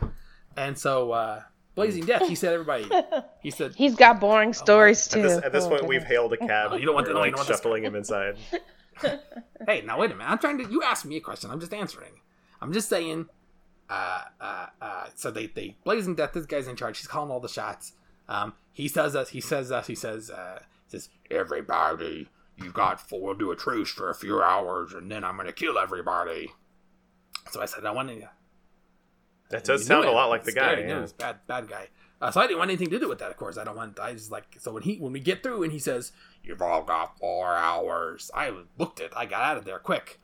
And 0.56 0.76
so 0.78 1.12
uh, 1.12 1.42
Blazing 1.76 2.06
Death, 2.06 2.26
he 2.26 2.34
said, 2.34 2.52
"Everybody," 2.54 2.88
he 3.42 3.50
said, 3.52 3.74
he's 3.76 3.94
got 3.94 4.18
boring 4.18 4.52
stories 4.54 5.06
At 5.06 5.12
too. 5.12 5.22
this, 5.22 5.44
at 5.44 5.52
this 5.52 5.64
Oh, 5.64 5.68
point, 5.70 5.86
we've 5.86 6.02
hailed 6.02 6.32
a 6.32 6.36
cab. 6.38 6.70
Oh, 6.72 6.76
you 6.76 6.86
don't 6.86 6.94
want 6.94 7.06
We're, 7.06 7.12
the- 7.12 7.18
no, 7.20 7.24
you 7.26 7.30
like 7.32 7.36
don't 7.36 7.46
want 7.46 7.48
shuffling 7.48 7.84
him 7.84 7.94
inside. 7.94 8.36
hey, 9.68 9.82
now 9.84 9.98
wait 10.00 10.10
a 10.10 10.14
minute. 10.14 10.28
I'm 10.30 10.38
trying 10.38 10.58
to. 10.58 10.64
You 10.70 10.82
asked 10.82 11.04
me 11.04 11.16
a 11.16 11.20
question. 11.20 11.50
I'm 11.50 11.60
just 11.60 11.72
answering. 11.74 12.12
I'm 12.60 12.72
just 12.72 12.88
saying. 12.88 13.26
Uh, 13.88 14.22
uh, 14.40 14.66
uh. 14.80 15.06
So 15.14 15.30
they 15.30 15.46
they 15.46 15.76
blazing 15.84 16.14
death. 16.14 16.32
This 16.32 16.46
guy's 16.46 16.66
in 16.66 16.76
charge. 16.76 16.98
He's 16.98 17.06
calling 17.06 17.30
all 17.30 17.40
the 17.40 17.48
shots. 17.48 17.92
Um, 18.28 18.54
he 18.72 18.88
says 18.88 19.14
us. 19.14 19.28
He 19.28 19.40
says 19.40 19.70
us. 19.70 19.86
He 19.86 19.94
says. 19.94 20.30
Uh, 20.30 20.60
he 20.86 20.90
says 20.98 21.08
everybody. 21.30 22.28
You 22.56 22.72
got 22.72 23.06
four. 23.06 23.20
We'll 23.20 23.34
do 23.34 23.50
a 23.50 23.56
truce 23.56 23.90
for 23.90 24.08
a 24.08 24.14
few 24.14 24.40
hours, 24.40 24.94
and 24.94 25.10
then 25.12 25.24
I'm 25.24 25.36
gonna 25.36 25.52
kill 25.52 25.78
everybody. 25.78 26.50
So 27.50 27.60
I 27.60 27.66
said, 27.66 27.84
I 27.84 27.90
want 27.92 28.08
to. 28.08 28.28
That 29.50 29.64
does 29.64 29.86
sound 29.86 30.06
a 30.06 30.10
lot 30.10 30.28
like 30.28 30.44
the 30.44 30.52
guy. 30.52 30.74
No, 30.76 30.80
yeah. 30.80 31.02
it's 31.02 31.12
bad, 31.12 31.38
bad 31.46 31.68
guy. 31.68 31.88
Uh, 32.20 32.30
so 32.30 32.40
I 32.40 32.46
didn't 32.46 32.58
want 32.58 32.70
anything 32.70 32.90
to 32.90 32.98
do 32.98 33.08
with 33.08 33.18
that. 33.18 33.30
Of 33.30 33.36
course, 33.36 33.58
I 33.58 33.64
don't 33.64 33.76
want. 33.76 34.00
I 34.00 34.14
just 34.14 34.30
like 34.30 34.56
so 34.58 34.72
when 34.72 34.82
he 34.82 34.96
when 34.96 35.12
we 35.12 35.20
get 35.20 35.42
through 35.42 35.62
and 35.62 35.72
he 35.72 35.78
says, 35.78 36.12
"You've 36.42 36.62
all 36.62 36.82
got 36.82 37.18
four 37.18 37.54
hours." 37.54 38.30
I 38.34 38.52
booked 38.76 39.00
it. 39.00 39.12
I 39.14 39.26
got 39.26 39.42
out 39.42 39.56
of 39.58 39.64
there 39.64 39.78
quick. 39.78 40.18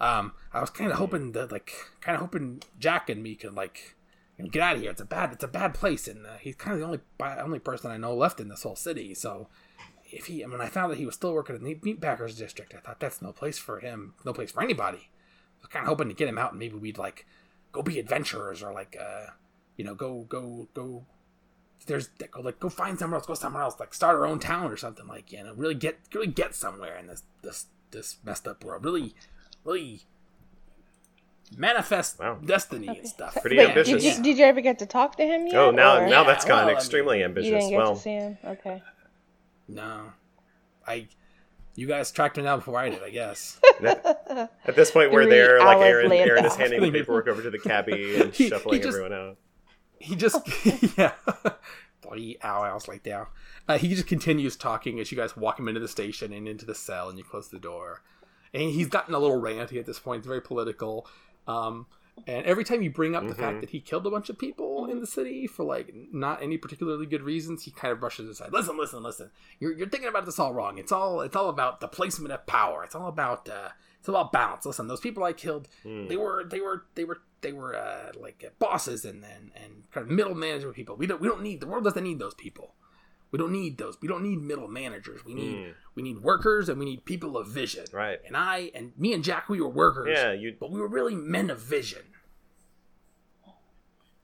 Um, 0.00 0.32
I 0.52 0.60
was 0.60 0.70
kind 0.70 0.90
of 0.90 0.98
hoping 0.98 1.32
that 1.32 1.50
like 1.50 1.72
kind 2.00 2.14
of 2.14 2.20
hoping 2.20 2.62
Jack 2.78 3.10
and 3.10 3.22
me 3.22 3.34
can 3.34 3.54
like 3.54 3.96
you 4.38 4.44
know, 4.44 4.50
get 4.50 4.62
out 4.62 4.76
of 4.76 4.82
here. 4.82 4.90
It's 4.90 5.00
a 5.00 5.04
bad 5.04 5.32
it's 5.32 5.44
a 5.44 5.48
bad 5.48 5.74
place, 5.74 6.06
and 6.06 6.26
uh, 6.26 6.36
he's 6.40 6.56
kind 6.56 6.74
of 6.74 6.80
the 6.80 6.86
only 6.86 7.00
only 7.42 7.58
person 7.58 7.90
I 7.90 7.96
know 7.96 8.14
left 8.14 8.40
in 8.40 8.48
this 8.48 8.62
whole 8.62 8.76
city. 8.76 9.12
So 9.14 9.48
if 10.10 10.26
he 10.26 10.44
when 10.44 10.60
I 10.60 10.68
found 10.68 10.92
that 10.92 10.98
he 10.98 11.06
was 11.06 11.16
still 11.16 11.34
working 11.34 11.56
in 11.56 11.64
the 11.64 11.74
meatpackers 11.74 12.38
district, 12.38 12.74
I 12.74 12.78
thought 12.78 13.00
that's 13.00 13.22
no 13.22 13.32
place 13.32 13.58
for 13.58 13.80
him, 13.80 14.14
no 14.24 14.32
place 14.32 14.52
for 14.52 14.62
anybody. 14.62 15.08
I 15.08 15.62
was 15.62 15.68
kind 15.68 15.84
of 15.84 15.88
hoping 15.88 16.08
to 16.08 16.14
get 16.14 16.28
him 16.28 16.38
out, 16.38 16.52
and 16.52 16.58
maybe 16.58 16.76
we'd 16.76 16.98
like 16.98 17.26
go 17.72 17.82
be 17.82 17.98
adventurers 17.98 18.62
or 18.62 18.72
like 18.72 18.96
uh 19.00 19.26
you 19.76 19.84
know 19.84 19.94
go 19.94 20.24
go 20.28 20.68
go 20.74 21.04
there's 21.86 22.08
go 22.30 22.40
like 22.40 22.60
go 22.60 22.68
find 22.68 22.98
somewhere 22.98 23.16
else 23.18 23.26
go 23.26 23.34
somewhere 23.34 23.62
else 23.62 23.80
like 23.80 23.92
start 23.94 24.14
our 24.16 24.26
own 24.26 24.38
town 24.38 24.70
or 24.70 24.76
something 24.76 25.06
like 25.08 25.32
you 25.32 25.42
know 25.42 25.52
really 25.54 25.74
get 25.74 25.98
really 26.14 26.26
get 26.28 26.54
somewhere 26.54 26.96
in 26.96 27.06
this 27.08 27.22
this 27.42 27.66
this 27.90 28.18
messed 28.24 28.46
up 28.46 28.62
world 28.64 28.84
really 28.84 29.14
really 29.64 30.02
manifest 31.56 32.18
Wow. 32.18 32.38
destiny 32.44 32.88
and 32.88 33.06
stuff 33.06 33.36
Pretty 33.40 33.58
Wait, 33.58 33.68
ambitious. 33.68 34.02
Did 34.02 34.16
you, 34.16 34.22
did 34.22 34.38
you 34.38 34.44
ever 34.44 34.60
get 34.60 34.78
to 34.78 34.86
talk 34.86 35.16
to 35.16 35.22
him 35.24 35.46
yet? 35.46 35.56
Oh, 35.56 35.70
now 35.70 35.98
or- 35.98 36.08
now 36.08 36.24
that's 36.24 36.44
Yeah, 36.44 36.48
gone 36.48 36.56
well, 36.58 36.64
I 36.64 36.68
mean, 36.68 36.76
extremely 36.76 37.18
you 37.18 37.24
ambitious. 37.26 37.50
didn't 37.50 37.70
get 37.70 37.76
Well, 37.76 37.94
to 37.94 38.00
see 38.00 38.10
him. 38.10 38.38
Okay. 38.44 38.82
no 39.68 40.12
i 40.86 41.06
you 41.76 41.86
guys 41.86 42.10
tracked 42.10 42.36
him 42.38 42.44
down 42.44 42.58
before 42.58 42.78
i 42.78 42.88
did 42.88 43.02
i 43.02 43.10
guess 43.10 43.60
at 43.84 44.76
this 44.76 44.90
point, 44.90 45.12
we're 45.12 45.24
Three 45.24 45.30
there. 45.32 45.58
Like 45.58 45.76
hours 45.78 45.86
Aaron, 45.86 46.10
later. 46.10 46.30
Aaron 46.32 46.44
is 46.46 46.56
handing 46.56 46.80
the 46.82 46.90
paperwork 46.90 47.28
over 47.28 47.42
to 47.42 47.50
the 47.50 47.58
cabbie 47.58 48.16
and 48.20 48.34
He- 48.34 48.44
he 48.44 48.50
shuffling 48.50 48.82
just- 48.82 48.96
everyone 48.96 49.12
out. 49.12 49.36
he 49.98 50.16
just 50.16 50.40
yeah 50.98 51.12
three 52.02 52.36
hours 52.42 52.88
later 52.88 53.28
uh, 53.68 53.78
he 53.78 53.88
just 53.88 54.06
continues 54.08 54.56
talking 54.56 54.98
as 54.98 55.10
you 55.12 55.16
guys 55.16 55.36
walk 55.36 55.58
him 55.60 55.68
into 55.68 55.80
the 55.80 55.86
station 55.88 56.32
and 56.32 56.48
into 56.48 56.66
the 56.66 56.74
cell 56.74 57.08
and 57.08 57.16
you 57.16 57.24
close 57.24 57.48
the 57.48 57.58
door 57.60 58.02
and 58.52 58.70
he's 58.70 58.88
gotten 58.88 59.14
a 59.14 59.18
little 59.18 59.40
ranty 59.40 59.78
at 59.78 59.86
this 59.86 60.00
point 60.00 60.18
it's 60.18 60.26
very 60.26 60.40
political 60.42 61.06
um, 61.46 61.86
and 62.26 62.44
every 62.46 62.62
time 62.64 62.82
you 62.82 62.90
bring 62.90 63.14
up 63.16 63.26
the 63.26 63.34
fact 63.34 63.56
Mhm. 63.56 63.60
that 63.62 63.70
he 63.70 63.80
killed 63.80 64.06
a 64.06 64.10
bunch 64.10 64.28
of 64.28 64.38
people 64.38 64.86
in 64.86 65.00
the 65.00 65.06
city 65.06 65.46
for 65.46 65.64
like 65.64 65.92
not 66.12 66.42
any 66.42 66.56
particularly 66.58 67.06
good 67.06 67.22
reasons 67.22 67.64
he 67.64 67.70
kind 67.70 67.90
of 67.92 68.00
brushes 68.00 68.28
aside 68.28 68.52
listen 68.52 68.76
listen 68.76 69.02
listen 69.02 69.30
you're, 69.58 69.72
you're 69.72 69.88
thinking 69.88 70.08
about 70.08 70.26
this 70.26 70.38
all 70.38 70.52
wrong 70.52 70.78
it's 70.78 70.92
all 70.92 71.20
it's 71.22 71.34
all 71.36 71.48
about 71.48 71.80
the 71.80 71.88
placement 71.88 72.32
of 72.32 72.44
power 72.46 72.84
it's 72.84 72.94
all 72.94 73.08
about 73.08 73.48
uh, 73.48 73.70
it's 73.98 74.08
about 74.08 74.30
balance 74.30 74.66
listen 74.66 74.86
those 74.88 75.00
people 75.00 75.24
i 75.24 75.32
killed 75.32 75.68
Hmm. 75.82 76.06
they 76.08 76.16
were 76.16 76.44
they 76.44 76.60
were 76.60 76.84
they 76.94 77.04
were 77.04 77.18
they 77.40 77.52
were 77.52 77.74
uh, 77.74 78.12
like 78.20 78.44
bosses 78.60 79.04
and 79.04 79.24
and 79.24 79.50
and 79.56 79.90
kind 79.90 80.06
of 80.06 80.12
middle 80.12 80.34
management 80.36 80.76
people. 80.76 80.94
We 80.96 81.08
don't 81.08 81.20
we 81.20 81.26
don't 81.26 81.42
need 81.42 81.60
the 81.60 81.66
world 81.66 81.82
doesn't 81.82 82.04
need 82.04 82.20
those 82.20 82.34
people. 82.34 82.74
We 83.32 83.38
don't 83.38 83.50
need 83.50 83.78
those. 83.78 83.96
We 84.00 84.06
don't 84.06 84.22
need 84.22 84.40
middle 84.42 84.68
managers. 84.68 85.24
We 85.24 85.34
need 85.34 85.56
Mm. 85.56 85.74
we 85.96 86.02
need 86.02 86.18
workers 86.18 86.68
and 86.68 86.78
we 86.78 86.84
need 86.84 87.04
people 87.04 87.36
of 87.36 87.48
vision. 87.48 87.86
Right. 87.92 88.20
And 88.26 88.36
I 88.36 88.70
and 88.74 88.92
me 88.96 89.12
and 89.14 89.24
Jack 89.24 89.48
we 89.48 89.60
were 89.60 89.68
workers. 89.68 90.08
Yeah. 90.12 90.32
You. 90.32 90.54
But 90.60 90.70
we 90.70 90.78
were 90.80 90.86
really 90.88 91.14
men 91.16 91.48
of 91.50 91.58
vision. 91.58 92.02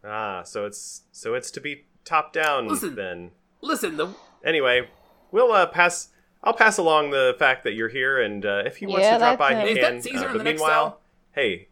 Ah. 0.05 0.43
So 0.43 0.67
it's 0.67 1.03
so 1.13 1.35
it's 1.35 1.51
to 1.53 1.61
be 1.61 1.87
top 2.05 2.33
down 2.33 2.69
Listen. 2.69 2.95
then. 2.95 3.31
Listen, 3.61 3.97
the 3.97 4.09
Anyway, 4.45 4.89
we'll 5.33 5.53
uh, 5.53 5.67
pass. 5.67 6.09
I'll 6.45 6.53
pass 6.55 6.79
along 6.79 7.11
the 7.11 7.35
fact 7.39 7.65
that 7.65 7.73
you're 7.73 7.89
here, 7.89 8.21
and 8.23 8.47
uh, 8.47 8.63
if 8.65 8.77
he 8.77 8.87
wants 8.87 9.03
Yeah, 9.05 9.15
to 9.15 9.19
drop 9.19 9.39
by, 9.41 9.55
he 9.55 9.61
him. 9.73 9.77
Is 9.77 9.83
that 9.83 9.93
can. 9.95 10.03
Caesar 10.03 10.19
Uh, 10.19 10.21
in 10.21 10.33
but 10.33 10.39
the 10.39 10.45
next 10.45 10.61
meanwhile, 10.61 10.91
cell? 10.91 11.01
hey, 11.33 11.69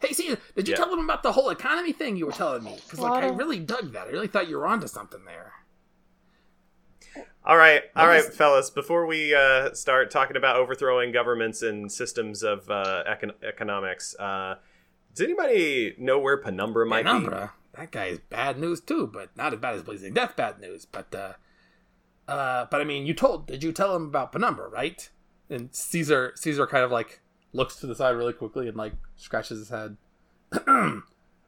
hey, 0.00 0.12
see, 0.12 0.36
did 0.56 0.68
you 0.68 0.72
Yeah. 0.72 0.76
tell 0.76 0.90
them 0.90 1.04
about 1.04 1.22
the 1.22 1.32
whole 1.32 1.50
economy 1.50 1.92
thing 1.92 2.16
you 2.16 2.26
were 2.26 2.32
telling 2.32 2.64
me? 2.64 2.76
Because 2.84 2.98
like 3.00 3.22
I 3.22 3.28
really 3.28 3.58
dug 3.58 3.92
that. 3.92 4.06
I 4.08 4.10
really 4.10 4.28
thought 4.28 4.48
you 4.48 4.56
were 4.58 4.66
onto 4.66 4.86
something 4.86 5.24
there. 5.24 5.52
All 7.44 7.56
right, 7.56 7.82
all 7.96 8.06
right, 8.06 8.22
What 8.24 8.34
fellas. 8.34 8.68
Before 8.70 9.06
we 9.06 9.34
uh, 9.34 9.72
start 9.72 10.10
talking 10.10 10.36
about 10.36 10.56
overthrowing 10.56 11.10
governments 11.10 11.62
and 11.62 11.90
systems 11.90 12.42
of 12.42 12.68
uh, 12.70 13.02
econ- 13.08 13.42
economics, 13.42 14.14
uh, 14.18 14.56
does 15.14 15.24
anybody 15.24 15.94
know 15.98 16.18
where 16.18 16.36
Penumbra 16.36 16.84
might 16.86 17.02
be? 17.02 17.08
Penumbra. 17.08 17.52
That 17.74 17.92
guy 17.92 18.06
is 18.06 18.18
bad 18.18 18.58
news 18.58 18.80
too, 18.82 19.06
but 19.06 19.34
not 19.36 19.54
as 19.54 19.58
bad 19.58 19.74
as 19.74 19.82
Blazing 19.82 20.12
Death 20.12 20.36
bad 20.36 20.60
news. 20.60 20.84
But 20.84 21.14
uh, 21.14 21.32
uh, 22.30 22.66
but 22.70 22.80
I 22.80 22.84
mean, 22.84 23.06
you 23.06 23.14
told 23.14 23.46
did 23.46 23.64
you 23.64 23.72
tell 23.72 23.96
him 23.96 24.04
about 24.04 24.32
Penumbra, 24.32 24.68
right? 24.68 25.08
And 25.48 25.74
Caesar 25.74 26.32
Caesar 26.36 26.66
kind 26.66 26.84
of 26.84 26.90
like 26.90 27.20
looks 27.52 27.76
to 27.76 27.86
the 27.86 27.94
side 27.94 28.10
really 28.10 28.32
quickly 28.32 28.68
and 28.68 28.76
like 28.76 28.92
scratches 29.16 29.58
his 29.58 29.68
head. 29.68 29.96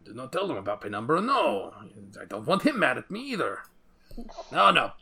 Did 0.05 0.17
not 0.17 0.33
tell 0.33 0.51
him 0.51 0.57
about 0.57 0.81
Penumbra. 0.81 1.21
No, 1.21 1.73
I 2.21 2.25
don't 2.25 2.47
want 2.47 2.63
him 2.63 2.79
mad 2.79 2.99
at 2.99 3.11
me 3.11 3.21
either. 3.33 3.61
No, 4.51 4.71
no. 4.71 4.93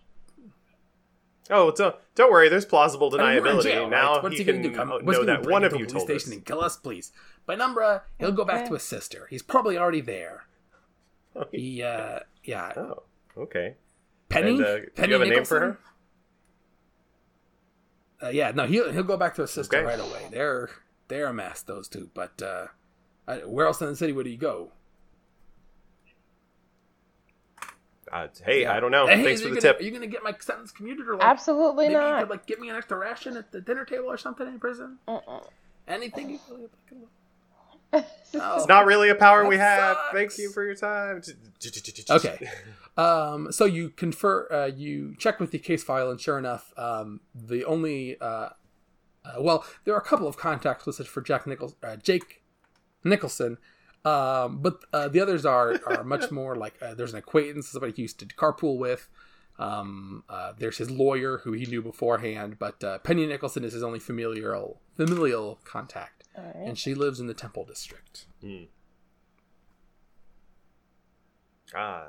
Oh, 1.53 1.73
don't, 1.73 1.97
don't 2.15 2.31
worry. 2.31 2.49
There's 2.49 2.65
plausible 2.65 3.13
I 3.19 3.35
mean, 3.35 3.43
deniability. 3.43 3.63
jail, 3.65 3.91
now 3.91 4.15
right? 4.15 4.23
What's 4.23 4.37
he, 4.37 4.45
he, 4.45 4.53
can 4.53 4.63
do? 4.63 4.71
Come, 4.71 4.89
know 4.89 5.21
he 5.21 5.27
that 5.27 5.47
one 5.47 5.65
of 5.65 5.75
you 5.75 5.85
told 5.85 6.05
station 6.05 6.31
us. 6.31 6.37
and 6.37 6.45
kill 6.45 6.61
us, 6.61 6.77
please. 6.77 7.11
Penumbra, 7.47 8.03
he'll 8.19 8.31
go 8.31 8.45
back 8.45 8.67
to 8.69 8.75
his 8.75 8.85
sister. 8.85 9.27
He's 9.31 9.43
probably 9.43 9.77
already 9.77 10.01
there. 10.01 10.45
He, 11.53 11.81
uh, 11.81 12.19
yeah. 12.43 12.73
Oh, 12.77 13.03
okay. 13.39 13.77
Penny. 14.29 14.57
And, 14.57 14.65
uh, 14.65 14.79
do 14.81 14.87
Penny 14.97 15.13
you 15.13 15.19
have 15.21 15.29
a 15.29 15.31
name 15.31 15.45
for 15.45 15.61
her? 15.61 15.79
Uh, 18.23 18.29
yeah, 18.31 18.51
no, 18.51 18.67
he'll 18.67 18.91
he'll 18.93 19.05
go 19.05 19.17
back 19.17 19.37
to 19.37 19.43
his 19.43 19.51
sister 19.53 19.77
Okay. 19.77 19.87
right 19.87 20.01
away. 20.01 20.29
They're 20.31 20.71
they're 21.11 21.27
a 21.27 21.35
mess, 21.35 21.61
those 21.61 21.87
two. 21.89 22.09
But 22.15 22.41
uh, 22.41 22.69
I, 23.29 23.39
where 23.39 23.67
else 23.67 23.83
in 23.83 23.89
the 23.89 23.97
city 23.97 24.15
would 24.15 24.25
he 24.27 24.37
go? 24.39 24.73
Uh, 28.11 28.27
hey, 28.45 28.63
Yeah. 28.63 28.75
I 28.75 28.81
don't 28.81 28.91
know. 28.91 29.07
Hey, 29.07 29.23
Thanks 29.23 29.41
are 29.41 29.45
for 29.45 29.49
you 29.51 29.55
the 29.57 29.61
gonna, 29.61 29.73
tip. 29.75 29.81
Are 29.81 29.85
you 29.85 29.91
gonna 29.93 30.07
get 30.07 30.25
my 30.25 30.35
sentence 30.41 30.73
commuted 30.73 31.07
or 31.07 31.15
like 31.17 31.25
Absolutely 31.25 31.87
maybe 31.89 31.95
you 31.95 32.01
not. 32.01 32.21
could 32.23 32.31
like 32.31 32.47
give 32.47 32.59
me 32.59 32.69
an 32.69 32.77
extra 32.77 32.99
ration 32.99 33.37
at 33.37 33.53
the 33.53 33.61
dinner 33.61 33.85
table 33.85 34.07
or 34.07 34.17
something 34.17 34.47
in 34.49 34.59
prison? 34.59 34.99
Mm-mm. 35.07 35.47
Anything? 35.87 36.31
You 36.31 36.39
could- 36.89 36.97
It's 37.93 38.35
Oh. 38.35 38.57
It's 38.59 38.69
not 38.69 38.87
really 38.87 39.09
a 39.11 39.15
power 39.17 39.47
we 39.47 39.57
have. 39.59 39.97
sucks. 39.97 40.13
Thank 40.13 40.39
you 40.39 40.51
for 40.53 40.65
your 40.65 40.75
time. 40.77 41.23
Okay. 42.11 42.49
Um, 42.97 43.51
so 43.51 43.65
you 43.65 43.89
confer, 43.91 44.47
uh, 44.53 44.67
you 44.67 45.15
check 45.19 45.41
with 45.41 45.51
the 45.51 45.59
case 45.59 45.83
file, 45.83 46.11
and 46.11 46.21
sure 46.21 46.39
enough, 46.39 46.73
um, 46.77 47.21
the 47.35 47.65
only, 47.65 48.17
uh, 48.21 48.51
uh, 49.25 49.41
well, 49.41 49.65
there 49.85 49.95
are 49.95 49.99
a 49.99 50.05
couple 50.05 50.27
of 50.27 50.37
contacts 50.37 50.87
listed 50.87 51.07
for 51.09 51.21
Jack 51.21 51.47
Nichols, 51.47 51.75
uh, 51.83 51.97
Jake 51.97 52.43
Nicholson, 53.05 53.59
um, 54.05 54.59
but 54.63 54.81
uh, 54.93 55.09
the 55.09 55.21
others 55.21 55.45
are 55.45 55.79
are 55.87 56.05
much 56.05 56.31
more 56.41 56.57
like 56.57 56.75
uh, 56.83 56.95
there's 56.95 57.13
an 57.13 57.19
acquaintance, 57.19 57.69
somebody 57.69 57.93
he 57.93 58.03
used 58.03 58.19
to 58.21 58.27
carpool 58.27 58.79
with. 58.79 59.09
Um, 59.59 60.25
uh, 60.31 60.55
there's 60.59 60.79
his 60.79 60.91
lawyer 60.91 61.39
who 61.45 61.53
he 61.53 61.67
knew 61.67 61.83
beforehand, 61.83 62.59
but 62.59 62.83
uh, 62.83 62.99
Penny 63.01 63.27
Nicholson 63.27 63.63
is 63.63 63.75
his 63.75 63.83
only 63.83 63.99
familial 63.99 64.81
familial 64.97 65.59
contact, 65.65 66.25
All 66.37 66.45
right. 66.45 66.55
and 66.69 66.79
she 66.79 66.95
lives 66.95 67.21
in 67.21 67.27
the 67.27 67.35
Temple 67.35 67.67
District. 67.67 68.25
Ah, 71.75 72.09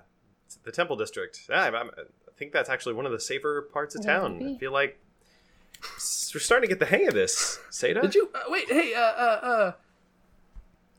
the 0.64 0.72
Temple 0.72 0.96
District. 0.96 1.40
Ah, 1.52 1.64
I'm- 1.64 1.76
I'm- 1.76 1.90
I 1.98 2.32
think 2.42 2.54
that's 2.54 2.70
actually 2.70 2.96
one 2.96 3.06
of 3.06 3.12
the 3.12 3.20
safer 3.20 3.62
parts 3.74 3.94
of 3.96 4.04
town. 4.04 4.42
I 4.44 4.58
feel 4.58 4.72
like 4.72 4.94
s- 4.94 5.11
we're 6.34 6.40
starting 6.40 6.70
to 6.70 6.76
get 6.76 6.80
the 6.80 6.86
hang 6.96 7.08
of 7.08 7.14
this. 7.14 7.60
Seda? 7.72 8.02
Did 8.02 8.16
you 8.16 8.30
uh, 8.34 8.40
wait? 8.50 8.68
Hey, 8.72 8.94
uh, 8.94 9.00
uh, 9.00 9.74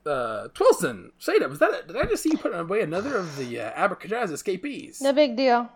uh, 0.05 0.09
uh, 0.09 0.49
Twillson, 0.49 1.12
Seda, 1.20 1.49
was 1.49 1.59
that? 1.61 1.87
Did 1.87 1.97
I 1.97 2.05
just 2.05 2.22
see 2.22 2.30
you 2.30 2.39
putting 2.39 2.59
away 2.59 2.80
another 2.83 3.16
of 3.16 3.37
the 3.37 3.61
uh, 3.61 3.70
Abracadabra 3.76 4.35
escapees? 4.35 5.01
No 5.01 5.12
big 5.12 5.37
deal. 5.37 5.70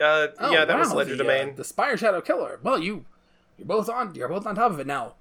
Uh, 0.00 0.28
Oh, 0.40 0.52
yeah, 0.52 0.64
that 0.64 0.78
was 0.78 0.88
wow, 0.90 1.04
Legerdemain. 1.04 1.52
Uh, 1.52 1.56
the 1.56 1.64
Spire 1.64 1.96
Shadow 1.96 2.20
Killer. 2.20 2.58
Well, 2.62 2.78
you, 2.78 3.04
you're 3.58 3.66
both 3.66 3.88
on. 3.88 4.14
You're 4.14 4.28
both 4.28 4.46
on 4.46 4.54
top 4.56 4.72
of 4.72 4.80
it 4.80 4.86
now. 4.86 5.14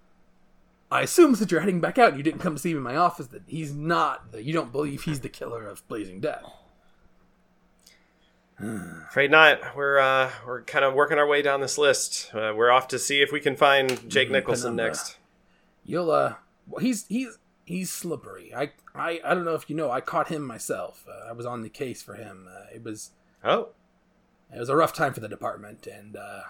I 0.89 1.01
assume 1.03 1.35
since 1.35 1.51
you're 1.51 1.61
heading 1.61 1.79
back 1.81 1.97
out, 1.97 2.09
and 2.09 2.17
you 2.17 2.23
didn't 2.23 2.39
come 2.41 2.55
to 2.55 2.61
see 2.61 2.73
me 2.73 2.77
in 2.77 2.83
my 2.83 2.95
office. 2.95 3.27
That 3.27 3.43
he's 3.47 3.73
not. 3.73 4.31
That 4.31 4.43
you 4.43 4.53
don't 4.53 4.71
believe 4.71 5.03
he's 5.03 5.19
the 5.19 5.29
killer 5.29 5.67
of 5.67 5.87
Blazing 5.87 6.19
Death. 6.19 6.43
Afraid 9.09 9.31
not. 9.31 9.75
We're 9.75 9.99
uh, 9.99 10.31
we're 10.45 10.61
kind 10.63 10.85
of 10.85 10.93
working 10.93 11.17
our 11.17 11.27
way 11.27 11.41
down 11.41 11.61
this 11.61 11.77
list. 11.77 12.29
Uh, 12.33 12.53
we're 12.55 12.71
off 12.71 12.87
to 12.89 12.99
see 12.99 13.21
if 13.21 13.31
we 13.31 13.39
can 13.39 13.55
find 13.55 14.09
Jake 14.09 14.29
Mhm, 14.29 14.33
Nicholson 14.33 14.71
Penumbra. 14.73 14.85
next. 14.85 15.17
You'll 15.85 16.11
uh, 16.11 16.35
well, 16.67 16.79
he's 16.81 17.05
he's 17.07 17.37
he's 17.65 17.89
slippery. 17.91 18.53
I 18.55 18.71
I 18.95 19.19
I 19.25 19.33
don't 19.33 19.45
know 19.45 19.55
if 19.55 19.69
you 19.69 19.75
know. 19.75 19.89
I 19.91 20.01
caught 20.01 20.27
him 20.29 20.43
myself. 20.45 21.05
Uh, 21.09 21.29
I 21.29 21.31
was 21.33 21.45
on 21.45 21.61
the 21.61 21.69
case 21.69 22.01
for 22.01 22.15
him. 22.15 22.47
Uh, 22.49 22.65
it 22.73 22.83
was 22.83 23.11
Oh, 23.43 23.69
it 24.53 24.59
was 24.59 24.69
a 24.69 24.75
rough 24.75 24.93
time 24.93 25.13
for 25.13 25.19
the 25.21 25.27
department, 25.29 25.87
and 25.87 26.15
uh, 26.15 26.41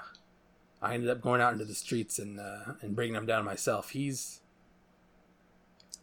I 0.81 0.93
ended 0.93 1.09
up 1.09 1.21
going 1.21 1.39
out 1.41 1.53
into 1.53 1.65
the 1.65 1.75
streets 1.75 2.19
and 2.19 2.39
uh, 2.39 2.73
and 2.81 2.95
bringing 2.95 3.15
him 3.15 3.25
down 3.25 3.45
myself. 3.45 3.91
He's 3.91 4.41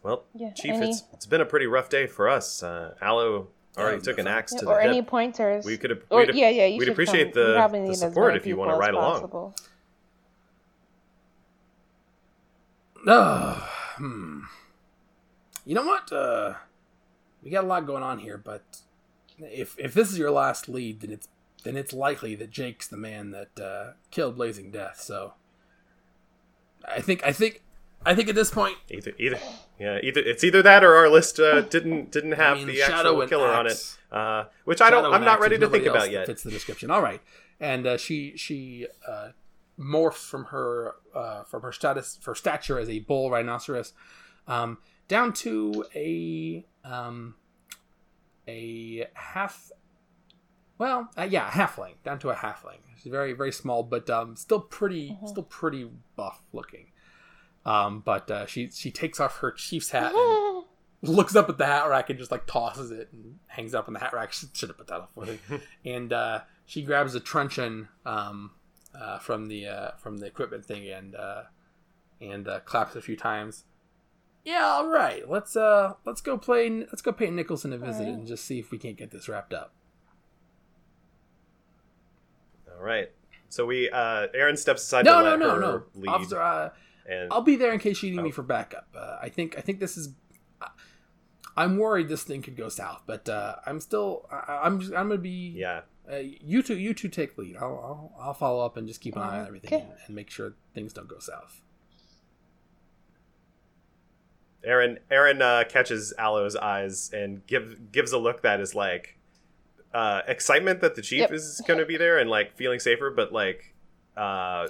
well, 0.01 0.23
Yeah, 0.33 0.51
Chief, 0.51 0.71
any- 0.71 0.89
it's 0.89 1.03
it's 1.13 1.25
been 1.25 1.41
a 1.41 1.45
pretty 1.45 1.67
rough 1.67 1.89
day 1.89 2.07
for 2.07 2.27
us. 2.29 2.63
Uh, 2.63 2.95
Aloe 3.01 3.49
already 3.77 3.97
Yeah, 3.97 4.03
took 4.03 4.17
an 4.19 4.27
axe 4.27 4.53
Yeah, 4.53 4.59
to 4.61 4.65
or 4.67 4.81
the 4.81 4.87
any 4.87 5.01
pointers. 5.01 5.65
We 5.65 5.77
could, 5.77 6.01
Or, 6.09 6.25
we'd, 6.25 6.35
yeah, 6.35 6.49
yeah. 6.49 6.65
You 6.65 6.79
we'd 6.79 6.89
appreciate 6.89 7.33
come. 7.33 7.41
You 7.41 7.47
the, 7.47 7.53
probably 7.55 7.79
the 7.79 7.85
need 7.85 7.91
as 7.93 7.99
support 7.99 8.35
if 8.35 8.45
you 8.45 8.57
want 8.57 8.71
to 8.71 8.73
as 8.75 8.79
ride 8.79 8.93
along. 8.93 9.13
possible. 9.13 9.55
Oh, 13.07 13.69
hmm. 13.97 14.41
You 15.65 15.75
know 15.75 15.85
what? 15.85 16.11
Uh, 16.11 16.55
we 17.43 17.49
got 17.49 17.63
a 17.63 17.67
lot 17.67 17.85
going 17.85 18.03
on 18.03 18.19
here, 18.19 18.37
but 18.37 18.63
if 19.39 19.75
if 19.79 19.93
this 19.93 20.11
is 20.11 20.17
your 20.17 20.31
last 20.31 20.67
lead, 20.67 21.01
then 21.01 21.11
it's 21.11 21.27
then 21.63 21.77
it's 21.77 21.93
likely 21.93 22.35
that 22.35 22.49
Jake's 22.51 22.87
the 22.87 22.97
man 22.97 23.31
that 23.31 23.59
uh, 23.59 23.91
killed 24.11 24.35
Blazing 24.35 24.71
Death. 24.71 24.99
So, 25.01 25.33
I 26.85 27.01
think 27.01 27.23
I 27.25 27.31
think 27.31 27.61
I 28.05 28.15
think 28.15 28.29
at 28.29 28.35
this 28.35 28.49
point, 28.49 28.77
Either, 28.89 29.11
either, 29.19 29.39
yeah, 29.79 29.99
either 30.01 30.21
it's 30.21 30.43
either 30.43 30.61
that 30.61 30.83
or 30.83 30.95
our 30.95 31.09
list 31.09 31.39
uh, 31.39 31.61
didn't 31.69 32.11
didn't 32.11 32.33
have 32.33 32.57
mean, 32.57 32.67
the 32.67 32.75
Shadow 32.77 32.95
actual 32.95 33.21
and 33.21 33.29
killer 33.29 33.47
on 33.47 33.67
it, 33.67 33.97
uh, 34.11 34.45
which 34.65 34.81
I 34.81 34.89
don't. 34.89 35.05
I'm 35.05 35.21
not 35.21 35.35
Axe, 35.35 35.41
ready 35.41 35.57
to 35.59 35.67
think 35.67 35.85
about 35.85 36.11
yet. 36.11 36.25
Fits 36.25 36.43
the 36.43 36.51
description. 36.51 36.91
All 36.91 37.01
right, 37.01 37.21
and 37.59 37.85
uh, 37.85 37.97
she 37.97 38.37
she 38.37 38.87
uh, 39.07 39.29
morphs 39.79 40.25
from 40.25 40.45
her 40.45 40.95
uh, 41.13 41.43
from 41.43 41.61
her 41.61 41.71
status 41.71 42.17
for 42.21 42.35
stature 42.35 42.79
as 42.79 42.89
a 42.89 42.99
bull 42.99 43.29
rhinoceros 43.29 43.93
um, 44.47 44.77
down 45.07 45.33
to 45.33 45.85
a 45.95 46.65
um, 46.83 47.35
a 48.47 49.07
half. 49.13 49.71
Well, 50.77 51.09
uh, 51.17 51.27
yeah, 51.29 51.49
a 51.49 51.51
halfling 51.51 51.95
down 52.05 52.19
to 52.19 52.29
a 52.29 52.35
halfling. 52.35 52.79
She's 53.01 53.11
very 53.11 53.33
very 53.33 53.51
small, 53.51 53.83
but 53.83 54.09
um, 54.09 54.35
still 54.35 54.61
pretty 54.61 55.17
still 55.25 55.43
pretty 55.43 55.89
buff 56.15 56.41
looking. 56.53 56.88
Um, 57.69 57.99
but 58.03 58.31
uh, 58.31 58.45
she 58.47 58.69
she 58.71 58.89
takes 58.89 59.19
off 59.19 59.37
her 59.39 59.51
chief's 59.51 59.91
hat 59.91 60.11
and 60.15 60.63
looks 61.03 61.35
up 61.35 61.49
at 61.49 61.57
the 61.59 61.65
hat 61.67 61.87
rack 61.87 62.09
and 62.09 62.17
just 62.17 62.31
like 62.31 62.47
tosses 62.47 62.89
it 62.89 63.09
and 63.13 63.37
hangs 63.47 63.75
up 63.75 63.87
on 63.87 63.93
the 63.93 63.99
hat 63.99 64.13
rack. 64.13 64.33
Should 64.53 64.69
have 64.69 64.77
put 64.77 64.87
that 64.87 65.01
off 65.01 65.09
with 65.15 65.29
it. 65.51 65.61
and 65.85 66.11
uh, 66.11 66.41
she 66.65 66.81
grabs 66.81 67.13
a 67.13 67.19
truncheon 67.19 67.87
um, 68.05 68.51
uh, 68.99 69.19
from 69.19 69.47
the 69.47 69.67
uh, 69.67 69.91
from 69.97 70.17
the 70.17 70.25
equipment 70.25 70.65
thing 70.65 70.89
and 70.89 71.15
uh, 71.15 71.43
and 72.19 72.47
uh, 72.47 72.59
claps 72.61 72.95
a 72.95 73.01
few 73.01 73.15
times. 73.15 73.65
Yeah, 74.43 74.63
all 74.65 74.87
right. 74.87 75.29
Let's 75.29 75.55
uh 75.55 75.93
let's 76.05 76.21
go 76.21 76.37
play. 76.37 76.69
Let's 76.71 77.01
go 77.03 77.11
pay 77.11 77.29
Nicholson 77.29 77.71
a 77.73 77.77
visit 77.77 78.01
Alright. 78.03 78.13
and 78.15 78.27
just 78.27 78.45
see 78.45 78.57
if 78.57 78.71
we 78.71 78.79
can't 78.79 78.97
get 78.97 79.11
this 79.11 79.29
wrapped 79.29 79.53
up. 79.53 79.73
All 82.71 82.83
right. 82.83 83.11
So 83.49 83.65
we, 83.65 83.89
uh, 83.89 84.27
Aaron 84.33 84.57
steps 84.57 84.83
aside 84.83 85.05
No, 85.05 85.17
to 85.17 85.23
no, 85.23 85.29
let 85.31 85.39
no, 85.39 85.49
her 85.49 85.59
no, 85.59 85.83
lead, 85.95 86.07
officer. 86.07 86.71
And 87.09 87.31
I'll 87.33 87.41
be 87.41 87.55
there 87.55 87.73
in 87.73 87.79
case 87.79 88.03
you 88.03 88.11
need 88.11 88.21
me 88.21 88.29
Oh. 88.29 88.33
for 88.33 88.43
backup. 88.43 88.87
Uh, 88.95 89.17
I 89.21 89.29
think 89.29 89.57
I 89.57 89.61
think 89.61 89.79
this 89.79 89.97
is. 89.97 90.09
I'm 91.57 91.77
worried 91.77 92.07
this 92.07 92.23
thing 92.23 92.41
could 92.41 92.55
go 92.55 92.69
south, 92.69 93.01
but 93.05 93.27
uh, 93.27 93.55
I'm 93.65 93.79
still. 93.81 94.27
I, 94.31 94.59
I'm 94.63 94.79
just, 94.79 94.93
I'm 94.93 95.09
gonna 95.09 95.17
be. 95.19 95.53
yeah, 95.57 95.81
Uh, 96.09 96.17
you 96.17 96.61
two, 96.61 96.77
you 96.77 96.93
two 96.93 97.09
take 97.09 97.37
lead. 97.37 97.57
I'll, 97.57 97.65
I'll, 97.65 98.27
I'll 98.27 98.33
follow 98.33 98.63
up 98.65 98.77
and 98.77 98.87
just 98.87 99.01
keep 99.01 99.15
an 99.15 99.23
eye 99.23 99.39
on 99.39 99.47
everything 99.47 99.73
Okay. 99.73 99.83
and, 99.83 99.93
and 100.07 100.15
make 100.15 100.29
sure 100.29 100.53
things 100.73 100.93
don't 100.93 101.07
go 101.07 101.19
south. 101.19 101.61
Aaron 104.63 104.99
Aaron 105.09 105.41
uh, 105.41 105.63
catches 105.69 106.13
Aloe's 106.17 106.55
eyes 106.55 107.11
and 107.13 107.45
gives 107.47 107.75
gives 107.91 108.11
a 108.11 108.17
look 108.17 108.41
that 108.41 108.59
is 108.59 108.75
like 108.75 109.17
uh, 109.93 110.21
excitement 110.27 110.81
that 110.81 110.95
the 110.95 111.01
chief 111.01 111.19
Yep. 111.21 111.31
is 111.33 111.61
going 111.65 111.79
to 111.79 111.85
be 111.85 111.97
there 111.97 112.19
and 112.19 112.29
like 112.29 112.55
feeling 112.55 112.79
safer, 112.79 113.09
but 113.09 113.31
like 113.31 113.73
uh, 114.19 114.67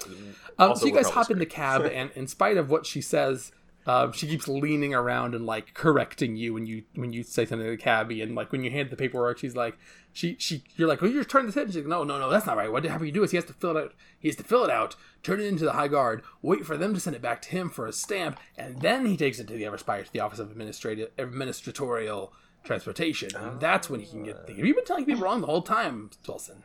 Um, 0.57 0.75
so 0.75 0.85
you 0.85 0.93
guys 0.93 1.09
hop 1.09 1.31
in 1.31 1.39
the 1.39 1.45
cab, 1.45 1.81
and 1.93 2.11
in 2.15 2.27
spite 2.27 2.57
of 2.57 2.69
what 2.69 2.85
she 2.85 3.01
says, 3.01 3.51
uh, 3.85 4.11
she 4.11 4.27
keeps 4.27 4.47
leaning 4.47 4.93
around 4.93 5.33
and 5.33 5.45
like 5.45 5.73
correcting 5.73 6.35
you 6.35 6.53
when 6.53 6.65
you 6.67 6.83
when 6.95 7.11
you 7.13 7.23
say 7.23 7.45
something 7.45 7.65
to 7.65 7.71
the 7.71 7.77
cabbie, 7.77 8.21
and 8.21 8.35
like 8.35 8.51
when 8.51 8.63
you 8.63 8.69
hand 8.69 8.89
the 8.91 8.95
paperwork, 8.95 9.39
she's 9.39 9.55
like, 9.55 9.77
she 10.13 10.35
she 10.37 10.63
you're 10.75 10.87
like, 10.87 11.01
oh, 11.01 11.07
you're 11.07 11.23
turning 11.23 11.47
this 11.47 11.57
in. 11.57 11.67
She's 11.67 11.77
like, 11.77 11.85
no, 11.87 12.03
no, 12.03 12.19
no, 12.19 12.29
that's 12.29 12.45
not 12.45 12.57
right. 12.57 12.71
What 12.71 12.83
have 12.83 13.03
you 13.03 13.11
do 13.11 13.23
is 13.23 13.31
he 13.31 13.37
has 13.37 13.45
to 13.45 13.53
fill 13.53 13.75
it 13.75 13.83
out. 13.83 13.93
He 14.19 14.27
has 14.27 14.35
to 14.37 14.43
fill 14.43 14.63
it 14.63 14.69
out, 14.69 14.95
turn 15.23 15.39
it 15.39 15.45
into 15.45 15.63
the 15.65 15.73
high 15.73 15.87
guard, 15.87 16.21
wait 16.41 16.65
for 16.65 16.77
them 16.77 16.93
to 16.93 16.99
send 16.99 17.15
it 17.15 17.21
back 17.21 17.41
to 17.43 17.49
him 17.49 17.69
for 17.69 17.87
a 17.87 17.93
stamp, 17.93 18.39
and 18.57 18.81
then 18.81 19.05
he 19.05 19.17
takes 19.17 19.39
it 19.39 19.47
to 19.47 19.53
the 19.53 19.63
Everspire 19.63 20.05
to 20.05 20.13
the 20.13 20.19
Office 20.19 20.39
of 20.39 20.51
Administrative 20.51 21.09
Administratorial 21.17 22.31
Transportation, 22.63 23.35
and 23.35 23.59
that's 23.59 23.89
when 23.89 24.01
he 24.01 24.05
can 24.05 24.23
get. 24.23 24.45
The, 24.45 24.53
have 24.53 24.65
you 24.65 24.75
been 24.75 24.85
telling 24.85 25.05
people 25.05 25.21
wrong 25.23 25.39
the 25.41 25.47
whole 25.47 25.61
time, 25.61 26.11
Wilson? 26.27 26.63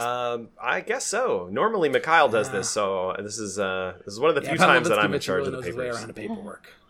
Um, 0.00 0.48
I 0.60 0.80
guess 0.80 1.06
so. 1.06 1.48
Normally, 1.50 1.88
Mikhail 1.88 2.28
does 2.28 2.48
Yeah. 2.48 2.52
this, 2.58 2.70
so 2.70 3.14
this 3.18 3.38
is 3.38 3.58
uh, 3.58 3.94
this 4.04 4.14
is 4.14 4.20
one 4.20 4.28
of 4.30 4.34
the 4.36 4.42
few 4.42 4.56
times 4.56 4.88
that 4.88 4.98
I'm 4.98 5.12
in 5.12 5.20
charge 5.20 5.44
really 5.46 5.54
of 5.56 5.60
the 5.62 5.66
his 5.66 5.76
way 5.76 5.84
papers. 5.86 5.98
around 6.02 6.14
paperwork. 6.16 6.68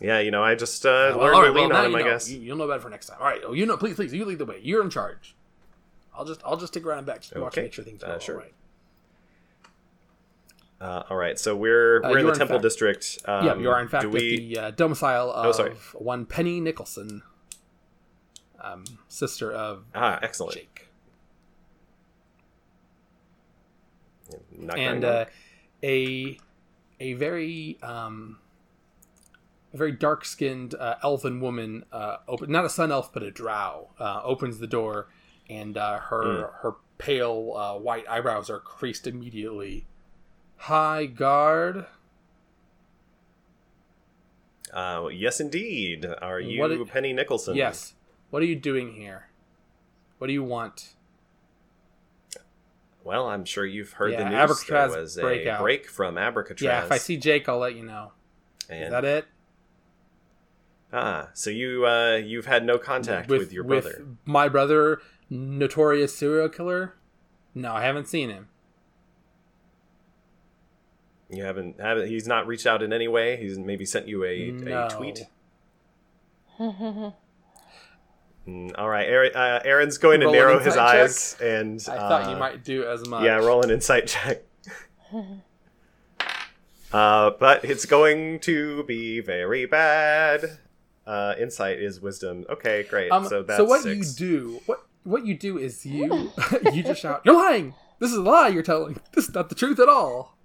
Yeah, 0.00 0.20
you 0.20 0.30
know, 0.30 0.44
I 0.44 0.54
just 0.54 0.86
uh, 0.86 0.88
Well, 1.10 1.18
learned 1.18 1.34
all 1.34 1.42
right, 1.42 1.52
well, 1.52 1.62
lean 1.64 1.68
now 1.70 1.78
on 1.80 1.86
him. 1.86 1.94
I 1.96 1.98
know. 2.02 2.04
guess. 2.04 2.30
You, 2.30 2.38
you'll 2.40 2.56
know 2.56 2.68
better 2.68 2.80
for 2.80 2.88
next 2.88 3.06
time. 3.06 3.16
All 3.18 3.26
right. 3.26 3.40
Oh, 3.44 3.52
you 3.52 3.66
know, 3.66 3.76
please, 3.76 3.96
please, 3.96 4.12
you 4.14 4.24
lead 4.24 4.38
the 4.38 4.44
way. 4.46 4.60
You're 4.62 4.80
in 4.84 4.90
charge. 4.90 5.34
I'll 6.16 6.24
just, 6.24 6.40
I'll 6.44 6.56
just 6.56 6.72
stick 6.72 6.86
around 6.86 6.98
and 6.98 7.06
back 7.08 7.22
just 7.22 7.32
to 7.32 7.40
watch 7.40 7.54
Okay. 7.54 7.62
make 7.62 7.72
sure 7.72 7.84
things 7.84 8.04
Uh, 8.04 8.12
go 8.12 8.18
sure. 8.20 8.36
right. 8.38 8.52
Uh, 10.80 11.02
all 11.10 11.16
right, 11.16 11.36
so 11.36 11.56
we're 11.56 11.96
Uh, 12.04 12.10
we're 12.10 12.18
in 12.18 12.26
the 12.26 12.32
in 12.32 12.38
Temple 12.38 12.56
fact- 12.58 12.62
District. 12.62 13.18
Um, 13.24 13.44
yeah, 13.44 13.56
you 13.56 13.68
are 13.70 13.80
in 13.80 13.88
fact 13.88 14.06
we? 14.06 14.52
the 14.54 14.58
uh, 14.60 14.70
domicile 14.70 15.32
of 15.32 15.46
Oh, 15.46 15.50
sorry. 15.52 15.72
one 15.94 16.24
Penny 16.26 16.60
Nicholson, 16.60 17.24
um, 18.60 18.84
sister 19.08 19.50
of 19.50 19.84
Ah, 19.96 20.20
excellent. 20.22 20.54
Jake. 20.54 20.77
Not 24.56 24.78
and 24.78 25.04
uh, 25.04 25.24
a 25.82 26.38
a 27.00 27.12
very 27.14 27.78
um, 27.82 28.38
a 29.72 29.76
very 29.76 29.92
dark 29.92 30.24
skinned 30.24 30.74
uh, 30.74 30.96
elven 31.02 31.40
woman 31.40 31.84
uh, 31.92 32.16
open 32.26 32.50
not 32.50 32.64
a 32.64 32.70
sun 32.70 32.90
elf 32.92 33.12
but 33.12 33.22
a 33.22 33.30
drow 33.30 33.90
uh, 33.98 34.20
opens 34.24 34.58
the 34.58 34.66
door 34.66 35.08
and 35.48 35.76
uh, 35.76 35.98
her 35.98 36.22
Hmm. 36.22 36.56
her 36.62 36.74
pale 36.98 37.54
uh, 37.56 37.78
white 37.78 38.08
eyebrows 38.08 38.50
are 38.50 38.58
creased 38.58 39.06
immediately. 39.06 39.86
High 40.56 41.06
guard. 41.06 41.86
Uh, 44.72 45.08
yes, 45.12 45.40
indeed. 45.40 46.06
Are 46.20 46.40
you 46.40 46.60
What 46.60 46.88
Penny 46.88 47.12
Nicholson? 47.12 47.56
Yes. 47.56 47.94
What 48.30 48.42
are 48.42 48.46
you 48.46 48.56
doing 48.56 48.94
here? 48.94 49.28
What 50.18 50.26
do 50.26 50.32
you 50.32 50.42
want? 50.42 50.94
Well, 53.08 53.26
I'm 53.26 53.46
sure 53.46 53.64
you've 53.64 53.92
heard 53.92 54.12
Yeah, 54.12 54.24
the 54.24 54.28
news. 54.28 54.50
Abracatraz 54.50 54.90
there 54.92 55.00
was 55.00 55.16
a 55.18 55.56
break 55.58 55.88
from 55.88 56.16
Abracatraz. 56.16 56.60
Yeah, 56.60 56.84
if 56.84 56.92
I 56.92 56.98
see 56.98 57.16
Jake, 57.16 57.48
I'll 57.48 57.56
let 57.56 57.74
you 57.74 57.82
know. 57.82 58.12
Is 58.68 58.90
that 58.90 59.02
it? 59.06 59.24
Ah, 60.92 61.30
so 61.32 61.48
you 61.48 61.86
uh, 61.86 62.16
you've 62.16 62.44
had 62.44 62.66
no 62.66 62.76
contact 62.76 63.30
with, 63.30 63.50
your 63.50 63.64
brother. 63.64 64.04
my 64.26 64.46
brother, 64.50 65.00
notorious 65.30 66.14
serial 66.14 66.50
killer. 66.50 66.96
No, 67.54 67.72
I 67.72 67.80
haven't 67.82 68.08
seen 68.08 68.28
him. 68.28 68.48
You 71.30 71.44
haven't 71.44 71.80
haven't. 71.80 72.08
He's 72.08 72.26
not 72.26 72.46
reached 72.46 72.66
out 72.66 72.82
in 72.82 72.92
any 72.92 73.08
way. 73.08 73.38
He's 73.38 73.58
maybe 73.58 73.86
sent 73.86 74.06
you 74.06 74.22
a, 74.22 74.50
No. 74.50 74.86
a 74.86 74.90
tweet. 74.90 75.24
Mm, 78.48 78.72
all 78.78 78.88
right, 78.88 79.06
Aaron, 79.06 79.32
uh, 79.34 79.60
Aaron's 79.64 79.98
going 79.98 80.20
to 80.20 80.26
Roll 80.26 80.34
an 80.34 80.40
narrow 80.40 80.58
his 80.58 80.74
check? 80.74 80.82
eyes, 80.82 81.36
and 81.40 81.84
I 81.90 81.96
thought 81.96 82.30
you 82.30 82.36
uh, 82.36 82.38
might 82.38 82.64
do 82.64 82.84
as 82.84 83.06
much. 83.06 83.22
Yeah, 83.24 83.36
roll 83.36 83.62
an 83.62 83.70
insight 83.70 84.06
check. 84.06 84.42
uh, 86.92 87.30
but 87.38 87.64
it's 87.64 87.84
going 87.84 88.40
to 88.40 88.84
be 88.84 89.20
very 89.20 89.66
bad. 89.66 90.58
Uh, 91.06 91.34
insight 91.38 91.78
is 91.78 92.00
wisdom. 92.00 92.44
Okay, 92.48 92.84
great. 92.84 93.10
Um, 93.10 93.26
so 93.26 93.42
that's 93.42 93.58
so 93.58 93.64
what 93.64 93.82
six. 93.82 94.18
you 94.20 94.26
do? 94.28 94.60
What 94.66 94.86
what 95.04 95.26
you 95.26 95.36
do 95.36 95.58
is 95.58 95.84
you 95.84 96.32
you 96.72 96.82
just 96.82 97.02
shout, 97.02 97.22
"You're 97.24 97.34
lying! 97.34 97.74
This 97.98 98.10
is 98.12 98.16
a 98.18 98.22
lie 98.22 98.48
you're 98.48 98.62
telling. 98.62 98.98
This 99.12 99.28
is 99.28 99.34
not 99.34 99.48
the 99.50 99.54
truth 99.54 99.78
at 99.78 99.88
all." 99.88 100.36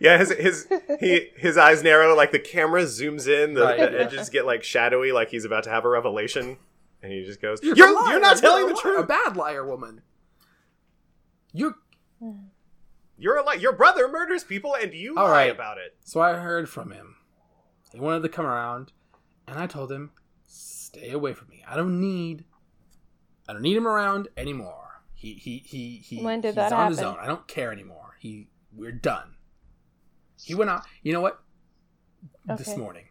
Yeah, 0.00 0.18
his 0.18 0.30
his 0.32 0.68
he 1.00 1.30
his 1.36 1.56
eyes 1.56 1.82
narrow. 1.82 2.14
Like 2.14 2.32
the 2.32 2.38
camera 2.40 2.82
zooms 2.82 3.28
in, 3.28 3.54
the, 3.54 3.62
Right. 3.62 3.78
the 3.78 4.00
edges 4.00 4.28
get 4.28 4.44
like 4.46 4.62
shadowy, 4.64 5.12
like 5.12 5.30
he's 5.30 5.44
about 5.44 5.64
to 5.64 5.70
have 5.70 5.84
a 5.84 5.88
revelation, 5.88 6.56
and 7.02 7.12
he 7.12 7.24
just 7.24 7.40
goes, 7.40 7.62
"You're 7.62 7.74
a 7.74 7.76
you're, 7.76 7.94
liar. 7.94 8.20
not 8.20 8.38
telling 8.38 8.64
a 8.64 8.68
the 8.68 8.74
liar, 8.74 8.82
truth. 8.82 9.04
A 9.04 9.06
bad 9.06 9.36
liar, 9.36 9.66
woman. 9.66 10.02
You. 11.52 11.74
You're 13.16 13.36
a 13.36 13.48
li- 13.48 13.58
Your 13.60 13.72
brother 13.72 14.08
murders 14.08 14.44
people, 14.44 14.74
and 14.74 14.92
you 14.94 15.16
All 15.16 15.24
lie 15.24 15.30
right. 15.30 15.50
about 15.50 15.78
it." 15.78 15.96
So 16.04 16.20
I 16.20 16.34
heard 16.34 16.68
from 16.68 16.90
him. 16.90 17.16
He 17.92 18.00
wanted 18.00 18.22
to 18.22 18.28
come 18.28 18.46
around, 18.46 18.92
and 19.46 19.58
I 19.58 19.66
told 19.66 19.90
him, 19.90 20.12
"Stay 20.46 21.10
away 21.10 21.32
from 21.32 21.48
me. 21.48 21.64
I 21.66 21.76
don't 21.76 22.00
need. 22.00 22.44
I 23.48 23.52
don't 23.54 23.62
need 23.62 23.76
him 23.76 23.86
around 23.88 24.28
anymore. 24.36 25.02
He 25.14 25.34
he 25.34 25.58
he 25.58 25.96
he. 25.96 26.22
When 26.22 26.40
did 26.40 26.48
he's 26.48 26.54
that 26.56 26.72
on 26.72 26.90
his 26.90 27.00
own. 27.00 27.16
I 27.20 27.26
don't 27.26 27.46
care 27.48 27.72
anymore. 27.72 28.16
He. 28.20 28.48
We're 28.72 28.92
done. 28.92 29.36
He 30.40 30.54
went 30.54 30.70
out. 30.70 30.84
You 31.02 31.12
know 31.12 31.20
what? 31.20 31.42
This 32.44 32.76
morning, 32.76 33.06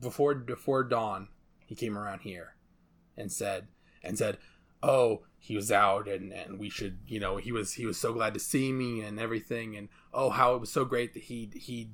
before 0.00 0.34
before 0.34 0.84
dawn, 0.84 1.28
he 1.74 1.86
came 1.86 1.98
around 1.98 2.20
here, 2.20 2.54
and 3.16 3.30
said 3.32 3.68
and 4.02 4.16
said, 4.16 4.38
"Oh, 4.82 5.22
he 5.38 5.56
was 5.56 5.72
out, 5.72 6.08
and 6.08 6.32
and 6.32 6.58
we 6.58 6.70
should, 6.70 6.98
you 7.06 7.18
know, 7.18 7.36
he 7.36 7.52
was 7.52 7.74
he 7.74 7.84
was 7.86 7.98
so 7.98 8.12
glad 8.12 8.34
to 8.34 8.40
see 8.40 8.72
me 8.72 9.00
and 9.00 9.18
everything, 9.18 9.76
and 9.76 9.88
oh, 10.12 10.30
how 10.30 10.54
it 10.54 10.60
was 10.60 10.72
so 10.72 10.84
great 10.84 11.14
that 11.14 11.24
he 11.24 11.50
he 11.54 11.90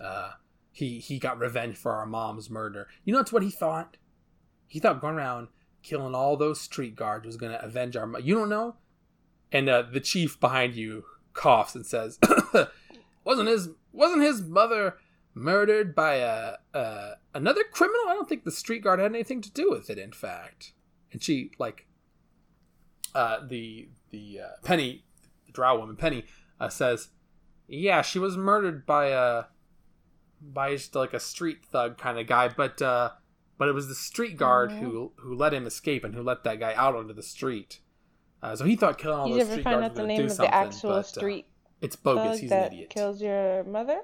uh 0.00 0.32
he 0.70 0.98
he 0.98 1.18
got 1.18 1.38
revenge 1.38 1.76
for 1.76 1.92
our 1.92 2.06
mom's 2.06 2.50
murder. 2.50 2.88
You 3.04 3.12
know, 3.12 3.20
that's 3.20 3.32
what 3.32 3.42
he 3.42 3.50
thought. 3.50 3.96
He 4.68 4.78
thought 4.78 5.00
going 5.00 5.16
around 5.16 5.48
killing 5.82 6.14
all 6.14 6.36
those 6.36 6.60
street 6.60 6.94
guards 6.94 7.26
was 7.26 7.36
going 7.36 7.52
to 7.52 7.64
avenge 7.64 7.96
our. 7.96 8.06
Mo- 8.06 8.18
you 8.18 8.34
don't 8.34 8.48
know. 8.48 8.76
And 9.50 9.68
uh, 9.68 9.82
the 9.82 10.00
chief 10.00 10.38
behind 10.40 10.74
you 10.74 11.04
coughs 11.32 11.74
and 11.74 11.84
says, 11.86 12.18
"Wasn't 13.24 13.48
his 13.48 13.70
wasn't 13.92 14.22
his 14.22 14.42
mother 14.42 14.96
murdered 15.34 15.94
by 15.94 16.16
a, 16.16 16.54
a 16.74 17.12
another 17.34 17.62
criminal? 17.70 18.02
I 18.08 18.14
don't 18.14 18.28
think 18.28 18.44
the 18.44 18.50
street 18.52 18.82
guard 18.84 18.98
had 19.00 19.12
anything 19.14 19.40
to 19.42 19.50
do 19.50 19.70
with 19.70 19.88
it. 19.90 19.98
In 19.98 20.12
fact." 20.12 20.72
And 21.12 21.22
she 21.22 21.50
like 21.58 21.86
uh, 23.14 23.38
the 23.46 23.88
the 24.10 24.40
uh, 24.40 24.48
Penny, 24.64 25.04
the 25.46 25.52
drow 25.52 25.78
woman 25.78 25.96
Penny, 25.96 26.24
uh, 26.60 26.68
says, 26.68 27.08
"Yeah, 27.68 28.02
she 28.02 28.18
was 28.18 28.36
murdered 28.36 28.86
by 28.86 29.06
a 29.08 29.44
by 30.40 30.72
just 30.72 30.94
like 30.94 31.12
a 31.14 31.20
street 31.20 31.64
thug 31.64 31.98
kind 31.98 32.18
of 32.18 32.26
guy, 32.26 32.48
but 32.48 32.80
uh, 32.82 33.10
but 33.58 33.68
it 33.68 33.72
was 33.72 33.88
the 33.88 33.94
street 33.94 34.36
guard 34.36 34.70
Mhm. 34.70 34.78
who 34.80 35.12
who 35.16 35.34
let 35.34 35.52
him 35.54 35.66
escape 35.66 36.04
and 36.04 36.14
who 36.14 36.22
let 36.22 36.44
that 36.44 36.58
guy 36.60 36.74
out 36.74 36.96
onto 36.96 37.12
the 37.14 37.22
street. 37.22 37.80
Uh, 38.42 38.56
so 38.56 38.64
he 38.64 38.74
thought 38.74 38.98
killing 38.98 39.18
all 39.18 39.28
you 39.28 39.34
those 39.34 39.42
ever 39.42 39.52
street 39.52 39.62
find 39.64 39.74
guards 39.80 39.84
out 39.84 39.90
was 39.90 39.96
the 39.96 40.00
going 40.02 40.08
to 40.08 40.14
name 40.14 40.20
do 40.22 40.24
of 40.26 40.32
something. 40.36 40.50
the 40.50 40.54
actual 40.56 40.90
but, 40.90 40.96
uh, 40.96 41.02
street 41.02 41.46
it's 41.80 41.94
bogus. 41.96 42.38
He's 42.40 42.50
that 42.50 42.68
an 42.68 42.72
idiot. 42.72 42.90
kills 42.90 43.22
your 43.22 43.62
mother? 43.64 44.00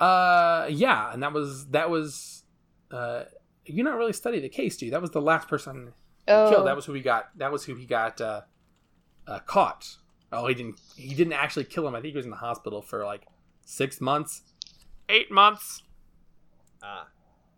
Uh, 0.00 0.66
yeah, 0.70 1.12
and 1.12 1.22
that 1.22 1.32
was 1.32 1.66
that 1.68 1.90
was. 1.90 2.44
Uh, 2.90 3.24
you 3.66 3.84
not 3.84 3.96
really 3.96 4.12
study 4.12 4.40
the 4.40 4.48
case, 4.48 4.76
do 4.76 4.86
you? 4.86 4.90
That 4.90 5.02
was 5.02 5.10
the 5.12 5.20
last 5.20 5.46
person 5.46 5.92
Oh, 6.26 6.50
killed. 6.50 6.66
That 6.66 6.76
was 6.76 6.84
who 6.86 6.92
he 6.92 7.02
got. 7.02 7.36
That 7.36 7.52
was 7.52 7.64
who 7.64 7.74
he 7.74 7.86
got 7.86 8.20
uh, 8.20 8.42
uh, 9.26 9.40
caught. 9.40 9.96
Oh, 10.32 10.46
he 10.46 10.54
didn't. 10.54 10.80
He 10.96 11.14
didn't 11.14 11.32
actually 11.34 11.64
kill 11.64 11.86
him. 11.86 11.94
I 11.94 12.00
think 12.00 12.12
he 12.12 12.16
was 12.16 12.24
in 12.26 12.30
the 12.30 12.36
hospital 12.36 12.82
for 12.82 13.04
like 13.04 13.26
six 13.64 14.00
months, 14.00 14.42
eight 15.08 15.30
months. 15.30 15.82
Ah, 16.82 17.08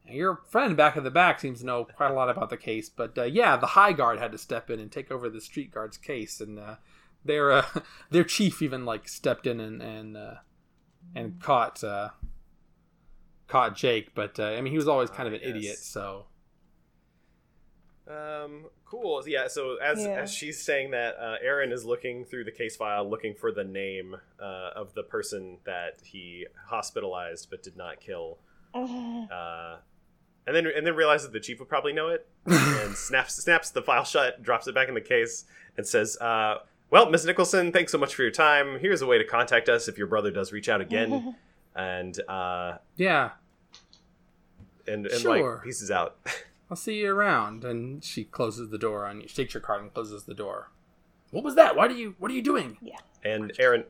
And 0.07 0.17
your 0.17 0.41
friend 0.51 0.77
back 0.77 0.97
in 0.97 1.05
the 1.05 1.11
back 1.11 1.39
seems 1.41 1.61
to 1.61 1.67
know 1.67 1.85
quite 1.85 2.11
a 2.11 2.15
lot 2.15 2.29
about 2.29 2.51
the 2.51 2.57
case, 2.57 2.89
but 2.89 3.17
uh, 3.17 3.25
yeah, 3.25 3.57
the 3.57 3.69
high 3.69 3.93
guard 3.93 4.19
had 4.19 4.33
to 4.33 4.39
step 4.39 4.69
in 4.71 4.81
and 4.81 4.91
take 4.91 5.11
over 5.13 5.29
the 5.29 5.41
street 5.41 5.71
guard's 5.71 5.97
case, 5.97 6.41
and 6.41 6.59
uh, 6.59 6.77
their 7.25 7.53
uh, 7.53 7.65
their 8.11 8.25
chief 8.25 8.63
even 8.63 8.85
like 8.85 9.07
stepped 9.09 9.47
in 9.47 9.61
and 9.61 9.83
and 9.83 10.17
uh, 10.17 10.35
and 11.15 11.41
caught 11.41 11.85
uh, 11.85 12.09
caught 13.53 13.77
Jake. 13.77 14.15
But 14.15 14.39
uh, 14.41 14.45
I 14.47 14.61
mean, 14.61 14.73
he 14.73 14.77
was 14.79 14.89
always 14.89 15.11
kind 15.11 15.27
of 15.29 15.35
an 15.35 15.41
Ah, 15.43 15.47
yes. 15.49 15.57
idiot, 15.57 15.79
so 15.79 16.27
Um, 18.09 18.67
cool. 18.85 19.23
Yeah. 19.29 19.47
So 19.49 19.77
as 19.77 20.01
Yeah. 20.03 20.21
as 20.23 20.33
she's 20.35 20.61
saying 20.61 20.91
that, 20.91 21.17
uh, 21.19 21.37
Aaron 21.41 21.71
is 21.73 21.85
looking 21.85 22.25
through 22.25 22.45
the 22.45 22.51
case 22.51 22.75
file, 22.77 23.09
looking 23.09 23.35
for 23.35 23.53
the 23.53 23.63
name 23.65 24.17
uh, 24.41 24.71
of 24.75 24.95
the 24.95 25.03
person 25.05 25.59
that 25.65 26.01
he 26.05 26.47
hospitalized 26.67 27.49
but 27.51 27.63
did 27.63 27.77
not 27.77 28.01
kill. 28.01 28.39
Uh, 28.75 29.77
and 30.47 30.57
then 30.57 30.67
and 30.67 30.85
then 30.87 30.97
realizes 30.97 31.31
the 31.31 31.39
chief 31.41 31.61
would 31.61 31.69
probably 31.69 31.93
know 31.93 32.09
it, 32.09 32.27
and 32.47 32.97
snaps 32.97 33.37
snaps 33.37 33.71
the 33.71 33.83
file 33.83 34.05
shut, 34.05 34.43
drops 34.43 34.67
it 34.67 34.75
back 34.75 34.89
in 34.89 34.95
the 34.95 35.01
case, 35.01 35.45
and 35.77 35.87
says, 35.87 36.17
uh, 36.21 36.57
"Well, 36.91 37.09
Miss 37.11 37.25
Nicholson, 37.25 37.71
thanks 37.71 37.93
so 37.93 37.99
much 37.99 38.15
for 38.15 38.23
your 38.23 38.31
time. 38.33 38.81
Here's 38.81 39.01
a 39.03 39.07
way 39.07 39.19
to 39.19 39.25
contact 39.25 39.69
us 39.69 39.87
if 39.89 39.97
your 39.99 40.07
brother 40.09 40.31
does 40.33 40.53
reach 40.53 40.69
out 40.69 40.81
again." 40.81 41.37
and 41.77 42.19
uh, 42.29 42.79
yeah, 42.97 43.31
and 44.87 45.07
and 45.07 45.21
Sure. 45.21 45.55
like 45.55 45.65
pieces 45.65 45.91
out. 45.91 46.17
I'll 46.71 46.77
see 46.77 47.01
you 47.01 47.15
around. 47.15 47.65
And 47.65 48.03
she 48.03 48.25
closes 48.25 48.71
the 48.71 48.79
door 48.79 49.07
on 49.07 49.21
you, 49.21 49.29
shakes 49.29 49.53
your 49.55 49.61
card 49.61 49.83
and 49.83 49.93
closes 49.93 50.25
the 50.25 50.35
door. 50.35 50.71
What 51.31 51.45
was 51.45 51.55
that? 51.55 51.77
Why 51.77 51.89
do 51.89 51.95
you? 51.95 52.15
What 52.19 52.31
are 52.31 52.35
you 52.35 52.43
doing? 52.43 52.79
Yeah. 52.81 52.99
And 53.25 53.53
Aaron 53.59 53.85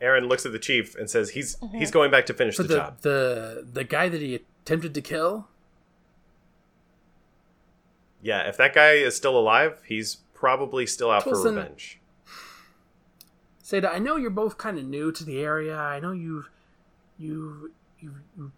Aaron 0.00 0.24
looks 0.26 0.46
at 0.46 0.52
the 0.52 0.58
chief 0.58 0.94
and 0.94 1.08
says 1.08 1.30
he's 1.30 1.56
mm-hmm. 1.56 1.78
he's 1.78 1.90
going 1.90 2.10
back 2.10 2.26
to 2.26 2.34
finish 2.34 2.56
the, 2.56 2.62
the 2.64 2.76
job. 2.76 3.00
the 3.02 3.66
the 3.72 3.84
guy 3.84 4.08
that 4.08 4.20
he 4.20 4.34
attempted 4.34 4.94
to 4.94 5.00
kill. 5.00 5.48
Yeah, 8.22 8.48
if 8.48 8.56
that 8.58 8.74
guy 8.74 8.92
is 8.92 9.16
still 9.16 9.38
alive, 9.38 9.80
he's 9.86 10.16
probably 10.34 10.86
still 10.86 11.10
out 11.10 11.24
for 11.24 11.30
Wilson- 11.30 11.56
revenge. 11.56 11.98
Seda, 13.64 13.94
I 13.94 13.98
know 13.98 14.16
you're 14.16 14.30
both 14.30 14.58
kind 14.58 14.78
of 14.78 14.84
new 14.84 15.12
to 15.12 15.24
the 15.24 15.38
area. 15.40 15.76
I 15.76 16.00
know 16.00 16.12
you've 16.12 16.50
you've 17.18 17.70
you've, 18.00 18.20
you've 18.36 18.52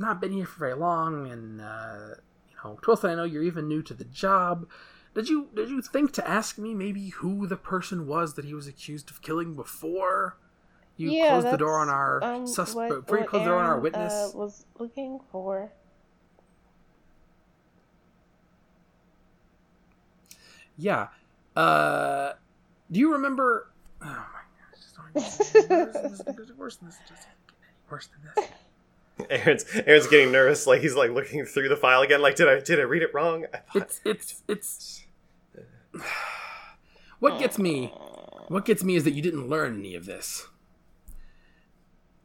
not 0.00 0.20
been 0.20 0.32
here 0.32 0.46
for 0.46 0.58
very 0.58 0.74
long, 0.74 1.30
and 1.30 1.60
uh, 1.60 2.14
you 2.48 2.56
know, 2.64 2.78
Twillson, 2.82 3.10
I 3.10 3.14
know 3.14 3.24
you're 3.24 3.42
even 3.42 3.68
new 3.68 3.82
to 3.82 3.94
the 3.94 4.04
job. 4.04 4.68
Did 5.14 5.28
you 5.28 5.48
did 5.54 5.68
you 5.70 5.82
think 5.82 6.12
to 6.12 6.28
ask 6.28 6.56
me 6.58 6.74
maybe 6.74 7.08
who 7.08 7.46
the 7.46 7.56
person 7.56 8.06
was 8.06 8.34
that 8.34 8.44
he 8.44 8.54
was 8.54 8.66
accused 8.66 9.10
of 9.10 9.20
killing 9.22 9.54
before 9.56 10.36
You 10.96 11.10
yeah, 11.10 11.30
closed 11.30 11.50
the 11.52 11.56
door 11.58 11.78
on 11.80 11.88
our 11.88 12.22
um, 12.22 12.46
sus- 12.46 12.74
what- 12.74 12.88
before 12.88 13.18
you 13.18 13.24
closed 13.24 13.44
the 13.44 13.48
door 13.50 13.58
on 13.58 13.66
our 13.66 13.80
witness. 13.80 14.12
Uh, 14.12 14.30
was 14.38 14.66
looking 14.78 15.18
for. 15.32 15.72
Yeah. 20.76 21.08
Uh, 21.56 22.32
do 22.90 23.00
you 23.00 23.12
remember? 23.12 23.70
Oh 24.02 24.06
my 24.06 24.14
gosh, 24.14 25.14
worse 25.14 25.48
than 25.52 25.68
this. 25.68 26.22
Worse 26.56 26.76
than 26.76 26.88
this. 26.88 26.98
It's 27.00 27.10
just 27.10 27.26
worse 27.90 28.06
than 28.08 28.20
this. 28.36 28.50
Aaron's 29.30 29.64
Aaron's 29.86 30.06
getting 30.06 30.32
nervous. 30.32 30.66
Like 30.66 30.80
he's 30.80 30.94
like 30.94 31.10
looking 31.10 31.44
through 31.44 31.68
the 31.68 31.76
file 31.76 32.02
again. 32.02 32.22
Like 32.22 32.36
did 32.36 32.48
I 32.48 32.60
did 32.60 32.78
I 32.80 32.84
read 32.84 33.02
it 33.02 33.10
wrong? 33.12 33.46
I 33.52 33.58
thought- 33.58 33.82
It's 33.82 34.00
it's 34.04 34.42
it's. 34.48 35.04
What 37.18 37.38
gets 37.38 37.58
me? 37.58 37.88
What 38.48 38.64
gets 38.64 38.82
me 38.82 38.96
is 38.96 39.04
that 39.04 39.10
you 39.12 39.20
didn't 39.20 39.46
learn 39.48 39.78
any 39.78 39.94
of 39.94 40.06
this. 40.06 40.46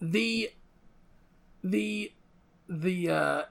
The, 0.01 0.51
the, 1.63 2.13
the 2.69 3.09
uh, 3.09 3.43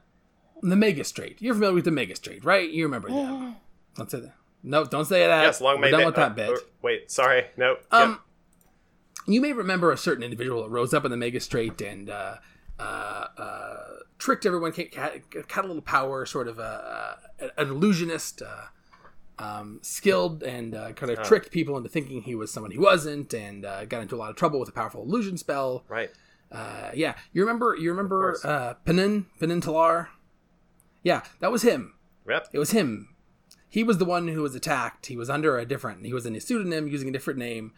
the 0.63 0.77
Magistrate. 0.77 1.43
You're 1.43 1.55
familiar 1.55 1.75
with 1.75 1.85
the 1.85 1.91
Magistrate, 1.91 2.45
right? 2.45 2.69
You 2.71 2.85
remember 2.85 3.11
them? 3.11 3.57
Don't 3.97 4.11
say 4.11 4.21
that. 4.21 4.35
No, 4.63 4.85
don't 4.87 5.05
say 5.05 5.27
that. 5.27 5.43
yes, 5.43 5.61
long 5.61 5.77
We're 5.77 5.83
may 5.83 5.91
done 5.91 6.07
with 6.07 6.15
that 6.15 6.33
uh, 6.33 6.35
bit. 6.35 6.51
uh, 6.51 6.57
wait, 6.81 7.11
sorry, 7.11 7.45
no. 7.59 7.77
Um, 7.91 8.21
you 9.27 9.43
may 9.43 9.53
remember 9.53 9.93
a 9.93 9.97
certain 9.99 10.23
individual 10.25 10.63
that 10.63 10.71
rose 10.71 10.95
up 10.95 11.05
in 11.05 11.11
the 11.11 11.17
Magistrate 11.19 11.81
and 11.83 12.09
uh, 12.09 12.37
uh, 12.79 13.27
uh, 13.39 13.77
tricked 14.19 14.47
everyone, 14.47 14.73
ca- 14.73 14.91
had 14.95 15.23
a 15.65 15.67
little 15.67 15.83
power, 15.83 16.27
sort 16.27 16.49
of 16.49 16.59
a, 16.59 17.19
a, 17.41 17.61
an 17.61 17.69
illusionist, 17.69 18.43
uh, 18.43 18.67
um, 19.43 19.81
skilled, 19.83 20.43
and 20.43 20.75
uh, 20.75 20.93
kind 20.93 21.11
of 21.13 21.19
Oh. 21.21 21.25
tricked 21.25 21.51
people 21.51 21.77
into 21.77 21.89
thinking 21.89 22.23
he 22.23 22.35
was 22.35 22.53
someone 22.53 22.71
he 22.71 22.79
wasn't, 22.79 23.33
and 23.35 23.65
uh, 23.65 23.85
got 23.85 24.03
into 24.03 24.15
a 24.15 24.19
lot 24.19 24.31
of 24.31 24.37
trouble 24.37 24.61
with 24.61 24.69
a 24.69 24.73
powerful 24.73 25.03
illusion 25.03 25.37
spell. 25.37 25.85
right. 25.89 26.11
Uh, 26.53 26.91
yeah, 26.95 27.15
you 27.33 27.43
remember? 27.43 27.75
You 27.75 27.91
remember 27.91 28.39
uh, 28.45 28.75
Penin 28.87 29.25
Penin 29.41 29.61
Talar? 29.61 30.09
Yeah, 31.03 31.23
that 31.41 31.51
was 31.51 31.63
him. 31.63 31.95
Yep. 32.29 32.49
It 32.53 32.59
was 32.61 32.71
him. 32.71 33.09
He 33.69 33.83
was 33.83 33.99
the 33.99 34.05
one 34.05 34.29
who 34.29 34.43
was 34.43 34.55
attacked. 34.55 35.07
He 35.07 35.17
was 35.17 35.29
under 35.29 35.59
a 35.59 35.67
different. 35.67 36.07
He 36.07 36.13
was 36.13 36.27
in 36.27 36.37
a 36.37 36.41
pseudonym, 36.41 36.87
using 36.87 37.09
a 37.09 37.13
different 37.13 37.41
name. 37.41 37.73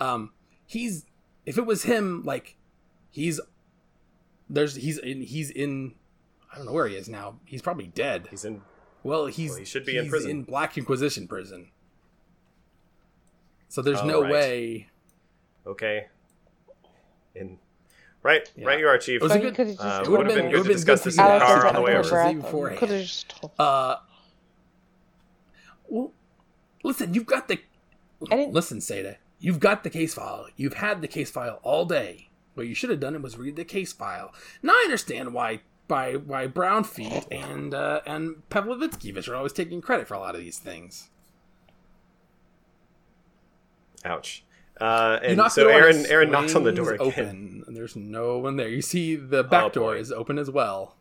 Um, 0.00 0.32
he's 0.66 1.04
if 1.44 1.56
it 1.56 1.66
was 1.66 1.84
him, 1.84 2.22
like 2.24 2.56
he's 3.10 3.38
there's 4.48 4.76
he's 4.76 4.98
in 4.98 5.22
he's 5.22 5.50
in. 5.50 5.94
I 6.52 6.56
don't 6.56 6.66
know 6.66 6.72
where 6.72 6.86
he 6.88 6.94
is 6.96 7.08
now. 7.08 7.38
He's 7.44 7.62
probably 7.62 7.86
dead. 7.88 8.28
He's 8.30 8.44
in. 8.44 8.62
Well, 9.02 9.26
he's 9.26 9.50
Well, 9.50 9.58
he 9.60 9.64
should 9.64 9.84
be 9.86 9.96
in 9.98 10.08
prison. 10.08 10.30
in 10.30 10.42
Black 10.44 10.76
Inquisition 10.78 11.28
prison. 11.28 11.68
So 13.68 13.82
there's 13.82 14.00
Oh, 14.00 14.06
no 14.06 14.22
right. 14.22 14.32
way. 14.32 14.88
Okay. 15.66 16.06
In. 17.34 17.58
Right, 18.22 18.50
Yeah. 18.56 18.66
right. 18.66 18.78
You 18.80 18.88
are 18.88 18.98
chief. 18.98 19.20
It 19.20 19.22
was 19.22 19.32
a 19.32 19.38
good- 19.38 19.54
just 19.54 19.80
uh, 19.80 19.98
told 20.02 20.18
would 20.18 20.26
have 20.26 20.34
me. 20.36 20.42
been 20.42 20.46
it 20.46 20.50
good 20.50 20.58
would've 20.58 20.64
to 20.64 20.68
been 20.68 20.76
discuss 20.76 21.00
good 21.00 21.06
this 21.12 21.16
for 21.16 21.22
in 21.26 21.32
the 21.32 21.38
car 21.44 21.56
was 21.56 21.64
on 21.64 21.74
the 21.74 21.80
way 21.82 21.96
over. 21.96 22.08
conversation. 22.10 22.76
Could 22.78 22.88
have 22.90 23.02
just 23.02 23.28
told. 23.28 23.52
Uh, 23.58 23.96
well, 25.88 26.12
listen, 26.82 27.14
you've 27.14 27.26
got 27.26 27.48
the. 27.48 27.60
I 28.30 28.36
didn't- 28.36 28.54
Listen, 28.54 28.78
Seda, 28.78 29.16
you've 29.38 29.60
got 29.60 29.84
the 29.84 29.90
case 29.90 30.14
file. 30.14 30.46
You've 30.56 30.74
had 30.74 31.02
the 31.02 31.08
case 31.08 31.30
file 31.30 31.60
all 31.62 31.84
day. 31.84 32.28
What 32.56 32.66
you 32.66 32.74
should 32.74 32.88
have 32.88 33.00
done 33.00 33.14
it 33.14 33.20
was 33.20 33.36
read 33.36 33.56
the 33.56 33.66
case 33.66 33.92
file. 33.92 34.32
Now 34.62 34.72
I 34.72 34.82
understand 34.86 35.34
why 35.34 35.60
by 35.88 36.14
why 36.14 36.46
Brownfeet 36.46 37.26
and 37.30 37.74
uh, 37.74 38.00
and 38.06 38.42
Pavlovitsky 38.48 39.28
are 39.28 39.36
always 39.36 39.52
taking 39.52 39.82
credit 39.82 40.08
for 40.08 40.14
a 40.14 40.18
lot 40.18 40.34
of 40.34 40.40
these 40.40 40.58
things. 40.58 41.10
Ouch. 44.06 44.42
Uh, 44.80 45.18
and 45.22 45.40
so 45.52 45.68
Aaron, 45.68 46.06
Aaron 46.06 46.30
knocks 46.30 46.54
on 46.54 46.62
the 46.64 46.72
door 46.72 46.94
again. 46.94 47.06
Open, 47.06 47.64
and 47.66 47.76
there's 47.76 47.94
no 47.94 48.38
one 48.38 48.56
there. 48.56 48.68
You 48.68 48.80
see 48.82 49.16
the 49.16 49.42
back 49.44 49.64
Oh, 49.64 49.68
door 49.68 49.92
boy. 49.92 49.98
is 49.98 50.10
open 50.10 50.38
as 50.38 50.50
well. 50.50 50.96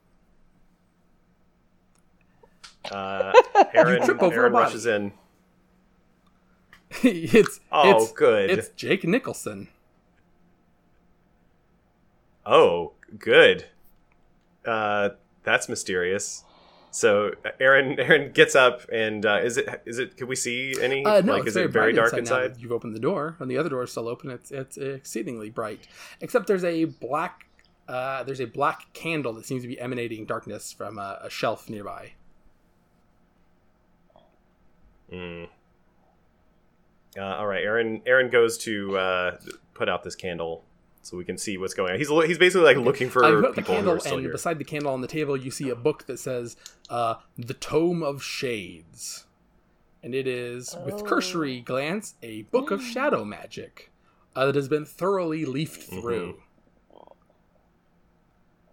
Uh, 2.91 3.31
Aaron, 3.73 4.03
trip 4.03 4.21
over 4.21 4.33
a 4.35 4.39
Aaron 4.41 4.53
rushes 4.53 4.85
in. 4.85 5.13
it's 7.03 7.59
Oh, 7.71 8.03
it's, 8.03 8.11
good. 8.11 8.49
It's 8.49 8.69
Jake 8.69 9.05
Nicholson. 9.05 9.69
Oh, 12.45 12.93
good. 13.17 13.65
Uh, 14.65 15.09
that's 15.43 15.69
mysterious. 15.69 16.43
So 16.91 17.31
Aaron, 17.59 17.99
Aaron 17.99 18.31
gets 18.31 18.55
up 18.55 18.81
and 18.91 19.25
uh, 19.25 19.39
is 19.43 19.57
it 19.57 19.81
is 19.85 19.99
it? 19.99 20.15
Can 20.17 20.27
we 20.27 20.35
see 20.35 20.73
any? 20.81 21.03
Uh, 21.03 21.21
no, 21.21 21.33
like, 21.33 21.41
it's 21.41 21.49
is 21.49 21.53
very, 21.55 21.65
it 21.65 21.71
very 21.71 21.93
dark 21.93 22.13
now 22.13 22.19
inside? 22.19 22.55
You've 22.57 22.71
opened 22.71 22.95
the 22.95 22.99
door, 22.99 23.35
and 23.39 23.51
the 23.51 23.57
other 23.57 23.69
door 23.69 23.83
is 23.83 23.91
still 23.91 24.07
open. 24.07 24.29
It's 24.31 24.51
it's 24.51 24.77
exceedingly 24.77 25.49
bright, 25.49 25.87
except 26.21 26.47
there's 26.47 26.63
a 26.63 26.85
black 26.85 27.47
uh, 27.87 28.23
there's 28.23 28.41
a 28.41 28.45
black 28.45 28.93
candle 28.93 29.33
that 29.33 29.45
seems 29.45 29.61
to 29.61 29.67
be 29.67 29.79
emanating 29.79 30.25
darkness 30.25 30.71
from 30.71 30.97
a, 30.97 31.19
a 31.23 31.29
shelf 31.29 31.69
nearby. 31.69 32.13
Mm. 35.11 35.49
Uh, 37.17 37.21
all 37.21 37.47
right, 37.47 37.63
Aaron. 37.63 38.01
Aaron 38.05 38.29
goes 38.29 38.57
to 38.59 38.97
uh, 38.97 39.37
put 39.73 39.87
out 39.87 40.03
this 40.03 40.15
candle 40.15 40.63
so 41.05 41.17
we 41.17 41.23
can 41.25 41.37
see 41.37 41.57
what's 41.57 41.73
going 41.73 41.93
on. 41.93 41.97
He's 41.99 42.09
he's 42.09 42.37
basically 42.37 42.65
like 42.65 42.77
looking 42.77 43.09
for 43.09 43.23
I 43.23 43.31
put 43.31 43.55
the 43.55 43.61
people 43.61 43.75
who 43.75 43.77
candle, 43.79 43.93
are 43.93 43.99
still 43.99 44.13
and 44.15 44.21
here. 44.23 44.31
beside 44.31 44.57
the 44.59 44.63
candle 44.65 44.91
on 44.93 45.01
the 45.01 45.07
table, 45.07 45.37
you 45.37 45.51
see 45.51 45.69
a 45.69 45.75
book 45.75 46.05
that 46.07 46.17
says 46.19 46.55
uh, 46.89 47.15
"The 47.37 47.53
Tome 47.53 48.01
of 48.03 48.23
Shades," 48.23 49.25
and 50.03 50.15
it 50.15 50.27
is, 50.27 50.75
with 50.85 50.95
Oh. 50.95 51.03
cursory 51.03 51.59
glance, 51.61 52.15
a 52.23 52.43
book 52.43 52.71
of 52.71 52.81
shadow 52.83 53.23
magic 53.23 53.91
uh, 54.35 54.47
that 54.47 54.55
has 54.55 54.67
been 54.67 54.85
thoroughly 54.85 55.45
leafed 55.45 55.89
Mm-hmm. 55.89 56.01
through. 56.01 56.41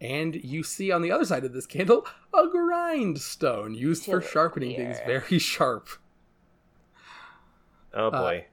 And 0.01 0.35
you 0.45 0.65
see 0.65 0.91
on 0.91 1.03
the 1.03 1.13
other 1.13 1.25
side 1.25 1.45
of 1.45 1.53
this 1.53 1.67
candle 1.67 2.05
a 2.35 2.49
grindstone 2.49 3.75
used 3.75 4.05
for 4.05 4.19
Get 4.19 4.27
it 4.29 4.33
sharpening 4.33 4.77
things 4.77 4.97
very 5.07 5.39
sharp. 5.39 5.89
Oh 7.95 8.09
Uh, 8.09 8.11
boy. 8.11 8.47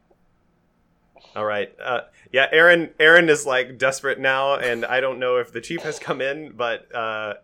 All 1.35 1.45
right. 1.45 1.71
Uh, 1.81 2.01
yeah, 2.31 2.47
Aaron. 2.51 2.89
Aaron 2.99 3.29
is 3.29 3.45
like 3.45 3.77
desperate 3.77 4.19
now, 4.19 4.55
and 4.55 4.85
I 4.85 4.99
don't 4.99 5.19
know 5.19 5.37
if 5.37 5.51
the 5.51 5.61
chief 5.61 5.81
has 5.83 5.99
come 5.99 6.21
in, 6.21 6.53
but 6.55 6.87
uh, 6.93 7.35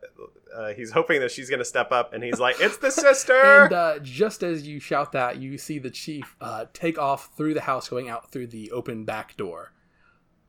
uh, 0.56 0.74
he's 0.74 0.92
hoping 0.92 1.20
that 1.22 1.32
she's 1.32 1.50
going 1.50 1.60
to 1.60 1.66
step 1.66 1.92
up, 1.92 2.14
and 2.14 2.24
he's 2.24 2.40
like, 2.40 2.56
"It's 2.60 2.78
the 2.78 2.90
sister." 2.92 3.34
And 3.66 3.74
uh, 3.74 4.00
just 4.00 4.42
as 4.44 4.68
you 4.68 4.80
shout 4.80 5.12
that, 5.12 5.38
you 5.38 5.58
see 5.58 5.80
the 5.80 5.92
chief 5.92 6.36
uh, 6.42 6.66
take 6.74 6.98
off 6.98 7.36
through 7.38 7.54
the 7.54 7.62
house, 7.62 7.88
going 7.90 8.10
out 8.10 8.32
through 8.32 8.48
the 8.48 8.72
open 8.72 9.06
back 9.06 9.38
door. 9.38 9.72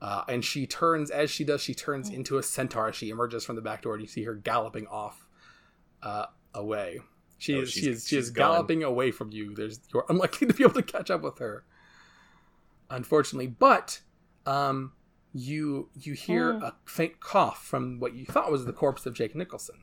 Uh, 0.01 0.23
and 0.27 0.45
she 0.45 0.67
turns, 0.67 1.09
as 1.09 1.31
she 1.31 1.43
does, 1.43 1.61
she 1.61 1.73
turns 1.73 2.09
into 2.09 2.37
a 2.37 2.43
centaur. 2.43 2.93
She 2.93 3.09
emerges 3.09 3.43
from 3.45 3.55
the 3.55 3.61
back 3.63 3.81
door, 3.81 3.93
and 3.93 4.01
you 4.01 4.07
see 4.07 4.23
her 4.23 4.35
galloping 4.35 4.85
off 4.87 5.25
uh, 6.03 6.25
away. 6.53 6.99
She 7.39 7.55
Oh, 7.55 7.61
is 7.61 7.71
she 7.71 7.79
is 7.81 7.85
she 7.85 7.89
is 7.91 8.07
she's 8.07 8.29
gone. 8.31 8.51
galloping 8.53 8.83
away 8.83 9.11
from 9.11 9.31
you. 9.31 9.53
There's 9.55 9.79
you're 9.93 10.05
unlikely 10.09 10.47
to 10.47 10.53
be 10.53 10.63
able 10.63 10.73
to 10.75 10.83
catch 10.83 11.09
up 11.11 11.21
with 11.21 11.37
her, 11.39 11.63
unfortunately. 12.89 13.47
But 13.47 14.01
um, 14.45 14.93
you 15.33 15.89
you 15.93 16.13
hear 16.13 16.53
Hmm. 16.53 16.63
a 16.63 16.75
faint 16.85 17.19
cough 17.19 17.63
from 17.65 17.99
what 17.99 18.13
you 18.15 18.25
thought 18.25 18.51
was 18.51 18.65
the 18.65 18.73
corpse 18.73 19.05
of 19.05 19.13
Jake 19.13 19.35
Nicholson. 19.35 19.75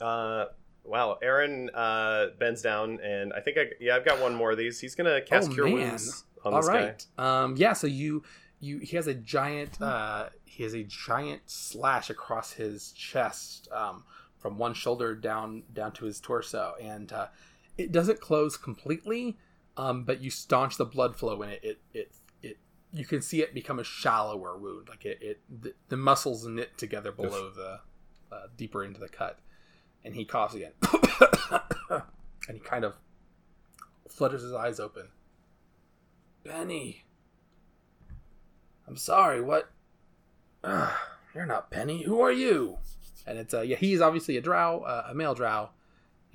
Uh, 0.00 0.46
wow. 0.82 1.18
Aaron 1.22 1.70
uh, 1.74 2.26
bends 2.38 2.62
down, 2.62 3.00
and 3.00 3.32
I 3.32 3.40
think 3.40 3.58
I 3.58 3.66
yeah 3.80 3.96
I've 3.96 4.04
got 4.04 4.20
one 4.20 4.34
more 4.34 4.52
of 4.52 4.58
these. 4.58 4.80
He's 4.80 4.94
going 4.94 5.12
to 5.12 5.22
cast 5.26 5.50
Oh, 5.50 5.54
Cure 5.54 5.66
man. 5.66 5.74
Wounds 5.74 6.24
on 6.44 6.54
All 6.54 6.60
this 6.60 6.68
right. 6.68 7.06
Um, 7.18 7.54
yeah. 7.56 7.72
So 7.72 7.86
you, 7.86 8.22
you, 8.60 8.78
he 8.78 8.96
has 8.96 9.06
a 9.06 9.14
giant, 9.14 9.80
uh, 9.80 10.28
he 10.44 10.62
has 10.64 10.74
a 10.74 10.82
giant 10.84 11.42
slash 11.46 12.10
across 12.10 12.52
his 12.52 12.92
chest, 12.92 13.68
um, 13.72 14.04
from 14.38 14.58
one 14.58 14.74
shoulder 14.74 15.14
down 15.14 15.62
down 15.72 15.92
to 15.92 16.04
his 16.04 16.20
torso, 16.20 16.74
and 16.82 17.12
uh, 17.12 17.28
it 17.76 17.92
doesn't 17.92 18.20
close 18.20 18.56
completely, 18.56 19.36
um, 19.76 20.04
but 20.04 20.20
you 20.20 20.30
staunch 20.30 20.76
the 20.76 20.84
blood 20.84 21.16
flow 21.16 21.42
in 21.42 21.50
it. 21.50 21.60
It, 21.62 21.78
it, 21.92 22.12
it. 22.42 22.58
You 22.92 23.04
can 23.04 23.22
see 23.22 23.42
it 23.42 23.54
become 23.54 23.78
a 23.78 23.84
shallower 23.84 24.56
wound, 24.56 24.88
like 24.88 25.04
it, 25.04 25.18
it 25.20 25.40
the, 25.48 25.74
the 25.88 25.96
muscles 25.96 26.46
knit 26.46 26.76
together 26.78 27.12
below 27.12 27.50
the, 27.50 27.80
uh, 28.30 28.46
deeper 28.56 28.84
into 28.84 29.00
the 29.00 29.08
cut, 29.08 29.38
and 30.04 30.14
he 30.14 30.24
coughs 30.24 30.54
again, 30.54 30.72
and 31.90 32.54
he 32.54 32.58
kind 32.60 32.84
of 32.84 32.94
flutters 34.08 34.42
his 34.42 34.52
eyes 34.52 34.78
open. 34.78 35.08
Penny. 36.44 37.04
I'm 38.86 38.96
sorry, 38.96 39.40
what? 39.40 39.70
Ugh, 40.62 40.92
you're 41.34 41.46
not 41.46 41.70
Penny. 41.70 42.02
Who 42.02 42.20
are 42.20 42.32
you? 42.32 42.78
And 43.26 43.38
it's, 43.38 43.54
uh, 43.54 43.62
yeah, 43.62 43.76
he's 43.76 44.00
obviously 44.00 44.36
a 44.36 44.40
drow, 44.40 44.80
uh, 44.80 45.06
a 45.08 45.14
male 45.14 45.34
drow. 45.34 45.70